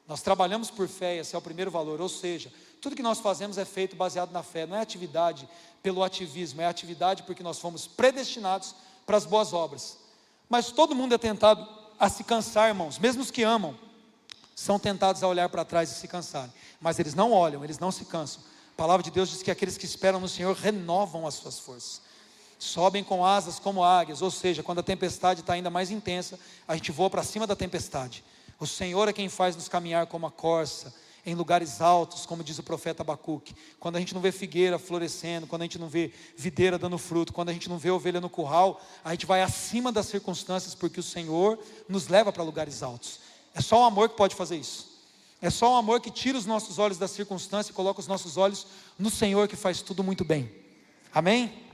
Nós 0.06 0.22
trabalhamos 0.22 0.70
por 0.70 0.86
fé, 0.86 1.16
esse 1.16 1.34
é 1.34 1.38
o 1.38 1.42
primeiro 1.42 1.68
valor, 1.68 2.00
ou 2.00 2.08
seja, 2.08 2.52
tudo 2.80 2.94
que 2.94 3.02
nós 3.02 3.18
fazemos 3.18 3.58
é 3.58 3.64
feito 3.64 3.96
baseado 3.96 4.30
na 4.30 4.44
fé, 4.44 4.64
não 4.64 4.76
é 4.76 4.80
atividade 4.80 5.48
pelo 5.82 6.04
ativismo, 6.04 6.60
é 6.60 6.66
atividade 6.66 7.24
porque 7.24 7.42
nós 7.42 7.58
fomos 7.58 7.84
predestinados 7.84 8.76
para 9.04 9.16
as 9.16 9.26
boas 9.26 9.52
obras. 9.52 9.98
Mas 10.48 10.70
todo 10.70 10.94
mundo 10.94 11.16
é 11.16 11.18
tentado 11.18 11.66
a 11.98 12.08
se 12.08 12.22
cansar, 12.22 12.68
irmãos, 12.68 12.96
mesmo 12.96 13.22
os 13.22 13.32
que 13.32 13.42
amam, 13.42 13.76
são 14.56 14.78
tentados 14.78 15.22
a 15.22 15.28
olhar 15.28 15.50
para 15.50 15.66
trás 15.66 15.90
e 15.90 15.94
se 15.94 16.08
cansarem, 16.08 16.50
mas 16.80 16.98
eles 16.98 17.14
não 17.14 17.30
olham, 17.30 17.62
eles 17.62 17.78
não 17.78 17.92
se 17.92 18.06
cansam. 18.06 18.42
A 18.72 18.76
palavra 18.76 19.04
de 19.04 19.10
Deus 19.10 19.28
diz 19.28 19.42
que 19.42 19.50
aqueles 19.50 19.76
que 19.76 19.84
esperam 19.84 20.18
no 20.18 20.28
Senhor 20.28 20.56
renovam 20.56 21.26
as 21.26 21.34
suas 21.34 21.58
forças, 21.58 22.00
sobem 22.58 23.04
com 23.04 23.24
asas 23.24 23.58
como 23.58 23.84
águias, 23.84 24.22
ou 24.22 24.30
seja, 24.30 24.62
quando 24.62 24.78
a 24.78 24.82
tempestade 24.82 25.40
está 25.40 25.52
ainda 25.52 25.68
mais 25.68 25.90
intensa, 25.90 26.40
a 26.66 26.74
gente 26.74 26.90
voa 26.90 27.10
para 27.10 27.22
cima 27.22 27.46
da 27.46 27.54
tempestade. 27.54 28.24
O 28.58 28.66
Senhor 28.66 29.06
é 29.06 29.12
quem 29.12 29.28
faz 29.28 29.54
nos 29.54 29.68
caminhar 29.68 30.06
como 30.06 30.26
a 30.26 30.30
corça, 30.30 30.92
em 31.26 31.34
lugares 31.34 31.82
altos, 31.82 32.24
como 32.24 32.42
diz 32.42 32.58
o 32.58 32.62
profeta 32.62 33.02
Abacuque. 33.02 33.54
Quando 33.78 33.96
a 33.96 33.98
gente 33.98 34.14
não 34.14 34.22
vê 34.22 34.32
figueira 34.32 34.78
florescendo, 34.78 35.46
quando 35.46 35.62
a 35.62 35.64
gente 35.64 35.78
não 35.78 35.88
vê 35.88 36.12
videira 36.36 36.78
dando 36.78 36.96
fruto, 36.96 37.32
quando 37.32 37.50
a 37.50 37.52
gente 37.52 37.68
não 37.68 37.76
vê 37.76 37.90
ovelha 37.90 38.20
no 38.20 38.30
curral, 38.30 38.80
a 39.04 39.10
gente 39.10 39.26
vai 39.26 39.42
acima 39.42 39.92
das 39.92 40.06
circunstâncias, 40.06 40.74
porque 40.74 41.00
o 41.00 41.02
Senhor 41.02 41.58
nos 41.88 42.08
leva 42.08 42.32
para 42.32 42.44
lugares 42.44 42.82
altos. 42.82 43.25
É 43.56 43.60
só 43.60 43.82
o 43.82 43.84
amor 43.84 44.08
que 44.08 44.16
pode 44.16 44.36
fazer 44.36 44.56
isso. 44.56 44.94
É 45.42 45.50
só 45.50 45.72
o 45.72 45.76
amor 45.76 46.00
que 46.00 46.12
tira 46.12 46.38
os 46.38 46.46
nossos 46.46 46.78
olhos 46.78 46.96
da 46.96 47.08
circunstância 47.08 47.72
e 47.72 47.74
coloca 47.74 47.98
os 47.98 48.06
nossos 48.06 48.36
olhos 48.36 48.68
no 48.96 49.10
Senhor 49.10 49.48
que 49.48 49.56
faz 49.56 49.82
tudo 49.82 50.04
muito 50.04 50.24
bem. 50.24 50.48
Amém? 51.12 51.64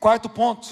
Quarto 0.00 0.30
ponto. 0.30 0.66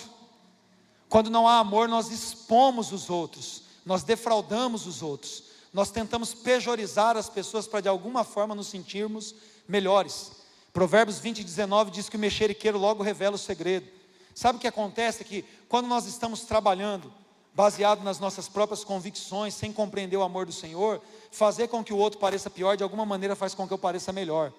Quando 1.11 1.28
não 1.28 1.47
há 1.47 1.59
amor, 1.59 1.88
nós 1.88 2.11
expomos 2.11 2.90
os 2.90 3.11
outros, 3.11 3.64
nós 3.85 4.02
defraudamos 4.02 4.87
os 4.87 5.02
outros 5.02 5.50
nós 5.73 5.90
tentamos 5.90 6.35
pejorizar 6.35 7.16
as 7.16 7.28
pessoas 7.28 7.66
para 7.66 7.80
de 7.80 7.88
alguma 7.88 8.25
forma 8.25 8.54
nos 8.54 8.66
sentirmos 8.66 9.35
melhores. 9.68 10.32
Provérbios 10.73 11.18
20, 11.18 11.44
19 11.44 11.90
diz 11.90 12.09
que 12.09 12.16
o 12.16 12.20
mexeriqueiro 12.20 12.78
logo 12.78 13.02
revela 13.02 13.37
o 13.37 13.38
segredo. 13.38 13.87
Sabe 14.35 14.59
o 14.59 14.61
que 14.61 14.66
acontece? 14.66 15.23
É 15.23 15.25
que 15.25 15.44
quando 15.68 15.87
nós 15.87 16.06
estamos 16.06 16.42
trabalhando, 16.42 17.12
baseado 17.54 18.02
nas 18.02 18.19
nossas 18.19 18.49
próprias 18.49 18.85
convicções, 18.85 19.54
sem 19.54 19.73
compreender 19.73 20.16
o 20.16 20.23
amor 20.23 20.47
do 20.47 20.52
Senhor, 20.52 21.00
fazer 21.30 21.69
com 21.69 21.83
que 21.83 21.92
o 21.92 21.97
outro 21.97 22.19
pareça 22.19 22.49
pior, 22.49 22.76
de 22.76 22.83
alguma 22.83 23.04
maneira 23.04 23.35
faz 23.35 23.54
com 23.54 23.66
que 23.66 23.73
eu 23.73 23.78
pareça 23.78 24.12
melhor. 24.12 24.52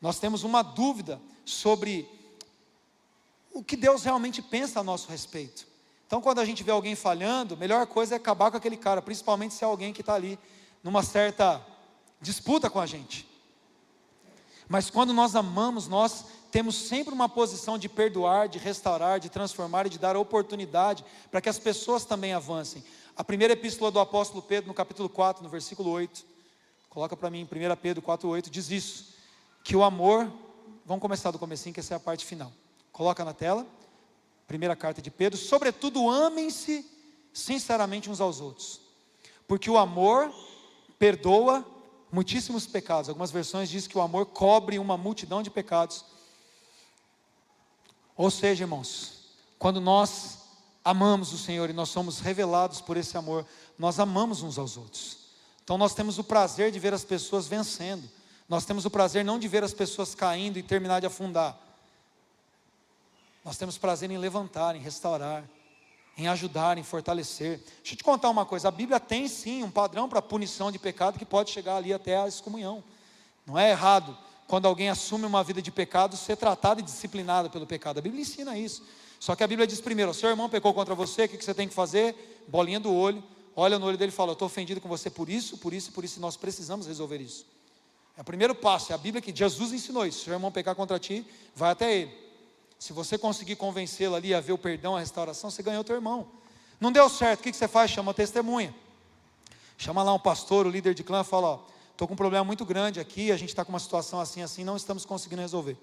Nós 0.00 0.18
temos 0.18 0.42
uma 0.42 0.62
dúvida 0.62 1.20
sobre 1.44 2.08
o 3.52 3.64
que 3.64 3.76
Deus 3.76 4.04
realmente 4.04 4.42
pensa 4.42 4.80
a 4.80 4.84
nosso 4.84 5.08
respeito. 5.08 5.66
Então, 6.06 6.20
quando 6.20 6.38
a 6.38 6.44
gente 6.44 6.62
vê 6.62 6.70
alguém 6.70 6.94
falhando, 6.94 7.54
a 7.54 7.56
melhor 7.56 7.86
coisa 7.86 8.14
é 8.14 8.16
acabar 8.16 8.50
com 8.50 8.56
aquele 8.56 8.76
cara, 8.76 9.02
principalmente 9.02 9.54
se 9.54 9.64
é 9.64 9.66
alguém 9.66 9.92
que 9.92 10.02
está 10.02 10.14
ali 10.14 10.38
numa 10.82 11.02
certa 11.02 11.64
disputa 12.20 12.70
com 12.70 12.78
a 12.78 12.86
gente. 12.86 13.26
Mas 14.68 14.90
quando 14.90 15.12
nós 15.12 15.34
amamos, 15.34 15.88
nós 15.88 16.26
temos 16.50 16.76
sempre 16.76 17.12
uma 17.12 17.28
posição 17.28 17.78
de 17.78 17.88
perdoar, 17.88 18.48
de 18.48 18.58
restaurar, 18.58 19.20
de 19.20 19.28
transformar 19.28 19.86
e 19.86 19.90
de 19.90 19.98
dar 19.98 20.16
oportunidade 20.16 21.04
para 21.30 21.40
que 21.40 21.48
as 21.48 21.58
pessoas 21.58 22.04
também 22.04 22.32
avancem. 22.32 22.82
A 23.16 23.24
primeira 23.24 23.52
epístola 23.52 23.90
do 23.90 24.00
apóstolo 24.00 24.42
Pedro, 24.42 24.68
no 24.68 24.74
capítulo 24.74 25.08
4, 25.08 25.42
no 25.42 25.48
versículo 25.48 25.90
8, 25.90 26.24
coloca 26.88 27.16
para 27.16 27.30
mim, 27.30 27.44
1 27.44 27.76
Pedro 27.76 28.02
4, 28.02 28.28
8, 28.28 28.50
diz 28.50 28.70
isso, 28.70 29.14
que 29.62 29.74
o 29.74 29.82
amor, 29.82 30.30
vamos 30.84 31.02
começar 31.02 31.30
do 31.30 31.38
comecinho, 31.38 31.74
que 31.74 31.80
essa 31.80 31.94
é 31.94 31.96
a 31.96 32.00
parte 32.00 32.24
final. 32.24 32.52
Coloca 32.92 33.24
na 33.24 33.32
tela. 33.32 33.66
Primeira 34.46 34.76
carta 34.76 35.02
de 35.02 35.10
Pedro, 35.10 35.38
sobretudo 35.38 36.08
amem-se 36.08 36.88
sinceramente 37.32 38.08
uns 38.08 38.20
aos 38.20 38.40
outros, 38.40 38.80
porque 39.46 39.68
o 39.68 39.76
amor 39.76 40.32
perdoa 40.98 41.66
muitíssimos 42.10 42.66
pecados. 42.66 43.08
Algumas 43.08 43.30
versões 43.30 43.68
dizem 43.68 43.90
que 43.90 43.98
o 43.98 44.00
amor 44.00 44.26
cobre 44.26 44.78
uma 44.78 44.96
multidão 44.96 45.42
de 45.42 45.50
pecados. 45.50 46.04
Ou 48.16 48.30
seja, 48.30 48.64
irmãos, 48.64 49.12
quando 49.58 49.80
nós 49.80 50.38
amamos 50.84 51.32
o 51.32 51.38
Senhor 51.38 51.68
e 51.68 51.72
nós 51.72 51.88
somos 51.88 52.20
revelados 52.20 52.80
por 52.80 52.96
esse 52.96 53.16
amor, 53.16 53.44
nós 53.78 53.98
amamos 54.00 54.42
uns 54.42 54.58
aos 54.58 54.76
outros. 54.76 55.18
Então 55.62 55.76
nós 55.76 55.94
temos 55.94 56.18
o 56.18 56.24
prazer 56.24 56.70
de 56.70 56.78
ver 56.78 56.94
as 56.94 57.04
pessoas 57.04 57.46
vencendo. 57.46 58.08
Nós 58.48 58.64
temos 58.64 58.84
o 58.84 58.90
prazer 58.90 59.24
não 59.24 59.38
de 59.38 59.48
ver 59.48 59.64
as 59.64 59.74
pessoas 59.74 60.14
caindo 60.14 60.58
e 60.58 60.62
terminar 60.62 61.00
de 61.00 61.06
afundar. 61.06 61.58
Nós 63.44 63.56
temos 63.56 63.76
prazer 63.76 64.10
em 64.10 64.16
levantar, 64.16 64.76
em 64.76 64.80
restaurar, 64.80 65.44
em 66.16 66.28
ajudar, 66.28 66.78
em 66.78 66.82
fortalecer. 66.82 67.58
Deixa 67.58 67.94
eu 67.94 67.98
te 67.98 68.04
contar 68.04 68.30
uma 68.30 68.46
coisa: 68.46 68.68
a 68.68 68.70
Bíblia 68.70 68.98
tem 69.00 69.28
sim 69.28 69.62
um 69.62 69.70
padrão 69.70 70.08
para 70.08 70.22
punição 70.22 70.72
de 70.72 70.78
pecado 70.78 71.18
que 71.18 71.24
pode 71.24 71.50
chegar 71.50 71.76
ali 71.76 71.92
até 71.92 72.16
a 72.16 72.28
excomunhão. 72.28 72.82
Não 73.44 73.58
é 73.58 73.70
errado 73.70 74.16
quando 74.46 74.66
alguém 74.66 74.88
assume 74.88 75.26
uma 75.26 75.42
vida 75.42 75.60
de 75.60 75.70
pecado 75.70 76.16
ser 76.16 76.36
tratado 76.36 76.80
e 76.80 76.82
disciplinado 76.82 77.50
pelo 77.50 77.66
pecado. 77.66 77.98
A 77.98 78.00
Bíblia 78.00 78.22
ensina 78.22 78.56
isso. 78.56 78.82
Só 79.18 79.34
que 79.34 79.42
a 79.42 79.46
Bíblia 79.46 79.66
diz 79.66 79.80
primeiro: 79.80 80.12
seu 80.14 80.28
irmão 80.28 80.48
pecou 80.48 80.72
contra 80.72 80.94
você, 80.94 81.24
o 81.24 81.28
que 81.28 81.42
você 81.42 81.54
tem 81.54 81.68
que 81.68 81.74
fazer? 81.74 82.44
Bolinha 82.46 82.78
do 82.78 82.92
olho, 82.92 83.22
olha 83.54 83.78
no 83.78 83.86
olho 83.86 83.96
dele 83.96 84.12
e 84.12 84.14
fala: 84.14 84.32
estou 84.32 84.46
ofendido 84.46 84.80
com 84.80 84.88
você 84.88 85.10
por 85.10 85.28
isso, 85.28 85.58
por 85.58 85.72
isso 85.72 85.92
por 85.92 86.04
isso, 86.04 86.18
e 86.18 86.20
nós 86.20 86.36
precisamos 86.36 86.86
resolver 86.86 87.20
isso. 87.20 87.46
É 88.16 88.20
o 88.22 88.24
primeiro 88.24 88.54
passo, 88.54 88.92
é 88.92 88.94
a 88.94 88.98
Bíblia 88.98 89.20
que 89.20 89.34
Jesus 89.34 89.72
ensinou 89.72 90.06
isso. 90.06 90.18
Se 90.18 90.24
seu 90.24 90.32
irmão 90.32 90.50
pecar 90.50 90.74
contra 90.74 90.98
ti, 90.98 91.26
vai 91.54 91.72
até 91.72 91.94
ele. 91.94 92.26
Se 92.78 92.92
você 92.92 93.18
conseguir 93.18 93.56
convencê-lo 93.56 94.14
ali 94.14 94.34
a 94.34 94.40
ver 94.40 94.52
o 94.52 94.58
perdão, 94.58 94.96
a 94.96 95.00
restauração, 95.00 95.50
você 95.50 95.62
ganhou 95.62 95.82
teu 95.82 95.96
irmão. 95.96 96.26
Não 96.78 96.92
deu 96.92 97.08
certo, 97.08 97.40
o 97.40 97.42
que 97.42 97.52
você 97.52 97.66
faz? 97.66 97.90
Chama 97.90 98.10
a 98.10 98.14
testemunha. 98.14 98.74
Chama 99.78 100.02
lá 100.02 100.12
um 100.14 100.18
pastor, 100.18 100.66
o 100.66 100.70
líder 100.70 100.94
de 100.94 101.02
clã, 101.02 101.24
fala: 101.24 101.46
Ó, 101.46 101.58
estou 101.96 102.06
com 102.06 102.12
um 102.12 102.16
problema 102.16 102.44
muito 102.44 102.62
grande 102.62 103.00
aqui, 103.00 103.32
a 103.32 103.38
gente 103.38 103.48
está 103.48 103.64
com 103.64 103.72
uma 103.72 103.80
situação 103.80 104.20
assim, 104.20 104.42
assim, 104.42 104.62
não 104.62 104.76
estamos 104.76 105.06
conseguindo 105.06 105.40
resolver. 105.40 105.78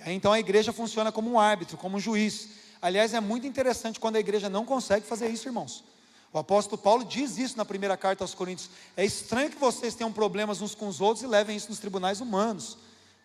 Aí, 0.00 0.14
então 0.14 0.32
a 0.32 0.40
igreja 0.40 0.72
funciona 0.72 1.12
como 1.12 1.30
um 1.30 1.38
árbitro, 1.38 1.76
como 1.76 1.98
um 1.98 2.00
juiz. 2.00 2.48
Aliás, 2.80 3.12
é 3.12 3.20
muito 3.20 3.46
interessante 3.46 4.00
quando 4.00 4.16
a 4.16 4.20
igreja 4.20 4.48
não 4.48 4.64
consegue 4.64 5.06
fazer 5.06 5.28
isso, 5.28 5.46
irmãos. 5.46 5.84
O 6.32 6.38
apóstolo 6.38 6.80
Paulo 6.80 7.04
diz 7.04 7.36
isso 7.36 7.56
na 7.56 7.66
primeira 7.66 7.98
carta 7.98 8.24
aos 8.24 8.34
Coríntios. 8.34 8.70
É 8.96 9.04
estranho 9.04 9.50
que 9.50 9.58
vocês 9.58 9.94
tenham 9.94 10.10
problemas 10.10 10.62
uns 10.62 10.74
com 10.74 10.88
os 10.88 11.02
outros 11.02 11.22
e 11.22 11.26
levem 11.26 11.54
isso 11.54 11.68
nos 11.68 11.78
tribunais 11.78 12.20
humanos, 12.22 12.78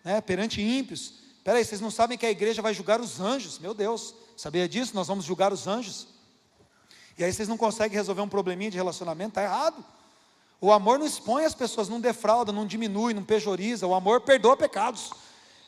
né, 0.04 0.20
perante 0.20 0.60
ímpios. 0.60 1.14
Peraí, 1.42 1.64
vocês 1.64 1.80
não 1.80 1.90
sabem 1.90 2.18
que 2.18 2.26
a 2.26 2.30
igreja 2.30 2.60
vai 2.60 2.74
julgar 2.74 3.00
os 3.00 3.20
anjos? 3.20 3.58
Meu 3.58 3.72
Deus, 3.72 4.14
sabia 4.36 4.68
disso? 4.68 4.94
Nós 4.94 5.08
vamos 5.08 5.24
julgar 5.24 5.50
os 5.50 5.66
anjos. 5.66 6.06
E 7.16 7.24
aí 7.24 7.32
vocês 7.32 7.48
não 7.48 7.56
conseguem 7.56 7.96
resolver 7.96 8.20
um 8.20 8.28
probleminha 8.28 8.70
de 8.70 8.76
relacionamento? 8.76 9.30
Está 9.30 9.42
errado. 9.44 9.82
O 10.62 10.70
amor 10.70 10.96
não 10.96 11.04
expõe 11.04 11.44
as 11.44 11.54
pessoas, 11.54 11.88
não 11.88 12.00
defrauda, 12.00 12.52
não 12.52 12.64
diminui, 12.64 13.12
não 13.12 13.24
pejoriza. 13.24 13.84
O 13.84 13.94
amor 13.94 14.20
perdoa 14.20 14.56
pecados. 14.56 15.10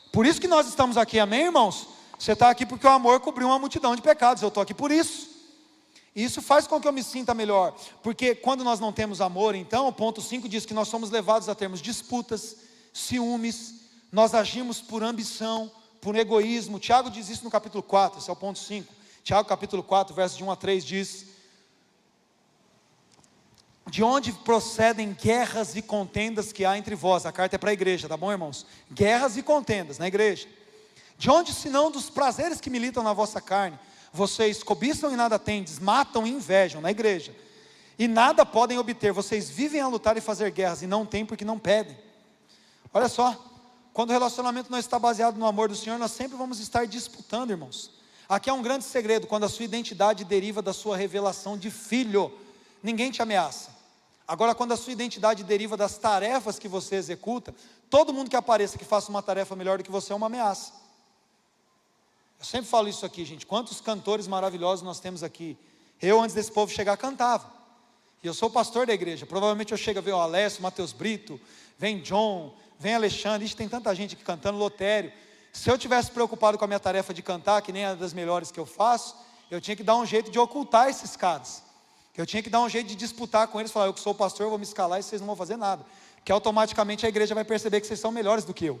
Por 0.09 0.25
isso 0.25 0.39
que 0.39 0.47
nós 0.47 0.69
estamos 0.69 0.95
aqui, 0.95 1.19
amém, 1.19 1.47
irmãos? 1.47 1.89
Você 2.17 2.31
está 2.31 2.49
aqui 2.49 2.65
porque 2.65 2.87
o 2.87 2.89
amor 2.89 3.19
cobriu 3.19 3.47
uma 3.47 3.59
multidão 3.59 3.93
de 3.93 4.01
pecados. 4.01 4.41
Eu 4.41 4.47
estou 4.47 4.63
aqui 4.63 4.73
por 4.73 4.93
isso. 4.93 5.27
E 6.15 6.23
isso 6.23 6.41
faz 6.41 6.65
com 6.65 6.79
que 6.79 6.87
eu 6.87 6.93
me 6.93 7.03
sinta 7.03 7.33
melhor. 7.33 7.75
Porque 8.01 8.33
quando 8.33 8.63
nós 8.63 8.79
não 8.79 8.93
temos 8.93 9.19
amor, 9.19 9.53
então, 9.53 9.85
o 9.85 9.91
ponto 9.91 10.21
5 10.21 10.47
diz 10.47 10.65
que 10.65 10.73
nós 10.73 10.87
somos 10.87 11.11
levados 11.11 11.49
a 11.49 11.55
termos 11.55 11.81
disputas, 11.81 12.55
ciúmes, 12.93 13.73
nós 14.13 14.33
agimos 14.33 14.79
por 14.79 15.03
ambição, 15.03 15.69
por 15.99 16.15
egoísmo. 16.15 16.79
Tiago 16.79 17.09
diz 17.09 17.27
isso 17.27 17.43
no 17.43 17.51
capítulo 17.51 17.83
4, 17.83 18.19
esse 18.19 18.29
é 18.29 18.33
o 18.33 18.35
ponto 18.35 18.59
5. 18.59 18.93
Tiago 19.25 19.49
capítulo 19.49 19.83
4, 19.83 20.15
versos 20.15 20.37
de 20.37 20.43
1 20.45 20.51
a 20.51 20.55
3 20.55 20.85
diz: 20.85 21.34
De 23.95 24.03
onde 24.03 24.33
procedem 24.33 25.13
guerras 25.13 25.73
e 25.73 25.81
contendas 25.81 26.51
que 26.51 26.65
há 26.65 26.77
entre 26.77 26.95
vós? 26.95 27.25
A 27.25 27.31
carta 27.31 27.55
é 27.55 27.57
para 27.57 27.69
a 27.69 27.73
igreja, 27.73 28.09
tá 28.09 28.17
bom, 28.17 28.29
irmãos? 28.29 28.65
Guerras 28.91 29.37
e 29.37 29.41
contendas 29.41 29.97
na 29.97 30.05
igreja. 30.05 30.49
De 31.17 31.29
onde, 31.29 31.53
senão, 31.53 31.89
dos 31.89 32.09
prazeres 32.09 32.59
que 32.59 32.69
militam 32.69 33.01
na 33.01 33.13
vossa 33.13 33.39
carne? 33.39 33.79
vocês 34.11 34.61
cobiçam 34.61 35.13
e 35.13 35.15
nada 35.15 35.37
têm, 35.37 35.63
desmatam 35.63 36.27
e 36.27 36.31
invejam 36.31 36.81
na 36.81 36.89
igreja, 36.89 37.33
e 37.97 38.05
nada 38.05 38.45
podem 38.45 38.77
obter, 38.77 39.13
vocês 39.13 39.49
vivem 39.49 39.79
a 39.79 39.87
lutar 39.87 40.17
e 40.17 40.21
fazer 40.21 40.51
guerras, 40.51 40.81
e 40.81 40.87
não 40.87 41.05
têm 41.05 41.25
porque 41.25 41.45
não 41.45 41.57
pedem. 41.57 41.97
Olha 42.93 43.07
só, 43.07 43.33
quando 43.93 44.09
o 44.09 44.13
relacionamento 44.13 44.71
não 44.71 44.79
está 44.79 44.97
baseado 44.97 45.37
no 45.37 45.45
amor 45.45 45.69
do 45.69 45.75
Senhor, 45.75 45.97
nós 45.99 46.11
sempre 46.11 46.37
vamos 46.37 46.59
estar 46.59 46.85
disputando, 46.85 47.51
irmãos. 47.51 47.91
Aqui 48.27 48.49
é 48.49 48.53
um 48.53 48.61
grande 48.61 48.85
segredo: 48.85 49.27
quando 49.27 49.43
a 49.43 49.49
sua 49.49 49.65
identidade 49.65 50.23
deriva 50.23 50.61
da 50.61 50.73
sua 50.73 50.97
revelação 50.97 51.57
de 51.57 51.69
filho, 51.69 52.33
ninguém 52.81 53.11
te 53.11 53.21
ameaça. 53.21 53.74
Agora, 54.27 54.55
quando 54.55 54.71
a 54.71 54.77
sua 54.77 54.93
identidade 54.93 55.43
deriva 55.43 55.77
das 55.77 55.97
tarefas 55.97 56.57
que 56.57 56.67
você 56.67 56.95
executa, 56.95 57.53
todo 57.89 58.13
mundo 58.13 58.29
que 58.29 58.35
apareça 58.35 58.77
que 58.77 58.85
faça 58.85 59.09
uma 59.09 59.21
tarefa 59.21 59.55
melhor 59.55 59.77
do 59.77 59.83
que 59.83 59.91
você 59.91 60.11
é 60.11 60.15
uma 60.15 60.25
ameaça. 60.25 60.73
Eu 62.39 62.45
sempre 62.45 62.67
falo 62.67 62.87
isso 62.87 63.05
aqui, 63.05 63.23
gente. 63.23 63.45
Quantos 63.45 63.79
cantores 63.79 64.27
maravilhosos 64.27 64.83
nós 64.83 64.99
temos 64.99 65.23
aqui. 65.23 65.57
Eu, 66.01 66.21
antes 66.21 66.35
desse 66.35 66.51
povo 66.51 66.71
chegar, 66.71 66.97
cantava. 66.97 67.49
E 68.23 68.27
eu 68.27 68.33
sou 68.33 68.49
pastor 68.49 68.87
da 68.87 68.93
igreja. 68.93 69.25
Provavelmente 69.25 69.71
eu 69.71 69.77
chego 69.77 69.99
a 69.99 70.01
ver 70.01 70.13
o 70.13 70.19
Alessio, 70.19 70.63
Matheus 70.63 70.91
Brito, 70.91 71.39
vem 71.77 72.01
John, 72.01 72.53
vem 72.79 72.95
Alexandre. 72.95 73.45
Ixi, 73.45 73.55
tem 73.55 73.69
tanta 73.69 73.93
gente 73.93 74.15
aqui 74.15 74.23
cantando, 74.23 74.57
Lotério. 74.57 75.13
Se 75.53 75.69
eu 75.69 75.77
tivesse 75.77 76.11
preocupado 76.11 76.57
com 76.57 76.65
a 76.65 76.67
minha 76.67 76.79
tarefa 76.79 77.13
de 77.13 77.21
cantar, 77.21 77.61
que 77.61 77.71
nem 77.71 77.85
a 77.85 77.93
das 77.93 78.13
melhores 78.13 78.51
que 78.51 78.59
eu 78.59 78.65
faço, 78.65 79.15
eu 79.49 79.61
tinha 79.61 79.75
que 79.75 79.83
dar 79.83 79.95
um 79.95 80.05
jeito 80.05 80.31
de 80.31 80.39
ocultar 80.39 80.89
esses 80.89 81.15
caras. 81.15 81.63
Eu 82.17 82.25
tinha 82.25 82.41
que 82.41 82.49
dar 82.49 82.61
um 82.61 82.69
jeito 82.69 82.87
de 82.87 82.95
disputar 82.95 83.47
com 83.47 83.59
eles, 83.59 83.71
falar, 83.71 83.87
eu 83.87 83.93
que 83.93 83.99
sou 83.99 84.13
pastor, 84.15 84.49
vou 84.49 84.57
me 84.57 84.63
escalar 84.63 84.99
e 84.99 85.03
vocês 85.03 85.19
não 85.19 85.27
vão 85.27 85.35
fazer 85.35 85.57
nada. 85.57 85.85
Que 86.23 86.31
automaticamente 86.31 87.05
a 87.05 87.09
igreja 87.09 87.35
vai 87.35 87.43
perceber 87.43 87.81
que 87.81 87.87
vocês 87.87 87.99
são 87.99 88.11
melhores 88.11 88.45
do 88.45 88.53
que 88.53 88.65
eu. 88.65 88.79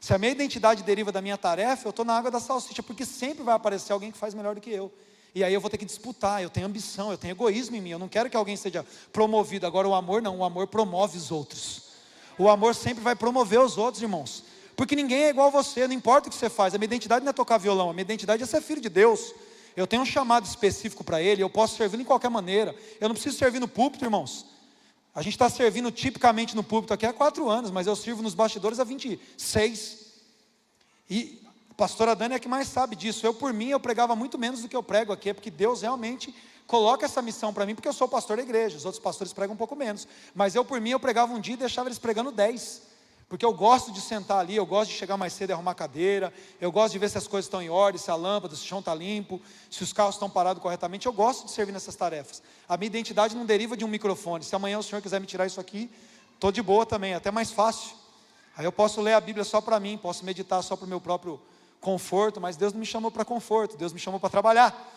Se 0.00 0.12
a 0.14 0.18
minha 0.18 0.32
identidade 0.32 0.82
deriva 0.82 1.12
da 1.12 1.20
minha 1.20 1.36
tarefa, 1.36 1.86
eu 1.86 1.90
estou 1.90 2.04
na 2.04 2.16
água 2.16 2.30
da 2.30 2.40
salsicha, 2.40 2.82
porque 2.82 3.04
sempre 3.04 3.42
vai 3.42 3.54
aparecer 3.54 3.92
alguém 3.92 4.10
que 4.10 4.18
faz 4.18 4.34
melhor 4.34 4.54
do 4.54 4.60
que 4.60 4.70
eu. 4.70 4.92
E 5.34 5.42
aí 5.42 5.54
eu 5.54 5.60
vou 5.60 5.70
ter 5.70 5.78
que 5.78 5.84
disputar, 5.84 6.42
eu 6.42 6.50
tenho 6.50 6.66
ambição, 6.66 7.10
eu 7.10 7.16
tenho 7.16 7.32
egoísmo 7.32 7.76
em 7.76 7.80
mim, 7.80 7.90
eu 7.90 7.98
não 7.98 8.08
quero 8.08 8.28
que 8.28 8.36
alguém 8.36 8.56
seja 8.56 8.84
promovido. 9.12 9.66
Agora 9.66 9.88
o 9.88 9.94
amor 9.94 10.20
não, 10.20 10.38
o 10.38 10.44
amor 10.44 10.66
promove 10.66 11.16
os 11.16 11.30
outros. 11.30 11.84
O 12.38 12.48
amor 12.48 12.74
sempre 12.74 13.02
vai 13.02 13.14
promover 13.14 13.60
os 13.60 13.78
outros, 13.78 14.02
irmãos. 14.02 14.44
Porque 14.76 14.96
ninguém 14.96 15.24
é 15.24 15.30
igual 15.30 15.48
a 15.48 15.50
você, 15.50 15.86
não 15.86 15.94
importa 15.94 16.28
o 16.28 16.30
que 16.30 16.36
você 16.36 16.50
faz. 16.50 16.74
A 16.74 16.78
minha 16.78 16.86
identidade 16.86 17.24
não 17.24 17.30
é 17.30 17.32
tocar 17.32 17.58
violão, 17.58 17.90
a 17.90 17.92
minha 17.92 18.02
identidade 18.02 18.42
é 18.42 18.46
ser 18.46 18.60
filho 18.60 18.80
de 18.80 18.88
Deus. 18.88 19.32
Eu 19.76 19.86
tenho 19.86 20.02
um 20.02 20.06
chamado 20.06 20.44
específico 20.44 21.02
para 21.02 21.22
Ele, 21.22 21.42
eu 21.42 21.50
posso 21.50 21.76
servir 21.76 21.98
de 21.98 22.04
qualquer 22.04 22.30
maneira. 22.30 22.74
Eu 23.00 23.08
não 23.08 23.14
preciso 23.14 23.36
servir 23.36 23.58
no 23.58 23.68
púlpito, 23.68 24.04
irmãos. 24.04 24.46
A 25.14 25.20
gente 25.20 25.34
está 25.34 25.48
servindo 25.50 25.90
tipicamente 25.90 26.56
no 26.56 26.62
púlpito 26.62 26.94
aqui 26.94 27.04
há 27.04 27.12
quatro 27.12 27.48
anos, 27.48 27.70
mas 27.70 27.86
eu 27.86 27.94
sirvo 27.94 28.22
nos 28.22 28.34
bastidores 28.34 28.80
há 28.80 28.84
26. 28.84 29.98
E 31.08 31.42
a 31.70 31.74
pastora 31.74 32.16
Dani 32.16 32.34
é 32.34 32.38
que 32.38 32.48
mais 32.48 32.68
sabe 32.68 32.96
disso. 32.96 33.26
Eu, 33.26 33.34
por 33.34 33.52
mim, 33.52 33.68
eu 33.68 33.80
pregava 33.80 34.16
muito 34.16 34.38
menos 34.38 34.62
do 34.62 34.68
que 34.68 34.76
eu 34.76 34.82
prego 34.82 35.12
aqui, 35.12 35.34
porque 35.34 35.50
Deus 35.50 35.82
realmente 35.82 36.34
coloca 36.66 37.04
essa 37.04 37.20
missão 37.20 37.52
para 37.52 37.66
mim, 37.66 37.74
porque 37.74 37.88
eu 37.88 37.92
sou 37.92 38.08
pastor 38.08 38.38
da 38.38 38.42
igreja. 38.42 38.78
Os 38.78 38.86
outros 38.86 39.02
pastores 39.02 39.34
pregam 39.34 39.54
um 39.54 39.58
pouco 39.58 39.76
menos. 39.76 40.08
Mas 40.34 40.54
eu, 40.54 40.64
por 40.64 40.80
mim, 40.80 40.90
eu 40.90 41.00
pregava 41.00 41.34
um 41.34 41.40
dia 41.40 41.54
e 41.54 41.58
deixava 41.58 41.88
eles 41.88 41.98
pregando 41.98 42.32
dez. 42.32 42.80
Porque 43.32 43.46
eu 43.46 43.54
gosto 43.54 43.90
de 43.90 43.98
sentar 43.98 44.40
ali, 44.40 44.56
eu 44.56 44.66
gosto 44.66 44.90
de 44.90 44.96
chegar 44.98 45.16
mais 45.16 45.32
cedo 45.32 45.48
e 45.48 45.52
arrumar 45.54 45.72
cadeira, 45.72 46.30
eu 46.60 46.70
gosto 46.70 46.92
de 46.92 46.98
ver 46.98 47.08
se 47.08 47.16
as 47.16 47.26
coisas 47.26 47.46
estão 47.46 47.62
em 47.62 47.70
ordem, 47.70 47.98
se 47.98 48.10
a 48.10 48.14
lâmpada, 48.14 48.54
se 48.54 48.60
o 48.60 48.66
chão 48.66 48.80
está 48.80 48.94
limpo, 48.94 49.40
se 49.70 49.82
os 49.82 49.90
carros 49.90 50.16
estão 50.16 50.28
parados 50.28 50.62
corretamente. 50.62 51.06
Eu 51.06 51.14
gosto 51.14 51.46
de 51.46 51.50
servir 51.50 51.72
nessas 51.72 51.96
tarefas. 51.96 52.42
A 52.68 52.76
minha 52.76 52.88
identidade 52.88 53.34
não 53.34 53.46
deriva 53.46 53.74
de 53.74 53.86
um 53.86 53.88
microfone. 53.88 54.44
Se 54.44 54.54
amanhã 54.54 54.78
o 54.78 54.82
senhor 54.82 55.00
quiser 55.00 55.18
me 55.18 55.26
tirar 55.26 55.46
isso 55.46 55.58
aqui, 55.58 55.90
estou 56.34 56.52
de 56.52 56.60
boa 56.60 56.84
também, 56.84 57.12
é 57.12 57.14
até 57.14 57.30
mais 57.30 57.50
fácil. 57.50 57.96
Aí 58.54 58.66
eu 58.66 58.70
posso 58.70 59.00
ler 59.00 59.14
a 59.14 59.20
Bíblia 59.22 59.44
só 59.44 59.62
para 59.62 59.80
mim, 59.80 59.96
posso 59.96 60.26
meditar 60.26 60.62
só 60.62 60.76
para 60.76 60.84
o 60.84 60.88
meu 60.88 61.00
próprio 61.00 61.40
conforto, 61.80 62.38
mas 62.38 62.58
Deus 62.58 62.74
não 62.74 62.80
me 62.80 62.86
chamou 62.86 63.10
para 63.10 63.24
conforto, 63.24 63.78
Deus 63.78 63.94
me 63.94 63.98
chamou 63.98 64.20
para 64.20 64.28
trabalhar. 64.28 64.92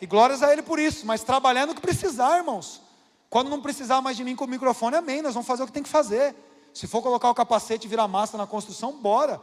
E 0.00 0.06
glórias 0.06 0.42
a 0.42 0.52
Ele 0.52 0.62
por 0.62 0.80
isso, 0.80 1.06
mas 1.06 1.22
trabalhando 1.22 1.70
o 1.70 1.74
que 1.76 1.80
precisar, 1.80 2.36
irmãos. 2.36 2.82
Quando 3.30 3.48
não 3.48 3.62
precisar 3.62 4.00
mais 4.00 4.16
de 4.16 4.24
mim 4.24 4.34
com 4.34 4.44
o 4.44 4.48
microfone, 4.48 4.96
amém, 4.96 5.22
nós 5.22 5.34
vamos 5.34 5.46
fazer 5.46 5.62
o 5.62 5.66
que 5.66 5.72
tem 5.72 5.84
que 5.84 5.88
fazer. 5.88 6.34
Se 6.74 6.88
for 6.88 7.00
colocar 7.00 7.30
o 7.30 7.34
capacete 7.34 7.86
e 7.86 7.88
virar 7.88 8.08
massa 8.08 8.36
na 8.36 8.48
construção, 8.48 8.92
bora. 9.00 9.40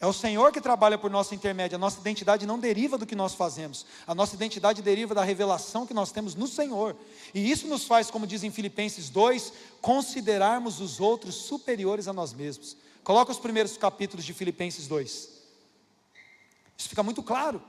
É 0.00 0.06
o 0.06 0.12
Senhor 0.12 0.50
que 0.50 0.60
trabalha 0.60 0.96
por 0.96 1.10
nossa 1.10 1.34
intermédia. 1.34 1.76
A 1.76 1.78
nossa 1.78 2.00
identidade 2.00 2.46
não 2.46 2.58
deriva 2.58 2.96
do 2.96 3.06
que 3.06 3.14
nós 3.14 3.34
fazemos. 3.34 3.84
A 4.06 4.14
nossa 4.14 4.34
identidade 4.34 4.80
deriva 4.80 5.14
da 5.14 5.22
revelação 5.22 5.86
que 5.86 5.92
nós 5.92 6.10
temos 6.10 6.34
no 6.34 6.48
Senhor. 6.48 6.96
E 7.34 7.50
isso 7.50 7.68
nos 7.68 7.84
faz, 7.84 8.10
como 8.10 8.26
diz 8.26 8.42
em 8.42 8.50
Filipenses 8.50 9.10
2, 9.10 9.52
considerarmos 9.82 10.80
os 10.80 10.98
outros 10.98 11.34
superiores 11.34 12.08
a 12.08 12.12
nós 12.12 12.32
mesmos. 12.32 12.74
Coloca 13.04 13.30
os 13.30 13.38
primeiros 13.38 13.76
capítulos 13.76 14.24
de 14.24 14.32
Filipenses 14.32 14.88
2. 14.88 15.28
Isso 16.78 16.88
fica 16.88 17.02
muito 17.02 17.22
claro. 17.22 17.62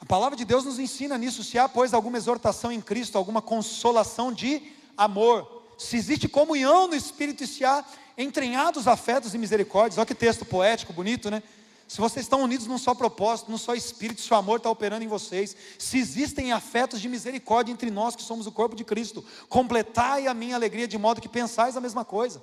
A 0.00 0.06
palavra 0.06 0.36
de 0.36 0.44
Deus 0.44 0.64
nos 0.64 0.78
ensina 0.78 1.18
nisso. 1.18 1.42
Se 1.42 1.58
há, 1.58 1.68
pois, 1.68 1.92
alguma 1.92 2.18
exortação 2.18 2.70
em 2.70 2.80
Cristo, 2.80 3.18
alguma 3.18 3.42
consolação 3.42 4.32
de 4.32 4.62
amor 4.96 5.55
se 5.76 5.96
existe 5.96 6.28
comunhão 6.28 6.88
no 6.88 6.94
Espírito 6.94 7.44
e 7.44 7.46
se 7.46 7.64
há 7.64 7.84
entranhados 8.16 8.88
afetos 8.88 9.34
e 9.34 9.38
misericórdias. 9.38 9.98
Olha 9.98 10.06
que 10.06 10.14
texto 10.14 10.44
poético, 10.44 10.92
bonito, 10.92 11.30
né? 11.30 11.42
Se 11.88 12.00
vocês 12.00 12.24
estão 12.24 12.42
unidos 12.42 12.66
num 12.66 12.78
só 12.78 12.94
propósito, 12.94 13.50
num 13.50 13.58
só 13.58 13.74
Espírito, 13.74 14.20
se 14.20 14.32
o 14.32 14.36
amor 14.36 14.56
está 14.56 14.68
operando 14.68 15.04
em 15.04 15.08
vocês, 15.08 15.56
se 15.78 15.98
existem 15.98 16.50
afetos 16.50 17.00
de 17.00 17.08
misericórdia 17.08 17.72
entre 17.72 17.90
nós 17.90 18.16
que 18.16 18.22
somos 18.22 18.46
o 18.46 18.52
corpo 18.52 18.74
de 18.74 18.82
Cristo, 18.82 19.24
completai 19.48 20.26
a 20.26 20.34
minha 20.34 20.56
alegria 20.56 20.88
de 20.88 20.98
modo 20.98 21.20
que 21.20 21.28
pensais 21.28 21.76
a 21.76 21.80
mesma 21.80 22.04
coisa. 22.04 22.42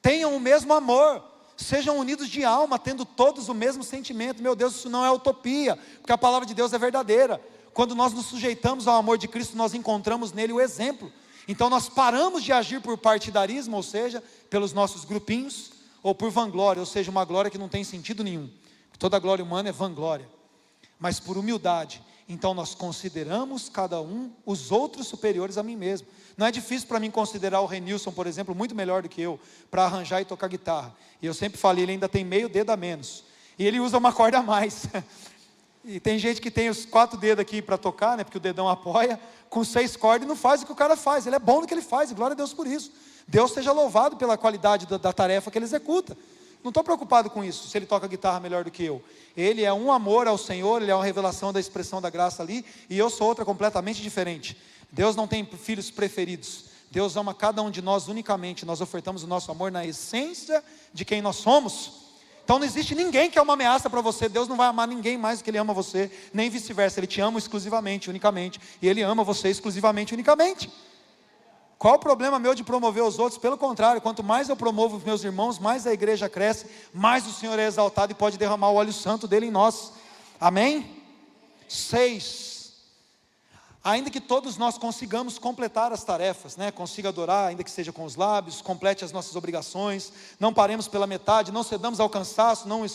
Tenham 0.00 0.36
o 0.36 0.38
mesmo 0.38 0.72
amor, 0.72 1.24
sejam 1.56 1.98
unidos 1.98 2.28
de 2.28 2.44
alma, 2.44 2.78
tendo 2.78 3.04
todos 3.04 3.48
o 3.48 3.54
mesmo 3.54 3.82
sentimento. 3.82 4.42
Meu 4.42 4.54
Deus, 4.54 4.76
isso 4.76 4.88
não 4.88 5.04
é 5.04 5.10
utopia, 5.10 5.76
porque 5.98 6.12
a 6.12 6.18
palavra 6.18 6.46
de 6.46 6.54
Deus 6.54 6.72
é 6.72 6.78
verdadeira. 6.78 7.40
Quando 7.72 7.96
nós 7.96 8.12
nos 8.12 8.26
sujeitamos 8.26 8.86
ao 8.86 8.94
amor 8.94 9.18
de 9.18 9.26
Cristo, 9.26 9.56
nós 9.56 9.74
encontramos 9.74 10.32
nele 10.32 10.52
o 10.52 10.60
exemplo. 10.60 11.10
Então 11.46 11.68
nós 11.68 11.88
paramos 11.88 12.42
de 12.42 12.52
agir 12.52 12.80
por 12.80 12.96
partidarismo, 12.96 13.76
ou 13.76 13.82
seja, 13.82 14.22
pelos 14.48 14.72
nossos 14.72 15.04
grupinhos, 15.04 15.72
ou 16.02 16.14
por 16.14 16.30
vanglória, 16.30 16.80
ou 16.80 16.86
seja, 16.86 17.10
uma 17.10 17.24
glória 17.24 17.50
que 17.50 17.58
não 17.58 17.68
tem 17.68 17.82
sentido 17.82 18.22
nenhum. 18.22 18.50
Toda 18.98 19.18
glória 19.18 19.44
humana 19.44 19.68
é 19.68 19.72
vanglória. 19.72 20.28
Mas 20.98 21.18
por 21.18 21.36
humildade, 21.36 22.02
então 22.28 22.54
nós 22.54 22.74
consideramos 22.74 23.68
cada 23.68 24.00
um 24.00 24.30
os 24.46 24.70
outros 24.70 25.06
superiores 25.06 25.58
a 25.58 25.62
mim 25.62 25.76
mesmo. 25.76 26.06
Não 26.36 26.46
é 26.46 26.50
difícil 26.50 26.88
para 26.88 27.00
mim 27.00 27.10
considerar 27.10 27.60
o 27.60 27.66
Renilson, 27.66 28.12
por 28.12 28.26
exemplo, 28.26 28.54
muito 28.54 28.74
melhor 28.74 29.02
do 29.02 29.08
que 29.08 29.20
eu, 29.20 29.38
para 29.70 29.84
arranjar 29.84 30.20
e 30.20 30.24
tocar 30.24 30.48
guitarra. 30.48 30.94
E 31.20 31.26
eu 31.26 31.34
sempre 31.34 31.58
falei, 31.58 31.84
ele 31.84 31.92
ainda 31.92 32.08
tem 32.08 32.24
meio 32.24 32.48
dedo 32.48 32.70
a 32.70 32.76
menos. 32.76 33.24
E 33.58 33.66
ele 33.66 33.78
usa 33.80 33.98
uma 33.98 34.12
corda 34.12 34.38
a 34.38 34.42
mais. 34.42 34.86
E 35.84 36.00
tem 36.00 36.18
gente 36.18 36.40
que 36.40 36.50
tem 36.50 36.70
os 36.70 36.86
quatro 36.86 37.18
dedos 37.18 37.42
aqui 37.42 37.60
para 37.60 37.76
tocar, 37.76 38.16
né? 38.16 38.24
Porque 38.24 38.38
o 38.38 38.40
dedão 38.40 38.68
apoia, 38.68 39.20
com 39.50 39.62
seis 39.62 39.96
cordas 39.96 40.24
e 40.24 40.28
não 40.28 40.34
faz 40.36 40.62
o 40.62 40.66
que 40.66 40.72
o 40.72 40.74
cara 40.74 40.96
faz. 40.96 41.26
Ele 41.26 41.36
é 41.36 41.38
bom 41.38 41.60
no 41.60 41.66
que 41.66 41.74
ele 41.74 41.82
faz, 41.82 42.10
e 42.10 42.14
glória 42.14 42.32
a 42.32 42.36
Deus 42.36 42.54
por 42.54 42.66
isso. 42.66 42.90
Deus 43.28 43.52
seja 43.52 43.70
louvado 43.70 44.16
pela 44.16 44.38
qualidade 44.38 44.86
da, 44.86 44.96
da 44.96 45.12
tarefa 45.12 45.50
que 45.50 45.58
ele 45.58 45.66
executa. 45.66 46.16
Não 46.62 46.70
estou 46.70 46.82
preocupado 46.82 47.28
com 47.28 47.44
isso, 47.44 47.68
se 47.68 47.76
ele 47.76 47.84
toca 47.84 48.08
guitarra 48.08 48.40
melhor 48.40 48.64
do 48.64 48.70
que 48.70 48.82
eu. 48.82 49.04
Ele 49.36 49.62
é 49.62 49.72
um 49.72 49.92
amor 49.92 50.26
ao 50.26 50.38
Senhor, 50.38 50.80
ele 50.80 50.90
é 50.90 50.94
uma 50.94 51.04
revelação 51.04 51.52
da 51.52 51.60
expressão 51.60 52.00
da 52.00 52.08
graça 52.08 52.42
ali, 52.42 52.64
e 52.88 52.98
eu 52.98 53.10
sou 53.10 53.28
outra 53.28 53.44
completamente 53.44 54.00
diferente. 54.00 54.56
Deus 54.90 55.14
não 55.14 55.28
tem 55.28 55.44
filhos 55.44 55.90
preferidos. 55.90 56.64
Deus 56.90 57.16
ama 57.16 57.34
cada 57.34 57.60
um 57.60 57.70
de 57.70 57.82
nós 57.82 58.08
unicamente. 58.08 58.64
Nós 58.64 58.80
ofertamos 58.80 59.22
o 59.22 59.26
nosso 59.26 59.50
amor 59.50 59.70
na 59.70 59.84
essência 59.84 60.64
de 60.94 61.04
quem 61.04 61.20
nós 61.20 61.36
somos. 61.36 62.03
Então 62.44 62.58
não 62.58 62.66
existe 62.66 62.94
ninguém 62.94 63.30
que 63.30 63.38
é 63.38 63.42
uma 63.42 63.54
ameaça 63.54 63.88
para 63.88 64.02
você. 64.02 64.28
Deus 64.28 64.46
não 64.46 64.56
vai 64.56 64.68
amar 64.68 64.86
ninguém 64.86 65.16
mais 65.16 65.38
do 65.38 65.44
que 65.44 65.50
Ele 65.50 65.58
ama 65.58 65.72
você, 65.72 66.10
nem 66.32 66.50
vice-versa. 66.50 67.00
Ele 67.00 67.06
te 67.06 67.20
ama 67.20 67.38
exclusivamente, 67.38 68.10
unicamente. 68.10 68.60
E 68.82 68.86
Ele 68.86 69.00
ama 69.02 69.24
você 69.24 69.48
exclusivamente, 69.48 70.12
unicamente. 70.12 70.70
Qual 71.78 71.94
o 71.94 71.98
problema 71.98 72.38
meu 72.38 72.54
de 72.54 72.62
promover 72.62 73.02
os 73.02 73.18
outros? 73.18 73.38
Pelo 73.38 73.58
contrário, 73.58 74.00
quanto 74.00 74.22
mais 74.22 74.48
eu 74.48 74.56
promovo 74.56 74.96
os 74.96 75.04
meus 75.04 75.24
irmãos, 75.24 75.58
mais 75.58 75.86
a 75.86 75.92
igreja 75.92 76.28
cresce, 76.28 76.66
mais 76.92 77.26
o 77.26 77.32
Senhor 77.32 77.58
é 77.58 77.66
exaltado 77.66 78.12
e 78.12 78.14
pode 78.14 78.38
derramar 78.38 78.70
o 78.70 78.74
óleo 78.74 78.92
santo 78.92 79.26
dele 79.26 79.46
em 79.46 79.50
nós. 79.50 79.92
Amém? 80.38 81.02
Seis. 81.68 82.53
Ainda 83.84 84.08
que 84.08 84.20
todos 84.20 84.56
nós 84.56 84.78
consigamos 84.78 85.38
completar 85.38 85.92
as 85.92 86.02
tarefas, 86.02 86.56
né? 86.56 86.70
consiga 86.70 87.10
adorar, 87.10 87.48
ainda 87.48 87.62
que 87.62 87.70
seja 87.70 87.92
com 87.92 88.06
os 88.06 88.16
lábios, 88.16 88.62
complete 88.62 89.04
as 89.04 89.12
nossas 89.12 89.36
obrigações, 89.36 90.10
não 90.40 90.54
paremos 90.54 90.88
pela 90.88 91.06
metade, 91.06 91.52
não 91.52 91.62
cedamos 91.62 92.00
ao 92.00 92.08
cansaço, 92.08 92.66
não, 92.66 92.86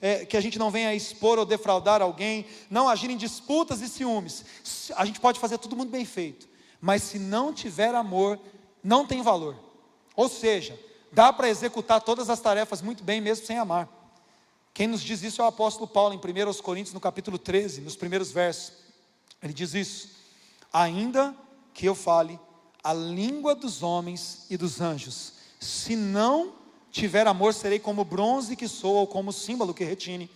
é, 0.00 0.26
que 0.26 0.36
a 0.36 0.40
gente 0.40 0.58
não 0.58 0.68
venha 0.68 0.92
expor 0.92 1.38
ou 1.38 1.46
defraudar 1.46 2.02
alguém, 2.02 2.44
não 2.68 2.88
agir 2.88 3.08
em 3.08 3.16
disputas 3.16 3.80
e 3.82 3.88
ciúmes. 3.88 4.44
A 4.96 5.04
gente 5.04 5.20
pode 5.20 5.38
fazer 5.38 5.58
tudo 5.58 5.76
muito 5.76 5.90
bem 5.90 6.04
feito, 6.04 6.48
mas 6.80 7.04
se 7.04 7.20
não 7.20 7.54
tiver 7.54 7.94
amor, 7.94 8.36
não 8.82 9.06
tem 9.06 9.22
valor. 9.22 9.54
Ou 10.16 10.28
seja, 10.28 10.76
dá 11.12 11.32
para 11.32 11.48
executar 11.48 12.00
todas 12.00 12.28
as 12.28 12.40
tarefas 12.40 12.82
muito 12.82 13.04
bem 13.04 13.20
mesmo 13.20 13.46
sem 13.46 13.58
amar. 13.58 13.88
Quem 14.74 14.88
nos 14.88 15.04
diz 15.04 15.22
isso 15.22 15.40
é 15.40 15.44
o 15.44 15.48
apóstolo 15.48 15.86
Paulo, 15.86 16.12
em 16.14 16.18
1 16.18 16.62
Coríntios, 16.62 16.94
no 16.94 16.98
capítulo 16.98 17.38
13, 17.38 17.80
nos 17.80 17.94
primeiros 17.94 18.32
versos. 18.32 18.72
Ele 19.40 19.52
diz 19.52 19.72
isso 19.72 20.21
ainda 20.72 21.34
que 21.74 21.86
eu 21.86 21.94
fale 21.94 22.38
a 22.82 22.92
língua 22.92 23.54
dos 23.54 23.82
homens 23.82 24.46
e 24.50 24.56
dos 24.56 24.80
anjos, 24.80 25.34
se 25.60 25.94
não 25.94 26.52
tiver 26.90 27.26
amor, 27.26 27.54
serei 27.54 27.78
como 27.78 28.04
bronze 28.04 28.56
que 28.56 28.66
soa 28.66 29.00
ou 29.00 29.06
como 29.06 29.32
símbolo 29.32 29.72
que 29.72 29.84
retine. 29.84 30.30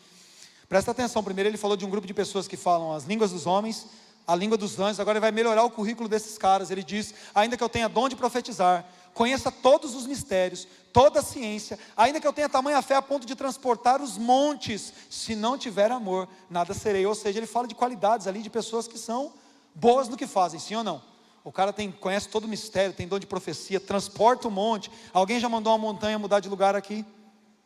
Presta 0.68 0.90
atenção, 0.90 1.22
primeiro 1.22 1.50
ele 1.50 1.56
falou 1.56 1.76
de 1.76 1.84
um 1.84 1.90
grupo 1.90 2.06
de 2.06 2.14
pessoas 2.14 2.48
que 2.48 2.56
falam 2.56 2.92
as 2.92 3.04
línguas 3.04 3.30
dos 3.30 3.46
homens, 3.46 3.86
a 4.26 4.34
língua 4.34 4.56
dos 4.56 4.78
anjos, 4.80 4.98
agora 4.98 5.18
ele 5.18 5.20
vai 5.20 5.30
melhorar 5.30 5.62
o 5.62 5.70
currículo 5.70 6.08
desses 6.08 6.36
caras. 6.36 6.70
Ele 6.70 6.82
diz: 6.82 7.14
ainda 7.34 7.56
que 7.56 7.62
eu 7.62 7.68
tenha 7.68 7.88
dom 7.88 8.08
de 8.08 8.16
profetizar, 8.16 8.84
conheça 9.14 9.52
todos 9.52 9.94
os 9.94 10.06
mistérios, 10.06 10.66
toda 10.92 11.20
a 11.20 11.22
ciência, 11.22 11.78
ainda 11.96 12.20
que 12.20 12.26
eu 12.26 12.32
tenha 12.32 12.48
tamanha 12.48 12.82
fé 12.82 12.96
a 12.96 13.02
ponto 13.02 13.26
de 13.26 13.36
transportar 13.36 14.02
os 14.02 14.18
montes, 14.18 14.92
se 15.08 15.36
não 15.36 15.56
tiver 15.56 15.92
amor, 15.92 16.28
nada 16.50 16.74
serei. 16.74 17.06
Ou 17.06 17.14
seja, 17.14 17.38
ele 17.38 17.46
fala 17.46 17.68
de 17.68 17.74
qualidades 17.74 18.26
ali 18.26 18.42
de 18.42 18.50
pessoas 18.50 18.88
que 18.88 18.98
são 18.98 19.32
boas 19.76 20.08
no 20.08 20.16
que 20.16 20.26
fazem, 20.26 20.58
sim 20.58 20.74
ou 20.74 20.82
não? 20.82 21.00
O 21.44 21.52
cara 21.52 21.72
tem, 21.72 21.92
conhece 21.92 22.28
todo 22.28 22.44
o 22.44 22.48
mistério, 22.48 22.92
tem 22.92 23.06
dom 23.06 23.20
de 23.20 23.26
profecia, 23.26 23.78
transporta 23.78 24.48
um 24.48 24.50
monte. 24.50 24.90
Alguém 25.12 25.38
já 25.38 25.48
mandou 25.48 25.72
uma 25.72 25.78
montanha 25.78 26.18
mudar 26.18 26.40
de 26.40 26.48
lugar 26.48 26.74
aqui? 26.74 27.04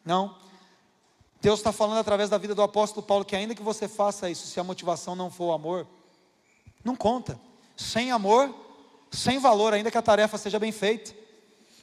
Não. 0.05 0.37
Deus 1.41 1.61
está 1.61 1.73
falando 1.73 1.99
através 1.99 2.29
da 2.29 2.37
vida 2.37 2.55
do 2.55 2.61
apóstolo 2.61 3.07
Paulo 3.07 3.25
que 3.25 3.35
ainda 3.35 3.55
que 3.55 3.63
você 3.63 3.89
faça 3.89 4.29
isso, 4.29 4.47
se 4.47 4.61
a 4.61 4.65
motivação 4.65 5.15
não 5.15 5.31
for 5.31 5.47
o 5.47 5.53
amor, 5.53 5.87
não 6.85 6.95
conta. 6.95 7.41
Sem 7.75 8.11
amor, 8.11 8.55
sem 9.11 9.39
valor, 9.39 9.73
ainda 9.73 9.91
que 9.91 9.97
a 9.97 10.03
tarefa 10.03 10.37
seja 10.37 10.59
bem 10.59 10.73
feita. 10.73 11.15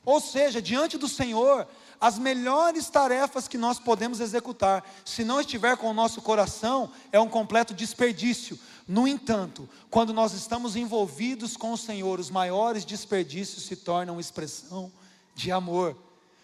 Ou 0.06 0.22
seja, 0.22 0.62
diante 0.62 0.98
do 0.98 1.08
Senhor, 1.08 1.68
as 2.00 2.20
melhores 2.20 2.90
tarefas 2.90 3.48
que 3.48 3.58
nós 3.58 3.80
podemos 3.80 4.20
executar, 4.20 4.88
se 5.04 5.24
não 5.24 5.42
estiver 5.42 5.76
com 5.78 5.90
o 5.90 5.94
nosso 5.94 6.22
coração, 6.22 6.92
é 7.12 7.20
um 7.20 7.28
completo 7.28 7.74
desperdício. 7.74 8.60
No 8.88 9.08
entanto, 9.08 9.68
quando 9.90 10.14
nós 10.14 10.34
estamos 10.34 10.76
envolvidos 10.78 11.58
com 11.58 11.74
o 11.74 11.78
Senhor, 11.78 12.20
os 12.20 12.30
maiores 12.30 12.86
desperdícios 12.86 13.64
se 13.64 13.76
tornam 13.76 14.20
expressão 14.20 14.92
de 15.36 15.52
amor. 15.52 15.96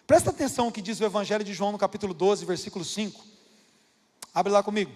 Presta 0.06 0.30
atenção 0.30 0.66
no 0.66 0.72
que 0.72 0.82
diz 0.82 1.00
o 1.00 1.06
Evangelho 1.06 1.46
de 1.46 1.54
João 1.54 1.72
no 1.72 1.78
capítulo 1.78 2.14
12, 2.14 2.46
versículo 2.46 2.84
5. 2.84 3.24
Abre 4.34 4.52
lá 4.52 4.62
comigo. 4.62 4.92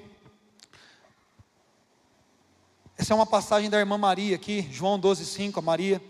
Essa 2.97 3.13
é 3.13 3.15
uma 3.15 3.25
passagem 3.25 3.69
da 3.69 3.79
irmã 3.79 3.97
Maria 3.97 4.35
aqui, 4.35 4.67
João 4.69 4.99
12, 4.99 5.25
5, 5.25 5.59
a 5.59 5.61
Maria 5.61 6.03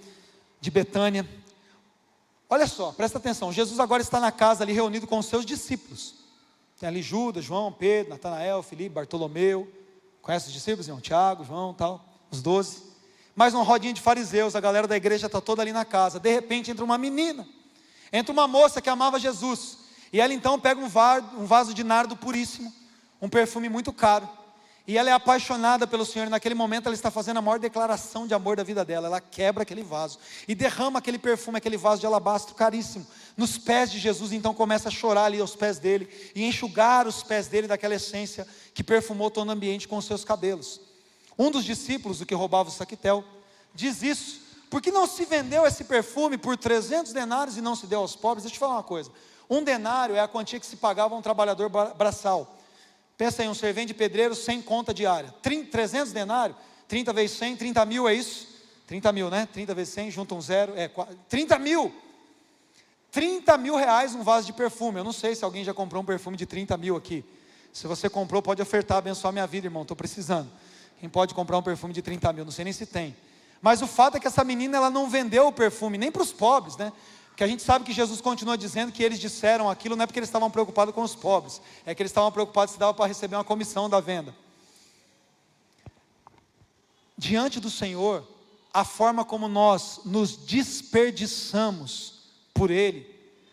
de 0.59 0.71
Betânia. 0.71 1.27
Olha 2.49 2.65
só, 2.65 2.91
presta 2.93 3.19
atenção. 3.19 3.51
Jesus 3.51 3.79
agora 3.79 4.01
está 4.01 4.19
na 4.19 4.31
casa 4.31 4.63
ali 4.63 4.73
reunido 4.73 5.05
com 5.05 5.19
os 5.19 5.25
seus 5.27 5.45
discípulos. 5.45 6.15
Tem 6.79 6.87
ali 6.87 7.01
Judas, 7.01 7.43
João, 7.43 7.71
Pedro, 7.71 8.11
Natanael, 8.11 8.63
Felipe, 8.63 8.95
Bartolomeu. 8.95 9.71
Conhece 10.27 10.47
os 10.47 10.53
discípulos? 10.53 10.87
Não? 10.87 11.01
Tiago, 11.01 11.43
João, 11.45 11.73
tal, 11.73 12.05
os 12.29 12.41
doze. 12.41 12.83
Mais 13.33 13.53
uma 13.53 13.63
rodinha 13.63 13.93
de 13.93 14.01
fariseus, 14.01 14.55
a 14.55 14.59
galera 14.59 14.85
da 14.85 14.97
igreja 14.97 15.25
está 15.25 15.39
toda 15.39 15.61
ali 15.61 15.71
na 15.71 15.85
casa. 15.85 16.19
De 16.19 16.31
repente 16.31 16.69
entra 16.69 16.83
uma 16.83 16.97
menina 16.97 17.47
Entra 18.11 18.33
uma 18.33 18.45
moça 18.45 18.81
que 18.81 18.89
amava 18.89 19.19
Jesus, 19.19 19.77
e 20.11 20.19
ela 20.19 20.33
então 20.33 20.59
pega 20.59 20.79
um 20.81 21.45
vaso 21.45 21.73
de 21.73 21.81
nardo 21.81 22.15
puríssimo, 22.15 22.73
um 23.21 23.27
perfume 23.27 23.67
muito 23.67 23.91
caro, 23.91 24.27
e 24.87 24.97
ela 24.97 25.09
é 25.09 25.13
apaixonada 25.13 25.85
pelo 25.85 26.05
Senhor, 26.05 26.27
e 26.27 26.29
naquele 26.29 26.55
momento 26.55 26.85
ela 26.85 26.95
está 26.95 27.11
fazendo 27.11 27.37
a 27.37 27.41
maior 27.41 27.59
declaração 27.59 28.25
de 28.25 28.33
amor 28.33 28.55
da 28.55 28.63
vida 28.63 28.85
dela. 28.85 29.07
Ela 29.07 29.19
quebra 29.19 29.63
aquele 29.63 29.83
vaso 29.83 30.17
e 30.47 30.55
derrama 30.55 30.99
aquele 30.99 31.19
perfume, 31.19 31.57
aquele 31.57 31.75
vaso 31.75 31.99
de 31.99 32.07
alabastro 32.07 32.55
caríssimo, 32.55 33.05
nos 33.35 33.57
pés 33.57 33.91
de 33.91 33.99
Jesus. 33.99 34.31
Então 34.31 34.53
começa 34.53 34.87
a 34.87 34.91
chorar 34.91 35.25
ali 35.25 35.41
aos 35.41 35.55
pés 35.55 35.77
dele 35.77 36.07
e 36.33 36.45
enxugar 36.45 37.05
os 37.05 37.21
pés 37.21 37.47
dele 37.47 37.67
daquela 37.67 37.95
essência 37.95 38.47
que 38.73 38.83
perfumou 38.83 39.29
todo 39.29 39.49
o 39.49 39.51
ambiente 39.51 39.87
com 39.87 39.97
os 39.97 40.05
seus 40.05 40.23
cabelos. 40.23 40.79
Um 41.37 41.51
dos 41.51 41.65
discípulos, 41.65 42.21
o 42.21 42.25
que 42.25 42.33
roubava 42.33 42.69
o 42.69 42.71
saquitel, 42.71 43.23
diz 43.75 44.01
isso 44.01 44.47
por 44.69 44.81
que 44.81 44.91
não 44.91 45.07
se 45.07 45.25
vendeu 45.25 45.65
esse 45.65 45.83
perfume 45.83 46.37
por 46.37 46.57
300 46.57 47.13
denários 47.13 47.57
e 47.57 47.61
não 47.61 47.75
se 47.75 47.87
deu 47.87 47.99
aos 47.99 48.15
pobres? 48.15 48.43
Deixa 48.43 48.55
eu 48.55 48.57
te 48.57 48.59
falar 48.59 48.73
uma 48.75 48.83
coisa. 48.83 49.09
Um 49.49 49.63
denário 49.63 50.15
é 50.15 50.19
a 50.19 50.27
quantia 50.27 50.59
que 50.59 50.65
se 50.65 50.75
pagava 50.75 51.15
a 51.15 51.17
um 51.17 51.21
trabalhador 51.21 51.69
braçal. 51.69 52.56
Pensa 53.17 53.43
em 53.43 53.49
um 53.49 53.53
servente 53.53 53.87
de 53.87 53.93
pedreiro 53.95 54.35
sem 54.35 54.61
conta 54.61 54.93
diária. 54.93 55.33
30, 55.41 55.71
300 55.71 56.13
denários, 56.13 56.57
30 56.87 57.11
vezes 57.13 57.37
100, 57.37 57.57
30 57.57 57.85
mil 57.85 58.07
é 58.07 58.13
isso? 58.13 58.47
30 58.85 59.11
mil, 59.11 59.29
né? 59.29 59.47
30 59.51 59.73
vezes 59.73 59.93
100, 59.93 60.11
junta 60.11 60.35
um 60.35 60.41
zero, 60.41 60.73
é 60.75 60.89
30 61.27 61.57
mil. 61.59 61.93
30 63.11 63.57
mil 63.57 63.75
reais 63.75 64.13
um 64.13 64.23
vaso 64.23 64.45
de 64.45 64.53
perfume. 64.53 64.99
Eu 64.99 65.03
não 65.03 65.11
sei 65.11 65.33
se 65.33 65.43
alguém 65.43 65.63
já 65.63 65.73
comprou 65.73 66.03
um 66.03 66.05
perfume 66.05 66.37
de 66.37 66.45
30 66.45 66.77
mil 66.77 66.95
aqui. 66.95 67.25
Se 67.73 67.87
você 67.87 68.09
comprou, 68.09 68.41
pode 68.41 68.61
ofertar, 68.61 68.99
abençoar 68.99 69.33
minha 69.33 69.47
vida, 69.47 69.67
irmão. 69.67 69.81
Estou 69.81 69.97
precisando. 69.97 70.49
Quem 70.99 71.09
pode 71.09 71.33
comprar 71.33 71.57
um 71.57 71.63
perfume 71.63 71.93
de 71.93 72.01
30 72.01 72.31
mil? 72.33 72.45
Não 72.45 72.51
sei 72.51 72.63
nem 72.63 72.73
se 72.73 72.85
tem. 72.85 73.15
Mas 73.61 73.81
o 73.81 73.87
fato 73.87 74.17
é 74.17 74.19
que 74.19 74.27
essa 74.27 74.43
menina 74.43 74.77
ela 74.77 74.89
não 74.89 75.09
vendeu 75.09 75.47
o 75.47 75.51
perfume 75.51 75.97
nem 75.97 76.11
para 76.11 76.21
os 76.21 76.31
pobres, 76.31 76.77
né? 76.77 76.93
Porque 77.37 77.43
a 77.43 77.47
gente 77.47 77.61
sabe 77.61 77.85
que 77.85 77.93
Jesus 77.93 78.19
continua 78.19 78.57
dizendo 78.57 78.91
que 78.91 79.03
eles 79.03 79.19
disseram 79.19 79.69
aquilo 79.69 79.95
não 79.95 80.01
é 80.01 80.07
porque 80.07 80.17
eles 80.17 80.27
estavam 80.27 80.49
preocupados 80.49 80.91
com 80.91 81.03
os 81.03 81.13
pobres, 81.13 81.61
é 81.85 81.93
que 81.93 82.01
eles 82.01 82.09
estavam 82.09 82.31
preocupados 82.31 82.73
se 82.73 82.79
dava 82.79 82.95
para 82.95 83.05
receber 83.05 83.35
uma 83.35 83.43
comissão 83.43 83.87
da 83.87 83.99
venda. 83.99 84.35
Diante 87.15 87.59
do 87.59 87.69
Senhor, 87.69 88.27
a 88.73 88.83
forma 88.83 89.23
como 89.23 89.47
nós 89.47 89.99
nos 90.03 90.35
desperdiçamos 90.35 92.23
por 92.55 92.71
Ele 92.71 93.07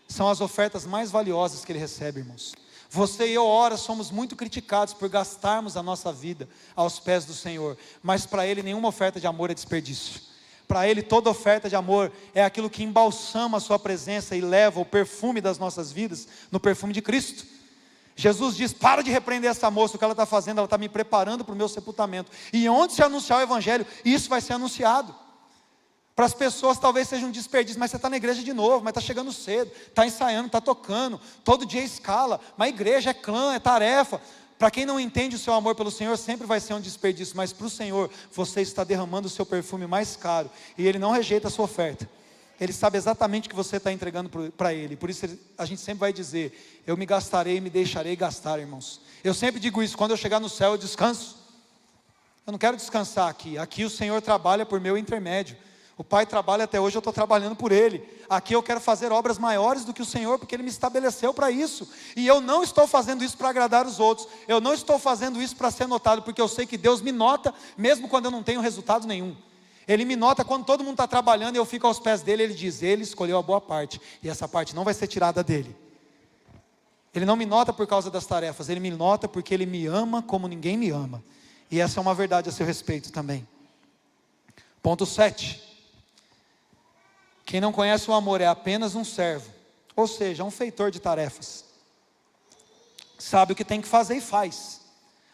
são 0.08 0.30
as 0.30 0.40
ofertas 0.40 0.86
mais 0.86 1.10
valiosas 1.10 1.62
que 1.62 1.70
Ele 1.70 1.78
recebe, 1.78 2.20
irmãos. 2.20 2.54
Você 2.88 3.28
e 3.28 3.34
eu, 3.34 3.44
ora, 3.44 3.76
somos 3.76 4.10
muito 4.10 4.34
criticados 4.34 4.94
por 4.94 5.10
gastarmos 5.10 5.76
a 5.76 5.82
nossa 5.82 6.10
vida 6.10 6.48
aos 6.74 6.98
pés 6.98 7.26
do 7.26 7.34
Senhor, 7.34 7.76
mas 8.02 8.24
para 8.24 8.46
Ele 8.46 8.62
nenhuma 8.62 8.88
oferta 8.88 9.20
de 9.20 9.26
amor 9.26 9.50
é 9.50 9.54
desperdício. 9.54 10.22
Para 10.66 10.88
Ele, 10.88 11.02
toda 11.02 11.30
oferta 11.30 11.68
de 11.68 11.76
amor 11.76 12.10
é 12.34 12.44
aquilo 12.44 12.70
que 12.70 12.82
embalsama 12.82 13.58
a 13.58 13.60
Sua 13.60 13.78
presença 13.78 14.34
e 14.34 14.40
leva 14.40 14.80
o 14.80 14.84
perfume 14.84 15.40
das 15.40 15.58
nossas 15.58 15.92
vidas 15.92 16.26
no 16.50 16.58
perfume 16.58 16.92
de 16.92 17.02
Cristo. 17.02 17.46
Jesus 18.16 18.56
diz: 18.56 18.72
para 18.72 19.02
de 19.02 19.10
repreender 19.10 19.50
essa 19.50 19.70
moça, 19.70 19.96
o 19.96 19.98
que 19.98 20.04
ela 20.04 20.12
está 20.12 20.26
fazendo, 20.26 20.58
ela 20.58 20.66
está 20.66 20.78
me 20.78 20.88
preparando 20.88 21.44
para 21.44 21.52
o 21.54 21.56
meu 21.56 21.68
sepultamento. 21.68 22.30
E 22.52 22.68
onde 22.68 22.92
se 22.92 23.02
anunciar 23.02 23.40
o 23.40 23.42
Evangelho, 23.42 23.86
isso 24.04 24.28
vai 24.28 24.40
ser 24.40 24.54
anunciado. 24.54 25.14
Para 26.14 26.26
as 26.26 26.34
pessoas 26.34 26.78
talvez 26.78 27.08
seja 27.08 27.26
um 27.26 27.30
desperdício, 27.30 27.80
mas 27.80 27.90
você 27.90 27.96
está 27.96 28.08
na 28.08 28.16
igreja 28.16 28.40
de 28.40 28.52
novo, 28.52 28.84
mas 28.84 28.92
está 28.92 29.00
chegando 29.00 29.32
cedo, 29.32 29.72
está 29.88 30.06
ensaiando, 30.06 30.46
está 30.46 30.60
tocando, 30.60 31.20
todo 31.42 31.66
dia 31.66 31.80
é 31.80 31.84
escala, 31.84 32.40
mas 32.56 32.68
igreja 32.68 33.10
é 33.10 33.14
clã, 33.14 33.52
é 33.52 33.58
tarefa. 33.58 34.20
Para 34.58 34.70
quem 34.70 34.86
não 34.86 35.00
entende 35.00 35.36
o 35.36 35.38
seu 35.38 35.52
amor 35.52 35.74
pelo 35.74 35.90
Senhor, 35.90 36.16
sempre 36.16 36.46
vai 36.46 36.60
ser 36.60 36.74
um 36.74 36.80
desperdício, 36.80 37.36
mas 37.36 37.52
para 37.52 37.66
o 37.66 37.70
Senhor, 37.70 38.10
você 38.32 38.60
está 38.60 38.84
derramando 38.84 39.26
o 39.26 39.30
seu 39.30 39.44
perfume 39.44 39.86
mais 39.86 40.16
caro, 40.16 40.50
e 40.78 40.86
Ele 40.86 40.98
não 40.98 41.10
rejeita 41.10 41.48
a 41.48 41.50
sua 41.50 41.64
oferta. 41.64 42.08
Ele 42.60 42.72
sabe 42.72 42.96
exatamente 42.96 43.46
o 43.46 43.50
que 43.50 43.56
você 43.56 43.78
está 43.78 43.92
entregando 43.92 44.30
para 44.52 44.72
Ele, 44.72 44.96
por 44.96 45.10
isso 45.10 45.26
a 45.58 45.64
gente 45.66 45.80
sempre 45.80 46.00
vai 46.00 46.12
dizer: 46.12 46.82
Eu 46.86 46.96
me 46.96 47.04
gastarei 47.04 47.56
e 47.56 47.60
me 47.60 47.68
deixarei 47.68 48.14
gastar, 48.14 48.60
irmãos. 48.60 49.00
Eu 49.24 49.34
sempre 49.34 49.60
digo 49.60 49.82
isso: 49.82 49.96
quando 49.96 50.12
eu 50.12 50.16
chegar 50.16 50.38
no 50.38 50.48
céu, 50.48 50.72
eu 50.72 50.78
descanso. 50.78 51.36
Eu 52.46 52.52
não 52.52 52.58
quero 52.58 52.76
descansar 52.76 53.28
aqui, 53.28 53.58
aqui 53.58 53.84
o 53.84 53.90
Senhor 53.90 54.20
trabalha 54.22 54.64
por 54.64 54.78
meu 54.78 54.96
intermédio. 54.96 55.56
O 55.96 56.02
Pai 56.02 56.26
trabalha 56.26 56.64
até 56.64 56.80
hoje, 56.80 56.96
eu 56.96 57.00
estou 57.00 57.12
trabalhando 57.12 57.54
por 57.54 57.70
Ele. 57.70 58.02
Aqui 58.28 58.52
eu 58.52 58.62
quero 58.62 58.80
fazer 58.80 59.12
obras 59.12 59.38
maiores 59.38 59.84
do 59.84 59.94
que 59.94 60.02
o 60.02 60.04
Senhor, 60.04 60.38
porque 60.38 60.54
Ele 60.54 60.64
me 60.64 60.68
estabeleceu 60.68 61.32
para 61.32 61.52
isso. 61.52 61.88
E 62.16 62.26
eu 62.26 62.40
não 62.40 62.64
estou 62.64 62.86
fazendo 62.86 63.22
isso 63.22 63.36
para 63.36 63.48
agradar 63.48 63.86
os 63.86 64.00
outros. 64.00 64.26
Eu 64.48 64.60
não 64.60 64.74
estou 64.74 64.98
fazendo 64.98 65.40
isso 65.40 65.54
para 65.54 65.70
ser 65.70 65.86
notado, 65.86 66.22
porque 66.22 66.40
eu 66.40 66.48
sei 66.48 66.66
que 66.66 66.76
Deus 66.76 67.00
me 67.00 67.12
nota, 67.12 67.54
mesmo 67.76 68.08
quando 68.08 68.24
eu 68.24 68.30
não 68.30 68.42
tenho 68.42 68.60
resultado 68.60 69.06
nenhum. 69.06 69.36
Ele 69.86 70.04
me 70.04 70.16
nota 70.16 70.44
quando 70.44 70.64
todo 70.64 70.82
mundo 70.82 70.94
está 70.94 71.06
trabalhando 71.06 71.54
e 71.54 71.58
eu 71.58 71.64
fico 71.64 71.86
aos 71.86 72.00
pés 72.00 72.22
dele. 72.22 72.42
Ele 72.42 72.54
diz: 72.54 72.82
Ele 72.82 73.04
escolheu 73.04 73.38
a 73.38 73.42
boa 73.42 73.60
parte, 73.60 74.00
e 74.20 74.28
essa 74.28 74.48
parte 74.48 74.74
não 74.74 74.82
vai 74.82 74.94
ser 74.94 75.06
tirada 75.06 75.44
dele. 75.44 75.76
Ele 77.14 77.24
não 77.24 77.36
me 77.36 77.46
nota 77.46 77.72
por 77.72 77.86
causa 77.86 78.10
das 78.10 78.26
tarefas, 78.26 78.68
ele 78.68 78.80
me 78.80 78.90
nota 78.90 79.28
porque 79.28 79.54
ele 79.54 79.64
me 79.64 79.86
ama 79.86 80.20
como 80.20 80.48
ninguém 80.48 80.76
me 80.76 80.90
ama. 80.90 81.22
E 81.70 81.80
essa 81.80 82.00
é 82.00 82.02
uma 82.02 82.14
verdade 82.14 82.48
a 82.48 82.52
seu 82.52 82.66
respeito 82.66 83.12
também. 83.12 83.46
Ponto 84.82 85.06
7. 85.06 85.63
Quem 87.44 87.60
não 87.60 87.72
conhece 87.72 88.10
o 88.10 88.14
amor 88.14 88.40
é 88.40 88.46
apenas 88.46 88.94
um 88.94 89.04
servo, 89.04 89.50
ou 89.94 90.06
seja, 90.06 90.44
um 90.44 90.50
feitor 90.50 90.90
de 90.90 90.98
tarefas. 90.98 91.64
Sabe 93.18 93.52
o 93.52 93.56
que 93.56 93.64
tem 93.64 93.80
que 93.80 93.88
fazer 93.88 94.16
e 94.16 94.20
faz. 94.20 94.80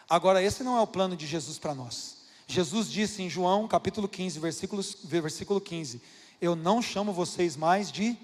Agora, 0.08 0.42
esse 0.42 0.62
não 0.62 0.76
é 0.76 0.80
o 0.80 0.86
plano 0.86 1.16
de 1.16 1.26
Jesus 1.26 1.58
para 1.58 1.74
nós. 1.74 2.18
Jesus 2.46 2.90
disse 2.90 3.22
em 3.22 3.30
João 3.30 3.68
capítulo 3.68 4.08
15, 4.08 4.40
versículos, 4.40 4.96
versículo 5.04 5.60
15: 5.60 6.02
Eu 6.40 6.56
não 6.56 6.82
chamo 6.82 7.12
vocês 7.12 7.56
mais 7.56 7.92
de 7.92 8.18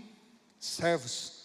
servos, 0.58 1.44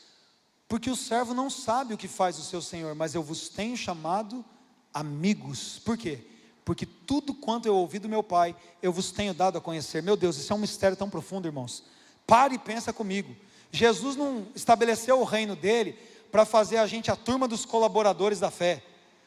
porque 0.68 0.90
o 0.90 0.96
servo 0.96 1.34
não 1.34 1.50
sabe 1.50 1.94
o 1.94 1.98
que 1.98 2.08
faz 2.08 2.40
o 2.40 2.44
seu 2.44 2.62
senhor, 2.62 2.96
mas 2.96 3.14
eu 3.14 3.22
vos 3.22 3.50
tenho 3.50 3.78
chamado 3.78 4.44
amigos. 4.92 5.80
Por 5.86 5.96
quê? 5.96 6.26
Porque 6.66 6.86
tudo 6.86 7.34
quanto 7.34 7.68
eu 7.68 7.76
ouvi 7.76 8.00
do 8.00 8.10
meu 8.10 8.24
Pai, 8.24 8.56
eu 8.82 8.92
vos 8.92 9.12
tenho 9.12 9.34
dado 9.34 9.58
a 9.58 9.62
conhecer. 9.62 10.02
Meu 10.02 10.18
Deus, 10.18 10.38
isso 10.38 10.52
é 10.52 10.56
um 10.56 10.60
mistério 10.60 10.98
tão 10.98 11.10
profundo, 11.10 11.48
irmãos. 11.48 11.84
Pare 12.32 12.56
e 12.56 12.58
pensa 12.58 12.94
comigo. 12.94 13.36
Jesus 13.74 14.16
não 14.16 14.48
estabeleceu 14.56 15.20
o 15.20 15.26
reino 15.26 15.54
dele 15.54 16.00
para 16.32 16.46
fazer 16.46 16.78
a 16.78 16.88
gente 16.88 17.12
a 17.12 17.16
turma 17.18 17.46
dos 17.46 17.66
colaboradores 17.66 18.40
da 18.40 18.50
fé. 18.50 18.82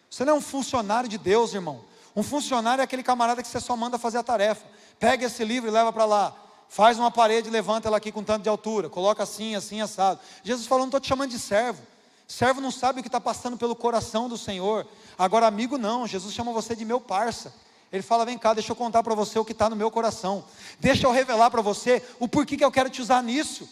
Você 0.08 0.24
não 0.24 0.32
é 0.32 0.36
um 0.36 0.40
funcionário 0.40 1.06
de 1.06 1.18
Deus, 1.18 1.52
irmão. 1.52 1.84
Um 2.16 2.22
funcionário 2.22 2.80
é 2.80 2.84
aquele 2.84 3.02
camarada 3.02 3.42
que 3.42 3.48
você 3.48 3.60
só 3.60 3.76
manda 3.76 3.98
fazer 3.98 4.16
a 4.16 4.22
tarefa. 4.22 4.64
Pega 4.98 5.26
esse 5.26 5.44
livro 5.44 5.68
e 5.68 5.70
leva 5.70 5.92
para 5.92 6.06
lá. 6.06 6.34
Faz 6.66 6.98
uma 6.98 7.10
parede, 7.10 7.50
levanta 7.50 7.88
ela 7.88 7.98
aqui 7.98 8.10
com 8.10 8.24
tanto 8.24 8.42
de 8.42 8.48
altura. 8.48 8.88
Coloca 8.88 9.22
assim, 9.22 9.54
assim, 9.54 9.82
assado. 9.82 10.18
Jesus 10.42 10.66
falou: 10.66 10.84
não 10.84 10.88
estou 10.88 11.00
te 11.00 11.08
chamando 11.08 11.28
de 11.28 11.38
servo. 11.38 11.82
Servo 12.26 12.58
não 12.62 12.70
sabe 12.70 13.00
o 13.00 13.02
que 13.02 13.08
está 13.08 13.20
passando 13.20 13.58
pelo 13.58 13.76
coração 13.76 14.30
do 14.30 14.38
Senhor. 14.38 14.86
Agora, 15.18 15.46
amigo, 15.46 15.76
não. 15.76 16.06
Jesus 16.06 16.32
chama 16.32 16.54
você 16.54 16.74
de 16.74 16.86
meu 16.86 17.02
parça. 17.02 17.52
Ele 17.94 18.02
fala: 18.02 18.24
vem 18.24 18.37
cá, 18.37 18.52
deixa 18.52 18.72
eu 18.72 18.76
contar 18.76 19.04
para 19.04 19.14
você 19.14 19.38
o 19.38 19.44
que 19.44 19.52
está 19.52 19.70
no 19.70 19.76
meu 19.76 19.88
coração. 19.88 20.44
Deixa 20.80 21.07
eu 21.07 21.12
revelar 21.12 21.48
para 21.48 21.62
você 21.62 22.02
o 22.18 22.26
porquê 22.26 22.57
que 22.57 22.64
eu 22.64 22.72
quero 22.72 22.90
te 22.90 23.00
usar 23.00 23.22
nisso. 23.22 23.68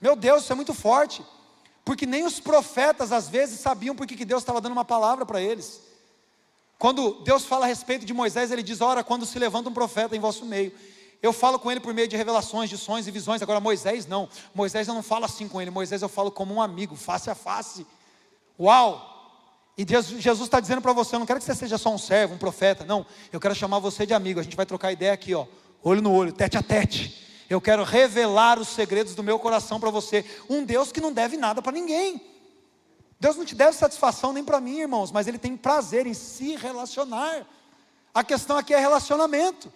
Meu 0.00 0.14
Deus, 0.14 0.44
isso 0.44 0.52
é 0.52 0.54
muito 0.54 0.72
forte. 0.72 1.24
Porque 1.84 2.06
nem 2.06 2.24
os 2.24 2.38
profetas, 2.38 3.10
às 3.10 3.28
vezes, 3.28 3.58
sabiam 3.58 3.96
por 3.96 4.06
que 4.06 4.24
Deus 4.24 4.42
estava 4.42 4.60
dando 4.60 4.74
uma 4.74 4.84
palavra 4.84 5.26
para 5.26 5.42
eles. 5.42 5.80
Quando 6.78 7.20
Deus 7.24 7.46
fala 7.46 7.64
a 7.64 7.68
respeito 7.68 8.06
de 8.06 8.14
Moisés, 8.14 8.52
ele 8.52 8.62
diz: 8.62 8.80
Ora, 8.80 9.02
quando 9.02 9.26
se 9.26 9.40
levanta 9.40 9.68
um 9.68 9.74
profeta 9.74 10.14
em 10.14 10.20
vosso 10.20 10.44
meio, 10.46 10.72
eu 11.20 11.32
falo 11.32 11.58
com 11.58 11.68
ele 11.68 11.80
por 11.80 11.92
meio 11.92 12.06
de 12.06 12.16
revelações, 12.16 12.70
de 12.70 12.78
sonhos 12.78 13.08
e 13.08 13.10
visões. 13.10 13.42
Agora, 13.42 13.58
Moisés 13.58 14.06
não. 14.06 14.28
Moisés 14.54 14.86
eu 14.86 14.94
não 14.94 15.02
falo 15.02 15.24
assim 15.24 15.48
com 15.48 15.60
ele. 15.60 15.72
Moisés 15.72 16.00
eu 16.00 16.08
falo 16.08 16.30
como 16.30 16.54
um 16.54 16.62
amigo, 16.62 16.94
face 16.94 17.28
a 17.28 17.34
face. 17.34 17.84
Uau! 18.56 19.13
E 19.76 19.84
Jesus 19.84 20.40
está 20.40 20.60
dizendo 20.60 20.80
para 20.80 20.92
você: 20.92 21.14
eu 21.14 21.18
não 21.18 21.26
quero 21.26 21.40
que 21.40 21.44
você 21.44 21.54
seja 21.54 21.76
só 21.76 21.92
um 21.92 21.98
servo, 21.98 22.34
um 22.34 22.38
profeta. 22.38 22.84
Não, 22.84 23.04
eu 23.32 23.40
quero 23.40 23.54
chamar 23.54 23.78
você 23.80 24.06
de 24.06 24.14
amigo. 24.14 24.40
A 24.40 24.42
gente 24.42 24.56
vai 24.56 24.66
trocar 24.66 24.92
ideia 24.92 25.12
aqui, 25.12 25.34
ó, 25.34 25.46
olho 25.82 26.00
no 26.00 26.12
olho, 26.12 26.32
tete 26.32 26.56
a 26.56 26.62
tete. 26.62 27.22
Eu 27.50 27.60
quero 27.60 27.82
revelar 27.82 28.58
os 28.58 28.68
segredos 28.68 29.14
do 29.14 29.22
meu 29.22 29.38
coração 29.38 29.78
para 29.78 29.90
você. 29.90 30.24
Um 30.48 30.64
Deus 30.64 30.90
que 30.90 31.00
não 31.00 31.12
deve 31.12 31.36
nada 31.36 31.60
para 31.60 31.72
ninguém. 31.72 32.20
Deus 33.20 33.36
não 33.36 33.44
te 33.44 33.54
deve 33.54 33.76
satisfação 33.76 34.32
nem 34.32 34.44
para 34.44 34.60
mim, 34.60 34.80
irmãos, 34.80 35.10
mas 35.12 35.26
Ele 35.26 35.38
tem 35.38 35.56
prazer 35.56 36.06
em 36.06 36.14
se 36.14 36.56
relacionar. 36.56 37.46
A 38.12 38.22
questão 38.22 38.56
aqui 38.56 38.72
é 38.72 38.78
relacionamento. 38.78 39.72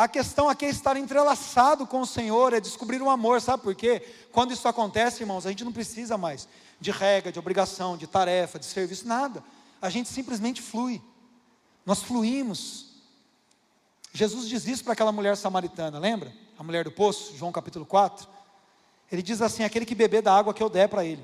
A 0.00 0.08
questão 0.08 0.48
aqui 0.48 0.64
é 0.64 0.70
estar 0.70 0.96
entrelaçado 0.96 1.86
com 1.86 2.00
o 2.00 2.06
Senhor, 2.06 2.54
é 2.54 2.58
descobrir 2.58 3.02
um 3.02 3.10
amor, 3.10 3.38
sabe 3.38 3.62
por 3.62 3.74
quê? 3.74 4.00
Quando 4.32 4.50
isso 4.50 4.66
acontece, 4.66 5.22
irmãos, 5.22 5.44
a 5.44 5.50
gente 5.50 5.62
não 5.62 5.72
precisa 5.72 6.16
mais 6.16 6.48
de 6.80 6.90
regra, 6.90 7.30
de 7.30 7.38
obrigação, 7.38 7.98
de 7.98 8.06
tarefa, 8.06 8.58
de 8.58 8.64
serviço, 8.64 9.06
nada. 9.06 9.44
A 9.78 9.90
gente 9.90 10.08
simplesmente 10.08 10.62
flui. 10.62 11.02
Nós 11.84 12.02
fluímos. 12.02 12.86
Jesus 14.10 14.48
diz 14.48 14.66
isso 14.66 14.84
para 14.84 14.94
aquela 14.94 15.12
mulher 15.12 15.36
samaritana, 15.36 15.98
lembra? 15.98 16.32
A 16.58 16.62
mulher 16.62 16.82
do 16.82 16.90
poço, 16.90 17.36
João 17.36 17.52
capítulo 17.52 17.84
4. 17.84 18.26
Ele 19.12 19.20
diz 19.20 19.42
assim: 19.42 19.64
aquele 19.64 19.84
que 19.84 19.94
beber 19.94 20.22
da 20.22 20.34
água 20.34 20.54
que 20.54 20.62
eu 20.62 20.70
der 20.70 20.88
para 20.88 21.04
ele 21.04 21.22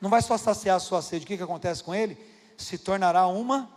não 0.00 0.08
vai 0.08 0.22
só 0.22 0.38
saciar 0.38 0.76
a 0.76 0.80
sua 0.80 1.02
sede, 1.02 1.26
o 1.26 1.28
que, 1.28 1.36
que 1.36 1.42
acontece 1.42 1.84
com 1.84 1.94
ele? 1.94 2.16
Se 2.56 2.78
tornará 2.78 3.26
uma 3.26 3.70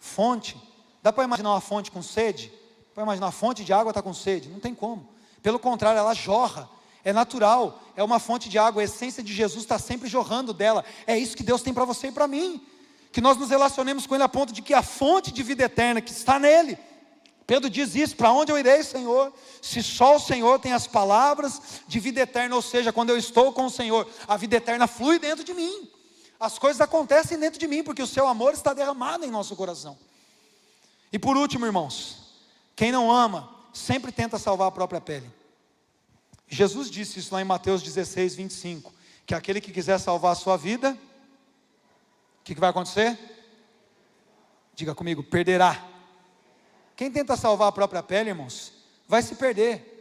fonte. 0.00 0.56
Dá 1.02 1.12
para 1.12 1.24
imaginar 1.24 1.50
uma 1.50 1.60
fonte 1.60 1.90
com 1.90 2.00
sede? 2.00 2.50
Para 2.94 3.04
imaginar 3.04 3.26
uma 3.26 3.32
fonte 3.32 3.64
de 3.64 3.72
água 3.72 3.90
está 3.90 4.02
com 4.02 4.12
sede? 4.12 4.48
Não 4.48 4.60
tem 4.60 4.74
como. 4.74 5.08
Pelo 5.42 5.58
contrário, 5.58 5.98
ela 5.98 6.14
jorra. 6.14 6.68
É 7.04 7.12
natural, 7.12 7.82
é 7.96 8.02
uma 8.04 8.20
fonte 8.20 8.48
de 8.48 8.58
água, 8.58 8.80
a 8.80 8.84
essência 8.84 9.24
de 9.24 9.34
Jesus 9.34 9.64
está 9.64 9.76
sempre 9.76 10.08
jorrando 10.08 10.52
dela. 10.52 10.84
É 11.04 11.18
isso 11.18 11.36
que 11.36 11.42
Deus 11.42 11.60
tem 11.60 11.74
para 11.74 11.84
você 11.84 12.08
e 12.08 12.12
para 12.12 12.28
mim. 12.28 12.64
Que 13.10 13.20
nós 13.20 13.36
nos 13.36 13.50
relacionemos 13.50 14.06
com 14.06 14.14
Ele 14.14 14.22
a 14.22 14.28
ponto 14.28 14.52
de 14.52 14.62
que 14.62 14.72
a 14.72 14.82
fonte 14.82 15.32
de 15.32 15.42
vida 15.42 15.64
eterna 15.64 16.00
que 16.00 16.12
está 16.12 16.38
nele, 16.38 16.78
Pedro 17.44 17.68
diz 17.68 17.94
isso: 17.94 18.16
para 18.16 18.32
onde 18.32 18.52
eu 18.52 18.58
irei, 18.58 18.82
Senhor? 18.82 19.32
Se 19.60 19.82
só 19.82 20.16
o 20.16 20.20
Senhor 20.20 20.60
tem 20.60 20.72
as 20.72 20.86
palavras 20.86 21.60
de 21.88 21.98
vida 21.98 22.20
eterna, 22.20 22.54
ou 22.54 22.62
seja, 22.62 22.92
quando 22.92 23.10
eu 23.10 23.18
estou 23.18 23.52
com 23.52 23.66
o 23.66 23.70
Senhor, 23.70 24.08
a 24.28 24.36
vida 24.36 24.56
eterna 24.56 24.86
flui 24.86 25.18
dentro 25.18 25.44
de 25.44 25.52
mim. 25.52 25.90
As 26.38 26.58
coisas 26.58 26.80
acontecem 26.80 27.38
dentro 27.38 27.58
de 27.58 27.68
mim, 27.68 27.82
porque 27.82 28.02
o 28.02 28.06
seu 28.06 28.26
amor 28.26 28.52
está 28.52 28.72
derramado 28.72 29.24
em 29.24 29.30
nosso 29.30 29.54
coração. 29.56 29.98
E 31.12 31.18
por 31.18 31.36
último, 31.36 31.66
irmãos, 31.66 32.21
quem 32.74 32.90
não 32.90 33.10
ama, 33.10 33.48
sempre 33.72 34.12
tenta 34.12 34.38
salvar 34.38 34.68
a 34.68 34.72
própria 34.72 35.00
pele. 35.00 35.30
Jesus 36.48 36.90
disse 36.90 37.18
isso 37.18 37.34
lá 37.34 37.40
em 37.40 37.44
Mateus 37.44 37.82
16, 37.82 38.34
25: 38.34 38.92
que 39.24 39.34
aquele 39.34 39.60
que 39.60 39.72
quiser 39.72 39.98
salvar 39.98 40.32
a 40.32 40.36
sua 40.36 40.56
vida, 40.56 40.92
o 42.40 42.44
que, 42.44 42.54
que 42.54 42.60
vai 42.60 42.70
acontecer? 42.70 43.18
Diga 44.74 44.94
comigo, 44.94 45.22
perderá. 45.22 45.82
Quem 46.96 47.10
tenta 47.10 47.36
salvar 47.36 47.68
a 47.68 47.72
própria 47.72 48.02
pele, 48.02 48.30
irmãos, 48.30 48.72
vai 49.08 49.22
se 49.22 49.34
perder. 49.34 49.92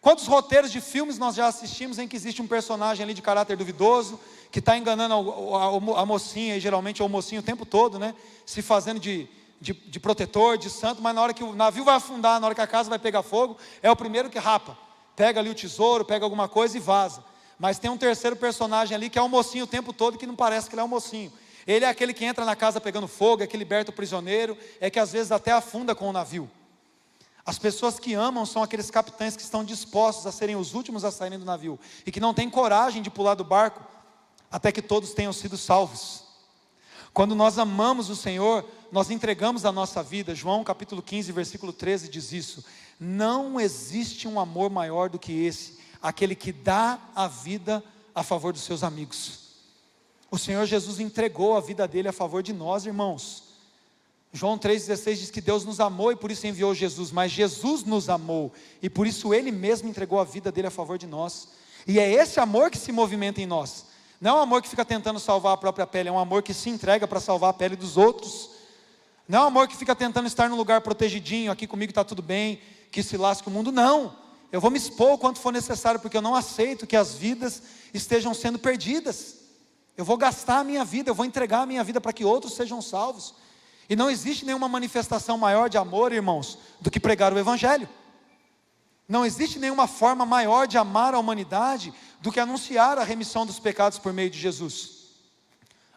Quantos 0.00 0.26
roteiros 0.26 0.70
de 0.70 0.80
filmes 0.80 1.18
nós 1.18 1.34
já 1.34 1.46
assistimos 1.46 1.98
em 1.98 2.06
que 2.06 2.16
existe 2.16 2.40
um 2.40 2.46
personagem 2.46 3.04
ali 3.04 3.14
de 3.14 3.22
caráter 3.22 3.56
duvidoso, 3.56 4.18
que 4.50 4.58
está 4.58 4.76
enganando 4.76 5.14
a, 5.14 5.64
a, 5.64 6.02
a, 6.02 6.06
mocinha, 6.06 6.56
e 6.56 6.60
geralmente 6.60 7.02
é 7.02 7.04
o 7.04 7.08
mocinho 7.08 7.40
o 7.40 7.44
tempo 7.44 7.66
todo, 7.66 7.98
né? 7.98 8.14
Se 8.46 8.62
fazendo 8.62 9.00
de, 9.00 9.28
de, 9.60 9.72
de, 9.72 10.00
protetor, 10.00 10.56
de 10.56 10.70
santo, 10.70 11.02
mas 11.02 11.14
na 11.14 11.22
hora 11.22 11.34
que 11.34 11.42
o 11.42 11.54
navio 11.54 11.84
vai 11.84 11.96
afundar, 11.96 12.40
na 12.40 12.46
hora 12.46 12.54
que 12.54 12.60
a 12.60 12.66
casa 12.66 12.88
vai 12.88 12.98
pegar 12.98 13.22
fogo, 13.22 13.56
é 13.82 13.90
o 13.90 13.96
primeiro 13.96 14.30
que 14.30 14.38
rapa. 14.38 14.76
Pega 15.16 15.40
ali 15.40 15.50
o 15.50 15.54
tesouro, 15.54 16.04
pega 16.04 16.24
alguma 16.24 16.48
coisa 16.48 16.76
e 16.76 16.80
vaza. 16.80 17.24
Mas 17.58 17.78
tem 17.78 17.90
um 17.90 17.98
terceiro 17.98 18.36
personagem 18.36 18.94
ali 18.94 19.10
que 19.10 19.18
é 19.18 19.22
o 19.22 19.28
mocinho 19.28 19.64
o 19.64 19.66
tempo 19.66 19.92
todo, 19.92 20.16
que 20.16 20.26
não 20.26 20.36
parece 20.36 20.68
que 20.68 20.74
ele 20.74 20.80
é 20.80 20.84
um 20.84 20.88
mocinho. 20.88 21.32
Ele 21.66 21.84
é 21.84 21.88
aquele 21.88 22.14
que 22.14 22.24
entra 22.24 22.44
na 22.44 22.54
casa 22.54 22.80
pegando 22.80 23.08
fogo, 23.08 23.42
é 23.42 23.46
que 23.46 23.56
liberta 23.56 23.90
o 23.90 23.94
prisioneiro, 23.94 24.56
é 24.80 24.88
que 24.88 24.98
às 24.98 25.12
vezes 25.12 25.32
até 25.32 25.50
afunda 25.50 25.94
com 25.94 26.08
o 26.08 26.12
navio. 26.12 26.48
As 27.44 27.58
pessoas 27.58 27.98
que 27.98 28.14
amam 28.14 28.46
são 28.46 28.62
aqueles 28.62 28.90
capitães 28.90 29.34
que 29.34 29.42
estão 29.42 29.64
dispostos 29.64 30.26
a 30.26 30.32
serem 30.32 30.54
os 30.54 30.74
últimos 30.74 31.04
a 31.04 31.10
saírem 31.10 31.38
do 31.38 31.44
navio 31.44 31.80
e 32.06 32.12
que 32.12 32.20
não 32.20 32.32
têm 32.32 32.48
coragem 32.48 33.02
de 33.02 33.10
pular 33.10 33.34
do 33.34 33.42
barco 33.42 33.82
até 34.50 34.70
que 34.70 34.82
todos 34.82 35.14
tenham 35.14 35.32
sido 35.32 35.56
salvos. 35.56 36.27
Quando 37.12 37.34
nós 37.34 37.58
amamos 37.58 38.10
o 38.10 38.16
Senhor, 38.16 38.64
nós 38.92 39.10
entregamos 39.10 39.64
a 39.64 39.72
nossa 39.72 40.02
vida. 40.02 40.34
João 40.34 40.64
capítulo 40.64 41.02
15, 41.02 41.32
versículo 41.32 41.72
13 41.72 42.08
diz 42.08 42.32
isso. 42.32 42.64
Não 42.98 43.60
existe 43.60 44.26
um 44.26 44.40
amor 44.40 44.70
maior 44.70 45.08
do 45.08 45.18
que 45.18 45.32
esse, 45.44 45.78
aquele 46.02 46.34
que 46.34 46.52
dá 46.52 46.98
a 47.14 47.26
vida 47.26 47.82
a 48.14 48.22
favor 48.22 48.52
dos 48.52 48.62
seus 48.62 48.82
amigos. 48.82 49.48
O 50.30 50.38
Senhor 50.38 50.66
Jesus 50.66 51.00
entregou 51.00 51.56
a 51.56 51.60
vida 51.60 51.88
dele 51.88 52.08
a 52.08 52.12
favor 52.12 52.42
de 52.42 52.52
nós, 52.52 52.84
irmãos. 52.84 53.44
João 54.32 54.58
3,16 54.58 55.14
diz 55.14 55.30
que 55.30 55.40
Deus 55.40 55.64
nos 55.64 55.80
amou 55.80 56.12
e 56.12 56.16
por 56.16 56.30
isso 56.30 56.46
enviou 56.46 56.74
Jesus, 56.74 57.10
mas 57.10 57.32
Jesus 57.32 57.82
nos 57.84 58.10
amou 58.10 58.52
e 58.82 58.90
por 58.90 59.06
isso 59.06 59.32
Ele 59.32 59.50
mesmo 59.50 59.88
entregou 59.88 60.20
a 60.20 60.24
vida 60.24 60.52
dele 60.52 60.66
a 60.66 60.70
favor 60.70 60.98
de 60.98 61.06
nós. 61.06 61.48
E 61.86 61.98
é 61.98 62.12
esse 62.12 62.38
amor 62.38 62.70
que 62.70 62.76
se 62.76 62.92
movimenta 62.92 63.40
em 63.40 63.46
nós. 63.46 63.86
Não 64.20 64.32
é 64.32 64.34
um 64.40 64.42
amor 64.42 64.62
que 64.62 64.68
fica 64.68 64.84
tentando 64.84 65.20
salvar 65.20 65.54
a 65.54 65.56
própria 65.56 65.86
pele, 65.86 66.08
é 66.08 66.12
um 66.12 66.18
amor 66.18 66.42
que 66.42 66.52
se 66.52 66.68
entrega 66.68 67.06
para 67.06 67.20
salvar 67.20 67.50
a 67.50 67.52
pele 67.52 67.76
dos 67.76 67.96
outros. 67.96 68.50
Não 69.28 69.38
é 69.38 69.42
um 69.42 69.46
amor 69.46 69.68
que 69.68 69.76
fica 69.76 69.94
tentando 69.94 70.26
estar 70.26 70.48
num 70.48 70.56
lugar 70.56 70.80
protegidinho, 70.80 71.52
aqui 71.52 71.66
comigo 71.66 71.90
está 71.90 72.02
tudo 72.02 72.22
bem, 72.22 72.60
que 72.90 73.02
se 73.02 73.16
lasque 73.16 73.46
o 73.46 73.50
mundo. 73.50 73.70
Não. 73.70 74.16
Eu 74.50 74.60
vou 74.60 74.70
me 74.70 74.78
expor 74.78 75.12
o 75.12 75.18
quanto 75.18 75.38
for 75.38 75.52
necessário, 75.52 76.00
porque 76.00 76.16
eu 76.16 76.22
não 76.22 76.34
aceito 76.34 76.86
que 76.86 76.96
as 76.96 77.14
vidas 77.14 77.62
estejam 77.92 78.32
sendo 78.32 78.58
perdidas. 78.58 79.36
Eu 79.96 80.04
vou 80.04 80.16
gastar 80.16 80.60
a 80.60 80.64
minha 80.64 80.84
vida, 80.84 81.10
eu 81.10 81.14
vou 81.14 81.26
entregar 81.26 81.62
a 81.62 81.66
minha 81.66 81.84
vida 81.84 82.00
para 82.00 82.12
que 82.12 82.24
outros 82.24 82.54
sejam 82.54 82.80
salvos. 82.80 83.34
E 83.88 83.94
não 83.94 84.10
existe 84.10 84.44
nenhuma 84.44 84.68
manifestação 84.68 85.38
maior 85.38 85.68
de 85.68 85.78
amor, 85.78 86.12
irmãos, 86.12 86.58
do 86.80 86.90
que 86.90 86.98
pregar 86.98 87.32
o 87.32 87.38
Evangelho. 87.38 87.88
Não 89.08 89.24
existe 89.24 89.58
nenhuma 89.58 89.86
forma 89.86 90.26
maior 90.26 90.66
de 90.66 90.76
amar 90.76 91.14
a 91.14 91.18
humanidade 91.18 91.94
do 92.20 92.30
que 92.30 92.38
anunciar 92.38 92.98
a 92.98 93.04
remissão 93.04 93.46
dos 93.46 93.58
pecados 93.58 93.98
por 93.98 94.12
meio 94.12 94.28
de 94.28 94.38
Jesus. 94.38 94.98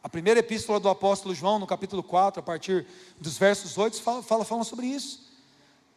A 0.01 0.07
primeira 0.07 0.39
epístola 0.39 0.79
do 0.79 0.87
apóstolo 0.87 1.35
João, 1.35 1.59
no 1.59 1.67
capítulo 1.67 2.01
4, 2.01 2.39
a 2.39 2.43
partir 2.43 2.87
dos 3.19 3.37
versos 3.37 3.77
8, 3.77 4.01
fala, 4.01 4.23
fala, 4.23 4.45
fala 4.45 4.63
sobre 4.63 4.87
isso. 4.87 5.29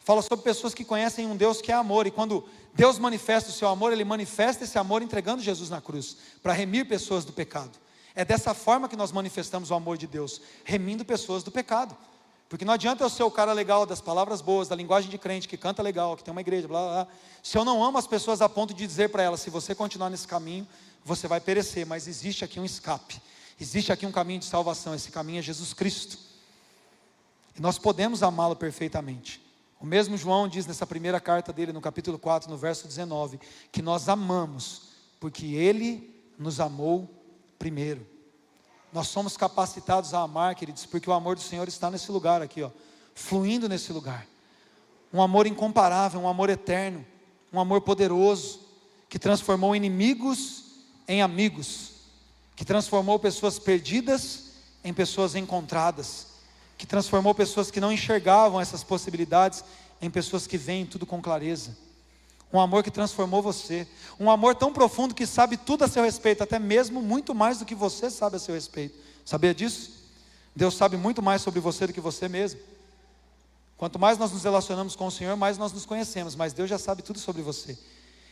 Fala 0.00 0.20
sobre 0.20 0.44
pessoas 0.44 0.74
que 0.74 0.85
conhecem 0.85 1.27
um 1.27 1.37
Deus 1.37 1.62
que 1.62 1.72
é 1.72 1.74
amor, 1.74 2.07
e 2.07 2.11
quando 2.11 2.46
Deus 2.74 2.98
manifesta 2.98 3.48
o 3.48 3.53
seu 3.53 3.68
amor, 3.68 3.92
Ele 3.92 4.05
manifesta 4.05 4.64
esse 4.64 4.79
amor 4.79 5.00
entregando 5.00 5.40
Jesus 5.40 5.70
na 5.70 5.81
cruz, 5.81 6.16
para 6.42 6.53
remir 6.53 6.87
pessoas 6.87 7.24
do 7.24 7.33
pecado. 7.33 7.79
É 8.14 8.24
dessa 8.24 8.53
forma 8.53 8.88
que 8.88 8.96
nós 8.96 9.12
manifestamos 9.12 9.70
o 9.70 9.74
amor 9.74 9.96
de 9.96 10.07
Deus, 10.07 10.42
remindo 10.64 11.05
pessoas 11.05 11.42
do 11.42 11.50
pecado. 11.50 11.96
Porque 12.55 12.64
não 12.64 12.75
adianta 12.75 13.03
eu 13.03 13.11
ser 13.11 13.25
o 13.25 13.31
cara 13.33 13.53
legal 13.53 13.85
das 13.85 14.01
palavras 14.01 14.40
boas, 14.40 14.69
da 14.69 14.77
linguagem 14.77 15.11
de 15.11 15.19
crente, 15.19 15.49
que 15.49 15.57
canta 15.57 15.83
legal, 15.83 16.17
que 16.17 16.23
tem 16.23 16.31
uma 16.31 16.40
igreja, 16.40 16.69
blá 16.69 16.85
blá 16.85 17.05
blá. 17.05 17.12
Se 17.43 17.59
eu 17.59 17.64
não 17.64 17.83
amo 17.83 17.99
as 17.99 18.07
pessoas 18.07 18.40
a 18.40 18.49
ponto 18.49 18.73
de 18.73 18.87
dizer 18.87 19.09
para 19.09 19.25
elas: 19.25 19.40
se 19.40 19.51
você 19.51 19.75
continuar 19.75 20.09
nesse 20.09 20.29
caminho, 20.29 20.64
você 21.05 21.27
vai 21.27 21.40
perecer. 21.40 21.85
Mas 21.85 22.07
existe 22.07 22.45
aqui 22.45 22.61
um 22.61 22.64
escape, 22.64 23.21
existe 23.61 23.90
aqui 23.90 24.07
um 24.07 24.12
caminho 24.12 24.38
de 24.38 24.45
salvação. 24.45 24.95
Esse 24.95 25.11
caminho 25.11 25.40
é 25.40 25.43
Jesus 25.43 25.75
Cristo. 25.75 26.17
E 27.59 27.61
nós 27.61 27.77
podemos 27.77 28.23
amá-lo 28.23 28.55
perfeitamente. 28.55 29.45
O 29.81 29.85
mesmo 29.85 30.17
João 30.17 30.47
diz 30.47 30.64
nessa 30.64 30.87
primeira 30.87 31.19
carta 31.19 31.53
dele, 31.53 31.73
no 31.73 31.81
capítulo 31.81 32.21
4, 32.21 32.49
no 32.49 32.57
verso 32.57 32.87
19, 32.87 33.40
que 33.73 33.83
nós 33.83 34.09
amamos, 34.09 34.90
porque 35.19 35.44
ele 35.44 36.25
nos 36.38 36.61
amou 36.61 37.11
primeiro. 37.59 38.13
Nós 38.95 39.09
somos 39.09 39.37
capacitados 39.37 40.15
a 40.15 40.21
amar, 40.21 40.55
queridos, 40.55 40.87
porque 40.87 41.11
o 41.11 41.13
amor 41.13 41.35
do 41.35 41.42
Senhor 41.42 41.67
está 41.67 41.90
nesse 41.90 42.13
lugar 42.13 42.40
aqui, 42.40 42.63
ó, 42.63 42.71
fluindo 43.13 43.69
nesse 43.69 43.92
lugar. 43.92 44.25
Um 45.13 45.21
amor 45.21 45.49
incomparável, 45.49 46.21
um 46.21 46.29
amor 46.29 46.49
eterno, 46.49 47.05
um 47.53 47.59
amor 47.59 47.81
poderoso, 47.81 48.61
que 49.09 49.19
transformou 49.19 49.75
inimigos 49.75 50.63
em 51.09 51.23
amigos, 51.23 51.90
que 52.55 52.65
transformou 52.65 53.19
pessoas 53.19 53.59
perdidas 53.59 54.53
em 54.85 54.95
pessoas 54.95 55.35
encontradas, 55.35 56.29
que 56.79 56.87
transformou 56.87 57.35
pessoas 57.35 57.73
que 57.73 57.81
não 57.81 57.90
enxergavam 57.90 58.61
essas 58.61 58.85
possibilidades 58.85 59.65
em 60.01 60.09
pessoas 60.09 60.47
que 60.47 60.57
veem 60.57 60.87
tudo 60.87 61.05
com 61.05 61.21
clareza. 61.21 61.77
Um 62.55 62.61
amor 62.61 62.85
que 62.85 62.90
transformou 62.90 63.42
você. 63.42 63.85
Um 64.19 64.31
amor 64.31 64.55
tão 64.55 64.73
profundo 64.73 65.13
que 65.13 65.27
sabe 65.27 65.57
tudo 65.57 65.83
a 65.83 65.88
seu 65.88 66.05
respeito, 66.05 66.40
até 66.44 66.57
mesmo 66.57 67.02
muito 67.02 67.35
mais 67.35 67.59
do 67.59 67.65
que 67.65 67.75
você 67.75 68.09
sabe 68.09 68.37
a 68.37 68.38
seu 68.38 68.55
respeito. 68.55 68.94
Sabia 69.25 69.52
disso? 69.52 69.90
Deus 70.55 70.77
sabe 70.77 70.96
muito 70.96 71.21
mais 71.21 71.42
sobre 71.42 71.59
você 71.59 71.85
do 71.85 71.92
que 71.92 72.00
você 72.00 72.29
mesmo. 72.29 72.61
Quanto 73.77 73.98
mais 73.98 74.19
nós 74.19 74.31
nos 74.31 74.44
relacionamos 74.44 74.94
com 74.94 75.09
o 75.09 75.11
Senhor, 75.11 75.37
mais 75.37 75.59
nós 75.59 75.73
nos 75.73 75.85
conhecemos, 75.85 76.37
mas 76.37 76.52
Deus 76.52 76.71
já 76.71 76.79
sabe 76.79 77.02
tudo 77.02 77.19
sobre 77.19 77.42
você. 77.42 77.77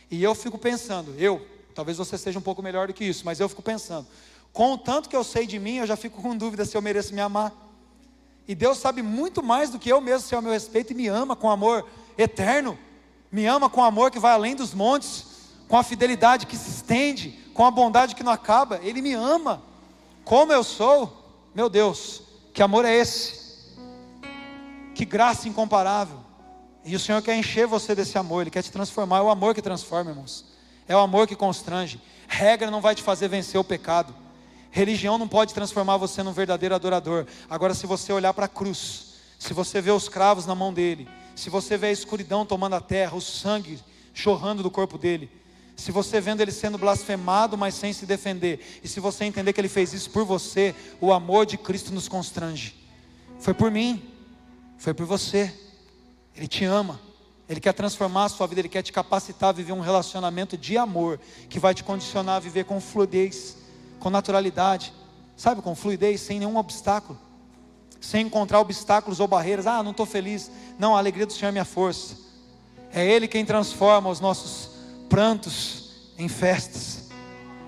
E 0.09 0.23
eu 0.23 0.33
fico 0.33 0.57
pensando, 0.57 1.13
eu, 1.17 1.45
talvez 1.75 1.97
você 1.97 2.17
seja 2.17 2.39
um 2.39 2.41
pouco 2.41 2.63
melhor 2.63 2.87
do 2.87 2.93
que 2.93 3.03
isso, 3.03 3.25
mas 3.25 3.41
eu 3.41 3.49
fico 3.49 3.61
pensando, 3.61 4.07
com 4.53 4.71
o 4.71 4.77
tanto 4.77 5.09
que 5.09 5.17
eu 5.17 5.23
sei 5.25 5.45
de 5.45 5.59
mim, 5.59 5.79
eu 5.79 5.85
já 5.85 5.97
fico 5.97 6.19
com 6.23 6.37
dúvida 6.37 6.63
se 6.63 6.77
eu 6.77 6.81
mereço 6.81 7.13
me 7.13 7.19
amar. 7.19 7.51
E 8.47 8.55
Deus 8.55 8.77
sabe 8.77 9.01
muito 9.01 9.43
mais 9.43 9.69
do 9.69 9.77
que 9.77 9.89
eu 9.89 9.99
mesmo 9.99 10.29
sei 10.29 10.37
ao 10.37 10.41
meu 10.41 10.53
respeito 10.53 10.93
e 10.93 10.95
me 10.95 11.09
ama 11.09 11.35
com 11.35 11.51
amor 11.51 11.85
eterno, 12.17 12.79
me 13.33 13.47
ama 13.47 13.67
com 13.67 13.83
amor 13.83 14.11
que 14.11 14.19
vai 14.19 14.31
além 14.31 14.55
dos 14.55 14.75
montes, 14.75 15.25
com 15.67 15.75
a 15.75 15.81
fidelidade 15.81 16.45
que 16.45 16.55
se 16.55 16.69
estende, 16.69 17.31
com 17.51 17.65
a 17.65 17.71
bondade 17.71 18.13
que 18.13 18.21
não 18.21 18.31
acaba. 18.31 18.79
Ele 18.83 19.01
me 19.01 19.13
ama 19.13 19.59
como 20.23 20.53
eu 20.53 20.63
sou. 20.63 21.49
Meu 21.55 21.67
Deus, 21.67 22.21
que 22.53 22.61
amor 22.61 22.85
é 22.85 22.93
esse? 22.93 23.73
Que 24.93 25.03
graça 25.03 25.49
incomparável. 25.49 26.19
E 26.85 26.95
o 26.95 26.99
Senhor 26.99 27.23
quer 27.23 27.35
encher 27.35 27.65
você 27.65 27.95
desse 27.95 28.19
amor, 28.19 28.41
Ele 28.41 28.51
quer 28.51 28.61
te 28.61 28.71
transformar. 28.71 29.17
É 29.17 29.21
o 29.23 29.29
amor 29.31 29.55
que 29.55 29.63
transforma, 29.63 30.11
irmãos. 30.11 30.45
É 30.87 30.95
o 30.95 30.99
amor 30.99 31.25
que 31.25 31.35
constrange. 31.35 31.99
Regra 32.27 32.69
não 32.69 32.81
vai 32.81 32.93
te 32.93 33.01
fazer 33.01 33.29
vencer 33.29 33.59
o 33.59 33.63
pecado. 33.63 34.13
Religião 34.69 35.17
não 35.17 35.27
pode 35.27 35.55
transformar 35.55 35.97
você 35.97 36.21
num 36.21 36.33
verdadeiro 36.33 36.75
adorador. 36.75 37.25
Agora, 37.49 37.73
se 37.73 37.87
você 37.87 38.13
olhar 38.13 38.33
para 38.33 38.45
a 38.45 38.49
cruz, 38.49 39.15
se 39.39 39.55
você 39.55 39.81
vê 39.81 39.89
os 39.89 40.07
cravos 40.07 40.45
na 40.45 40.53
mão 40.53 40.71
dele, 40.71 41.09
se 41.35 41.49
você 41.49 41.77
vê 41.77 41.87
a 41.87 41.91
escuridão 41.91 42.45
tomando 42.45 42.75
a 42.75 42.81
terra, 42.81 43.15
o 43.15 43.21
sangue 43.21 43.79
jorrando 44.13 44.63
do 44.63 44.69
corpo 44.69 44.97
dele, 44.97 45.29
se 45.75 45.91
você 45.91 46.21
vendo 46.21 46.41
ele 46.41 46.51
sendo 46.51 46.77
blasfemado, 46.77 47.57
mas 47.57 47.73
sem 47.73 47.91
se 47.91 48.05
defender, 48.05 48.79
e 48.83 48.87
se 48.87 48.99
você 48.99 49.25
entender 49.25 49.53
que 49.53 49.59
ele 49.59 49.67
fez 49.67 49.93
isso 49.93 50.09
por 50.11 50.23
você, 50.23 50.75
o 51.01 51.11
amor 51.11 51.45
de 51.45 51.57
Cristo 51.57 51.91
nos 51.91 52.07
constrange. 52.07 52.75
Foi 53.39 53.53
por 53.53 53.71
mim, 53.71 54.01
foi 54.77 54.93
por 54.93 55.05
você. 55.05 55.53
Ele 56.35 56.47
te 56.47 56.63
ama. 56.63 56.99
Ele 57.49 57.59
quer 57.59 57.73
transformar 57.73 58.25
a 58.25 58.29
sua 58.29 58.47
vida, 58.47 58.61
ele 58.61 58.69
quer 58.69 58.83
te 58.83 58.93
capacitar 58.93 59.49
a 59.49 59.51
viver 59.51 59.73
um 59.73 59.81
relacionamento 59.81 60.57
de 60.57 60.77
amor 60.77 61.19
que 61.49 61.59
vai 61.59 61.73
te 61.73 61.83
condicionar 61.83 62.37
a 62.37 62.39
viver 62.39 62.65
com 62.65 62.79
fluidez 62.79 63.57
com 64.03 64.09
naturalidade, 64.09 64.93
sabe, 65.37 65.61
com 65.61 65.73
fluidez, 65.73 66.19
sem 66.19 66.37
nenhum 66.37 66.57
obstáculo, 66.57 67.17
sem 68.03 68.25
encontrar 68.25 68.59
obstáculos 68.59 69.21
ou 69.21 69.27
barreiras. 69.27 69.65
Ah, 69.65 69.81
não 69.81 69.91
estou 69.91 70.05
feliz. 70.05 70.51
Não, 70.77 70.93
a 70.93 70.99
alegria 70.99 71.25
do 71.25 71.31
Senhor 71.31 71.47
é 71.47 71.51
minha 71.53 71.63
força. 71.63 72.17
É 72.93 73.05
Ele 73.05 73.29
quem 73.29 73.45
transforma 73.45 74.09
os 74.09 74.19
nossos 74.19 74.71
prantos 75.07 75.89
em 76.17 76.27
festas. 76.27 77.09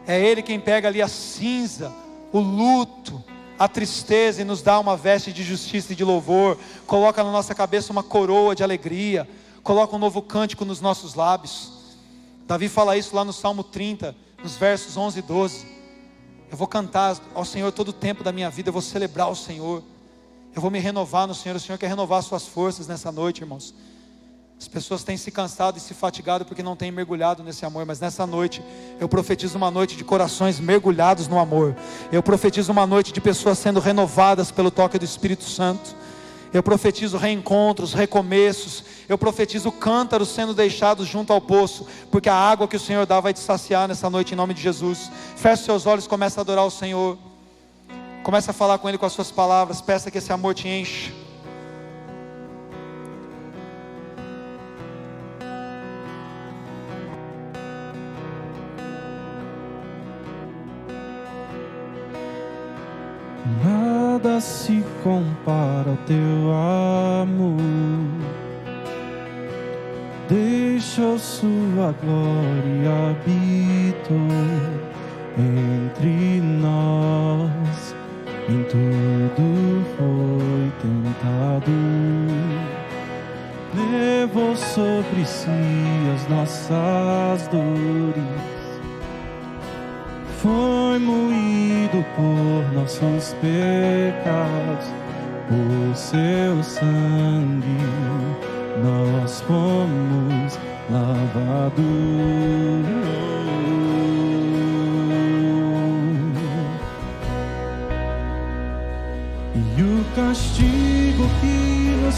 É 0.06 0.20
Ele 0.20 0.42
quem 0.42 0.60
pega 0.60 0.90
ali 0.90 1.02
a 1.02 1.08
cinza, 1.08 1.92
o 2.34 2.40
luto, 2.40 3.24
a 3.58 3.66
tristeza 3.70 4.42
e 4.42 4.44
nos 4.44 4.62
dá 4.62 4.78
uma 4.78 4.98
veste 4.98 5.32
de 5.32 5.42
justiça 5.42 5.94
e 5.94 5.96
de 5.96 6.04
louvor, 6.04 6.58
coloca 6.86 7.24
na 7.24 7.32
nossa 7.32 7.56
cabeça 7.56 7.94
uma 7.94 8.04
coroa 8.04 8.54
de 8.54 8.62
alegria, 8.62 9.28
coloca 9.64 9.96
um 9.96 10.00
novo 10.00 10.22
cântico 10.22 10.66
nos 10.66 10.82
nossos 10.82 11.16
lábios. 11.16 11.72
Davi 12.46 12.68
fala 12.68 12.98
isso 12.98 13.16
lá 13.16 13.24
no 13.24 13.32
Salmo 13.32 13.64
30, 13.64 14.14
nos 14.44 14.58
versos 14.58 14.98
11 14.98 15.20
e 15.20 15.22
12. 15.22 15.66
Eu 16.52 16.58
vou 16.58 16.68
cantar 16.68 17.18
ao 17.34 17.46
Senhor 17.46 17.72
todo 17.72 17.90
o 17.90 17.94
tempo 17.94 18.22
da 18.22 18.34
minha 18.34 18.50
vida, 18.50 18.68
eu 18.68 18.74
vou 18.74 18.82
celebrar 18.82 19.32
o 19.32 19.36
Senhor. 19.36 19.82
Eu 20.56 20.62
vou 20.62 20.72
me 20.72 20.80
renovar 20.80 21.28
no 21.28 21.36
Senhor. 21.36 21.58
O 21.58 21.60
Senhor 21.60 21.78
quer 21.78 21.88
renovar 21.88 22.24
suas 22.24 22.48
forças 22.48 22.88
nessa 22.88 23.12
noite, 23.12 23.42
irmãos. 23.42 23.76
As 24.58 24.70
pessoas 24.70 25.04
têm 25.04 25.18
se 25.18 25.30
cansado 25.30 25.78
e 25.78 25.82
se 25.82 25.94
fatigado 25.94 26.46
porque 26.46 26.64
não 26.64 26.78
têm 26.78 26.90
mergulhado 26.92 27.44
nesse 27.44 27.66
amor, 27.66 27.86
mas 27.86 28.00
nessa 28.00 28.26
noite 28.26 28.64
eu 28.98 29.10
profetizo 29.10 29.58
uma 29.58 29.70
noite 29.70 29.98
de 29.98 30.04
corações 30.06 30.58
mergulhados 30.58 31.28
no 31.28 31.38
amor. 31.38 31.76
Eu 32.10 32.24
profetizo 32.24 32.72
uma 32.72 32.88
noite 32.88 33.12
de 33.12 33.20
pessoas 33.20 33.60
sendo 33.60 33.82
renovadas 33.82 34.52
pelo 34.52 34.72
toque 34.72 34.98
do 34.98 35.04
Espírito 35.04 35.44
Santo. 35.44 35.94
Eu 36.54 36.64
profetizo 36.64 37.18
reencontros, 37.18 37.94
recomeços. 37.94 38.86
Eu 39.10 39.18
profetizo 39.18 39.74
cântaros 39.74 40.30
sendo 40.30 40.54
deixados 40.54 41.06
junto 41.06 41.34
ao 41.34 41.42
poço, 41.42 41.86
porque 42.10 42.30
a 42.30 42.34
água 42.34 42.66
que 42.66 42.78
o 42.78 42.80
Senhor 42.80 43.06
dá 43.06 43.20
vai 43.20 43.34
te 43.34 43.42
saciar 43.42 43.90
nessa 43.90 44.10
noite 44.10 44.32
em 44.32 44.38
nome 44.38 44.54
de 44.54 44.62
Jesus. 44.62 45.12
Feche 45.36 45.64
seus 45.64 45.86
olhos, 45.86 46.08
comece 46.08 46.40
a 46.40 46.42
adorar 46.42 46.66
o 46.66 46.72
Senhor. 46.72 47.18
Comece 48.26 48.50
a 48.50 48.54
falar 48.54 48.80
com 48.80 48.90
Ele 48.90 48.98
com 48.98 49.06
as 49.06 49.14
suas 49.14 49.30
palavras. 49.30 49.82
Peça 49.82 50.10
que 50.10 50.18
esse 50.18 50.34
amor 50.34 50.56
te 50.56 50.68
enche. 50.68 51.14
nada 63.64 64.42
se 64.42 64.84
compara 65.04 65.92
ao 65.92 65.98
teu 66.08 66.52
amor. 67.22 67.62
Deixou 70.28 71.20
sua 71.20 71.94
glória 72.02 73.12
habitou 73.12 74.18
entre 75.38 76.42
nós. 76.42 77.95
Em 78.48 78.64
tudo 78.64 79.86
foi 79.98 80.72
tentado. 80.82 81.72
Levou 83.74 84.56
sobre 84.56 85.26
si 85.26 85.50
as 86.14 86.30
nossas 86.30 87.48
dores 87.48 88.56
foi 90.46 91.00
moído 91.00 92.06
por 92.16 92.74
nossos 92.74 93.34
pecados, 93.42 94.94
por 95.50 95.96
seu 95.96 96.64
sangue 96.64 97.80
nós 98.84 99.42
fomos 99.42 100.60
lavados. 100.92 101.86
Se 110.16 110.24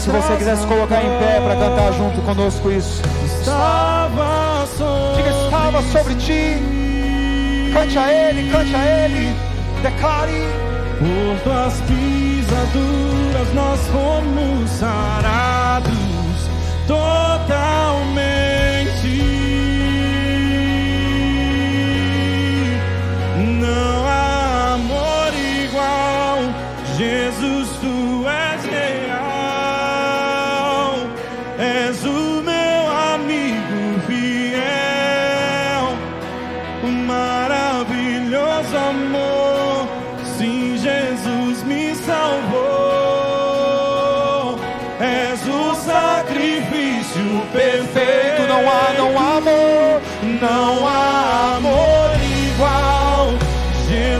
você 0.08 0.36
quiser 0.36 0.56
se 0.56 0.64
colocar 0.68 1.02
em 1.02 1.18
pé 1.18 1.40
para 1.40 1.56
cantar 1.56 1.92
junto 1.94 2.22
conosco 2.22 2.70
isso, 2.70 3.02
estava 3.24 4.64
sobre, 4.76 5.16
diga 5.16 5.30
estava 5.30 5.82
sobre 5.82 6.14
ti. 6.14 6.62
Cante 7.72 7.98
a 7.98 8.12
Ele, 8.12 8.48
cante 8.52 8.72
a 8.76 9.04
Ele, 9.04 9.34
declare. 9.82 10.44
Por 11.00 11.40
tuas 11.42 11.80
pisaduras 11.88 13.52
nós 13.54 13.80
fomos 13.88 14.70
sarados 14.70 15.90
totalmente. 16.86 18.27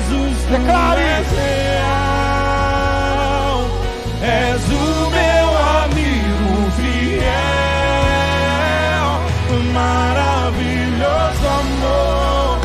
Jesus, 0.09 0.37
Declare. 0.51 1.01
és 1.01 1.29
real. 1.37 2.49
És 4.23 4.63
o 4.73 5.11
meu 5.11 5.49
amigo 5.85 6.71
fiel. 6.77 7.29
Maravilhoso 9.73 11.47
amor. 11.61 12.59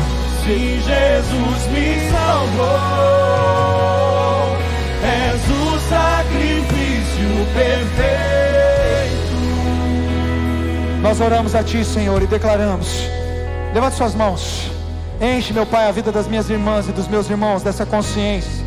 Sim, 0.44 0.80
Jesus 0.80 1.60
me 1.72 1.88
salvou. 2.10 2.64
És 5.04 5.42
o 5.50 5.78
sacrifício 5.88 7.30
perfeito. 7.54 9.38
Nós 11.02 11.20
oramos 11.20 11.54
a 11.54 11.62
Ti, 11.62 11.84
Senhor, 11.84 12.22
e 12.22 12.26
declaramos: 12.26 12.88
levante 13.74 13.96
suas 13.96 14.14
mãos, 14.14 14.63
enche, 15.24 15.54
meu 15.54 15.64
Pai, 15.64 15.88
a 15.88 15.92
vida 15.92 16.12
das 16.12 16.28
minhas 16.28 16.50
irmãs 16.50 16.86
e 16.88 16.92
dos 16.92 17.08
meus 17.08 17.28
irmãos 17.30 17.62
dessa 17.62 17.86
consciência, 17.86 18.64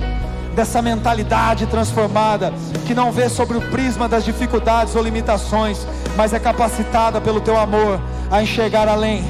dessa 0.56 0.82
mentalidade 0.82 1.68
transformada, 1.68 2.52
que 2.86 2.96
não 2.96 3.12
vê 3.12 3.30
sobre 3.30 3.58
o 3.58 3.62
prisma 3.62 4.08
das 4.08 4.26
dificuldades 4.26 4.96
ou 4.96 5.04
limitações, 5.04 5.86
mas 6.16 6.34
é 6.34 6.40
capacitada 6.40 7.22
pelo 7.22 7.40
teu 7.40 7.58
amor 7.58 8.02
a 8.32 8.42
enxergar 8.42 8.88
além. 8.88 9.24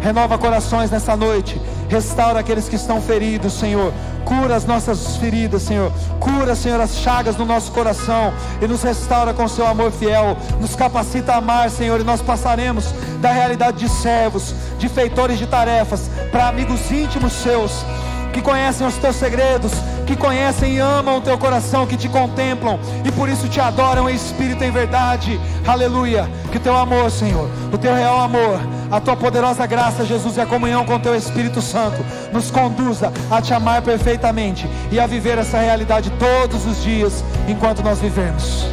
Renova 0.00 0.38
corações 0.38 0.90
nessa 0.90 1.14
noite, 1.14 1.60
restaura 1.88 2.40
aqueles 2.40 2.68
que 2.68 2.76
estão 2.76 3.00
feridos, 3.02 3.52
Senhor. 3.52 3.92
Cura 4.24 4.56
as 4.56 4.64
nossas 4.64 5.16
feridas, 5.16 5.62
Senhor. 5.62 5.92
Cura, 6.20 6.54
Senhor, 6.54 6.80
as 6.80 6.96
chagas 6.96 7.34
do 7.34 7.44
nosso 7.44 7.72
coração 7.72 8.32
e 8.60 8.66
nos 8.66 8.82
restaura 8.82 9.34
com 9.34 9.46
seu 9.48 9.66
amor 9.66 9.90
fiel. 9.92 10.36
Nos 10.60 10.74
capacita 10.74 11.32
a 11.32 11.36
amar, 11.36 11.70
Senhor, 11.70 12.00
e 12.00 12.04
nós 12.04 12.22
passaremos 12.22 12.92
da 13.20 13.32
realidade 13.32 13.78
de 13.78 13.88
servos, 13.88 14.54
de 14.78 14.88
feitores 14.88 15.38
de 15.38 15.46
tarefas, 15.46 16.10
para 16.30 16.48
amigos 16.48 16.90
íntimos 16.90 17.32
seus 17.32 17.84
que 18.32 18.40
conhecem 18.40 18.86
os 18.86 18.96
teus 18.96 19.16
segredos, 19.16 19.72
que 20.06 20.16
conhecem 20.16 20.74
e 20.74 20.78
amam 20.78 21.18
o 21.18 21.20
teu 21.20 21.36
coração, 21.38 21.86
que 21.86 21.96
te 21.96 22.08
contemplam 22.08 22.78
e 23.04 23.12
por 23.12 23.28
isso 23.28 23.48
te 23.48 23.60
adoram 23.60 24.08
em 24.08 24.14
espírito 24.14 24.64
e 24.64 24.66
em 24.66 24.70
verdade. 24.70 25.40
Aleluia. 25.66 26.28
Que 26.50 26.56
o 26.56 26.60
teu 26.60 26.76
amor, 26.76 27.10
Senhor, 27.10 27.48
o 27.72 27.78
teu 27.78 27.94
real 27.94 28.20
amor, 28.20 28.58
a 28.90 29.00
tua 29.00 29.16
poderosa 29.16 29.66
graça, 29.66 30.04
Jesus, 30.04 30.36
e 30.36 30.40
a 30.40 30.46
comunhão 30.46 30.84
com 30.84 30.96
o 30.96 31.00
teu 31.00 31.14
Espírito 31.14 31.62
Santo 31.62 32.04
nos 32.32 32.50
conduza 32.50 33.12
a 33.30 33.40
te 33.40 33.54
amar 33.54 33.82
perfeitamente 33.82 34.68
e 34.90 35.00
a 35.00 35.06
viver 35.06 35.38
essa 35.38 35.58
realidade 35.58 36.10
todos 36.18 36.66
os 36.66 36.82
dias 36.82 37.24
enquanto 37.48 37.82
nós 37.82 37.98
vivemos. 38.00 38.66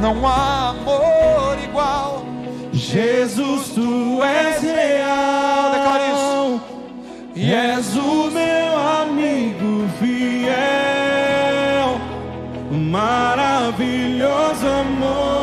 Não 0.00 0.26
há 0.26 0.70
amor 0.70 1.58
igual. 1.62 2.24
Jesus, 2.72 3.68
tu 3.68 4.22
és 4.22 4.62
real. 4.62 5.72
Declare 5.72 6.12
isso. 6.12 6.60
E 7.34 7.52
és 7.52 7.96
o 7.96 8.30
meu 8.30 8.61
maravilhoso 12.92 14.66
amor. 14.68 15.41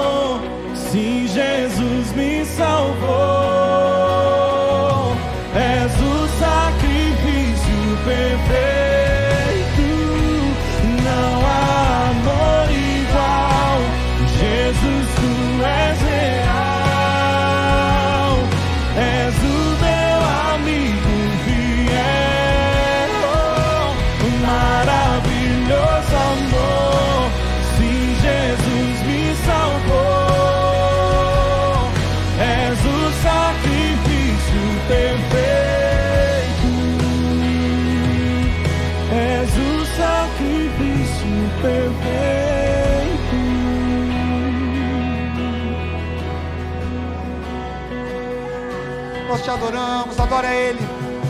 Adoramos, 49.69 50.19
adora 50.19 50.53
Ele. 50.53 50.79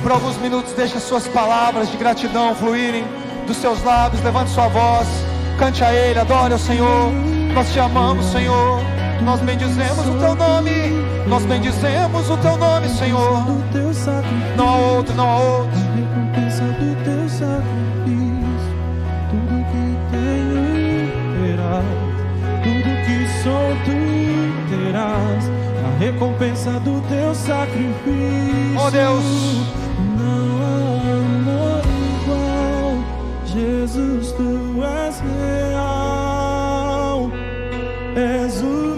Por 0.02 0.12
alguns 0.12 0.38
minutos, 0.38 0.74
deixa 0.74 1.00
suas 1.00 1.28
palavras 1.28 1.92
de 1.92 1.98
gratidão 1.98 2.56
fluírem 2.56 3.06
dos 3.46 3.58
seus 3.58 3.84
lábios. 3.84 4.24
Levante 4.24 4.50
sua 4.52 4.68
voz, 4.68 5.08
cante 5.58 5.84
a 5.84 5.94
Ele, 5.94 6.20
adore 6.20 6.54
ao 6.54 6.60
Senhor. 6.60 7.12
Nós 7.54 7.72
te 7.72 7.80
amamos, 7.80 8.26
Senhor. 8.28 8.80
Nós 9.24 9.42
bendizemos 9.42 10.08
o 10.08 10.18
teu 10.18 10.36
nome. 10.36 10.72
Nós 11.28 11.44
bendizemos 11.46 12.30
o 12.30 12.38
teu 12.38 12.58
nome, 12.58 12.90
Senhor. 12.90 13.44
Não 14.56 14.70
há 14.70 14.76
outro, 14.76 15.14
não 15.16 15.30
há 15.30 15.38
outro. 15.38 15.80
recompensa 15.96 16.64
do 16.64 17.04
teu 17.04 17.30
sacrifício, 17.30 18.74
tudo 19.30 19.66
que 19.70 19.86
tenho 20.12 21.12
terás, 21.36 21.86
tudo 22.64 22.90
que 23.06 23.18
sou 23.44 23.70
tu 23.86 24.00
terás, 24.70 25.44
recompensa 26.00 26.80
do 26.80 27.02
teu 27.10 27.36
sacrifício. 27.36 28.80
Oh 28.80 28.90
Deus, 28.90 29.24
Não 30.18 30.62
há 30.62 31.02
amor 31.20 31.82
igual, 32.24 32.94
Jesus, 33.46 34.32
tu 34.32 34.82
és 34.82 35.20
real, 35.70 37.30
és 38.16 38.62
o 38.64 38.89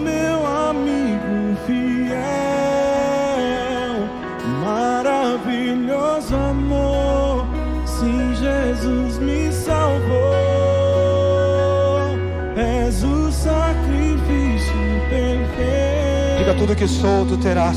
tudo 16.54 16.74
que 16.74 16.86
sou, 16.88 17.24
tu 17.26 17.36
terás. 17.36 17.76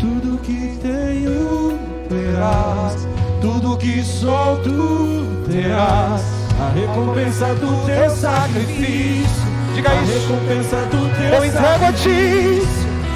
Tudo 0.00 0.38
que 0.38 0.78
tenho 0.82 1.78
terás, 2.08 3.06
tudo 3.40 3.76
que 3.76 4.02
sou 4.02 4.56
tu 4.62 5.26
terás. 5.50 6.22
A 6.60 6.70
recompensa 6.72 7.54
do 7.54 7.84
teu 7.84 8.10
sacrifício, 8.10 9.42
Diga 9.74 9.90
a 9.90 10.02
isso. 10.02 10.12
recompensa 10.28 10.76
do 10.86 11.16
teu 11.16 11.34
Eu 11.34 11.44
entrego 11.44 11.84
a 11.84 11.92
ti 11.92 12.62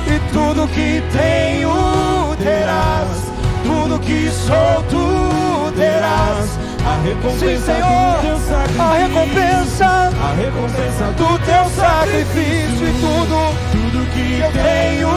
e 0.07 0.21
tudo 0.33 0.67
que 0.69 1.03
tenho 1.17 2.37
terás. 2.43 3.29
Tudo 3.65 3.99
que 4.01 4.29
sou, 4.31 4.83
tu 4.91 5.73
terás. 5.77 6.59
A 6.89 6.95
Sim, 6.95 7.09
recompensa 7.09 7.75
Senhor, 7.75 8.81
a 8.81 8.95
recompensa. 8.95 9.85
A 9.85 10.33
recompensa 10.35 11.05
do 11.19 11.39
teu 11.45 11.65
sacrifício 11.77 12.89
e 12.89 12.93
tudo. 12.99 13.39
Tudo 13.73 14.07
que 14.15 14.41
eu 14.41 14.51
tenho 14.53 15.13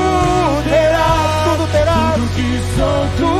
terás, 0.69 1.43
tudo 1.45 1.72
terás, 1.72 2.15
tudo 2.15 2.28
que 2.36 2.49
sou 2.76 3.07
tu 3.15 3.34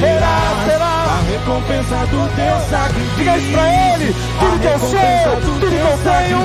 terás, 0.00 0.56
terás. 0.66 1.08
A 1.08 1.20
recompensa 1.30 2.06
do 2.06 2.20
teu 2.36 2.56
sacrifício. 2.70 3.18
Diga 3.18 3.36
isso 3.36 3.52
pra 3.52 3.66
ele, 3.68 4.14
tudo 4.40 4.58
que 4.60 4.66
eu 4.66 4.78
sou, 4.78 5.36
tudo 5.42 5.68
que 5.68 5.76
eu 5.76 5.98
tenho. 6.08 6.40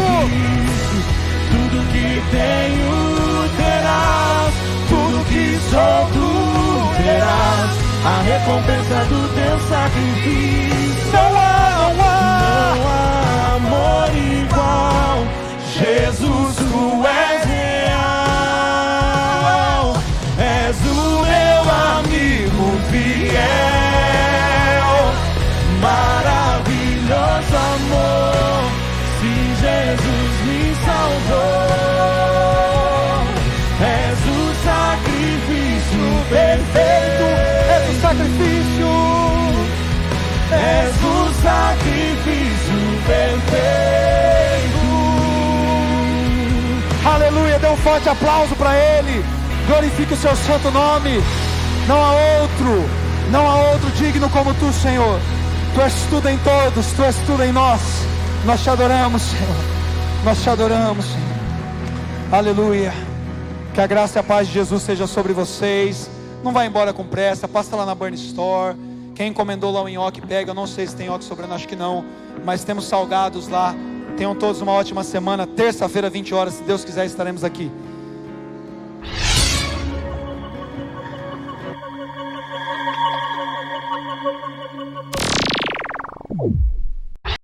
Tudo 1.52 1.78
que 1.94 2.08
tenho 2.32 2.94
terás, 3.56 4.54
tudo 4.90 5.24
que 5.30 5.46
sou 5.72 6.00
tu 6.12 6.28
terás. 7.02 7.72
A 8.06 8.22
recompensa 8.24 9.06
do 9.06 9.20
teu 9.34 9.58
sacrifício. 9.70 10.93
Sacrifício 41.54 42.80
perfeito. 43.06 43.54
Aleluia, 47.06 47.60
dê 47.60 47.68
um 47.68 47.78
forte 47.78 48.10
aplauso 48.10 48.56
para 48.56 48.76
Ele. 48.76 49.24
Glorifique 49.68 50.14
o 50.14 50.18
seu 50.18 50.36
santo 50.36 50.72
nome. 50.72 51.22
Não 51.88 52.02
há 52.02 52.12
outro, 52.42 52.90
não 53.30 53.48
há 53.48 53.56
outro 53.72 53.92
digno 53.92 54.30
como 54.30 54.54
tu, 54.56 54.72
Senhor. 54.74 55.20
Tu 55.76 55.82
és 55.82 55.94
tudo 56.10 56.30
em 56.30 56.38
todos, 56.40 56.92
tu 56.94 57.04
és 57.04 57.16
tudo 57.26 57.44
em 57.44 57.52
nós. 57.52 57.82
Nós 58.46 58.62
te 58.62 58.70
adoramos, 58.70 59.22
Senhor. 59.22 59.56
Nós 60.24 60.42
te 60.42 60.50
adoramos, 60.50 61.06
Senhor. 61.06 61.20
Aleluia. 62.32 62.94
Que 63.74 63.82
a 63.82 63.88
graça 63.88 64.20
e 64.20 64.22
a 64.22 64.24
paz 64.24 64.48
de 64.48 64.54
Jesus 64.54 64.84
seja 64.84 65.08
sobre 65.08 65.34
vocês. 65.34 66.10
Não 66.44 66.52
vá 66.52 66.66
embora 66.66 66.94
com 66.94 67.06
pressa, 67.06 67.48
passa 67.48 67.76
lá 67.76 67.86
na 67.86 67.96
Burn 67.96 68.16
Store. 68.16 68.76
Quem 69.16 69.30
encomendou 69.30 69.72
lá 69.72 69.82
o 69.82 69.88
nhoque, 69.88 70.22
pega. 70.22 70.52
Eu 70.52 70.56
não 70.56 70.68
sei 70.68 70.88
se 70.88 70.96
tem 70.96 71.08
nhoque 71.08 71.24
sobrando, 71.24 71.54
acho 71.54 71.68
que 71.68 71.76
não. 71.76 72.04
Mas 72.44 72.64
temos 72.64 72.86
salgados 72.86 73.48
lá. 73.48 73.76
Tenham 74.18 74.36
todos 74.36 74.62
uma 74.62 74.72
ótima 74.72 75.04
semana. 75.04 75.46
Terça-feira, 75.46 76.10
20 76.10 76.34
horas, 76.34 76.56
se 76.56 76.64
Deus 76.64 76.84
quiser, 76.84 77.06
estaremos 77.06 77.44
aqui. 77.44 77.72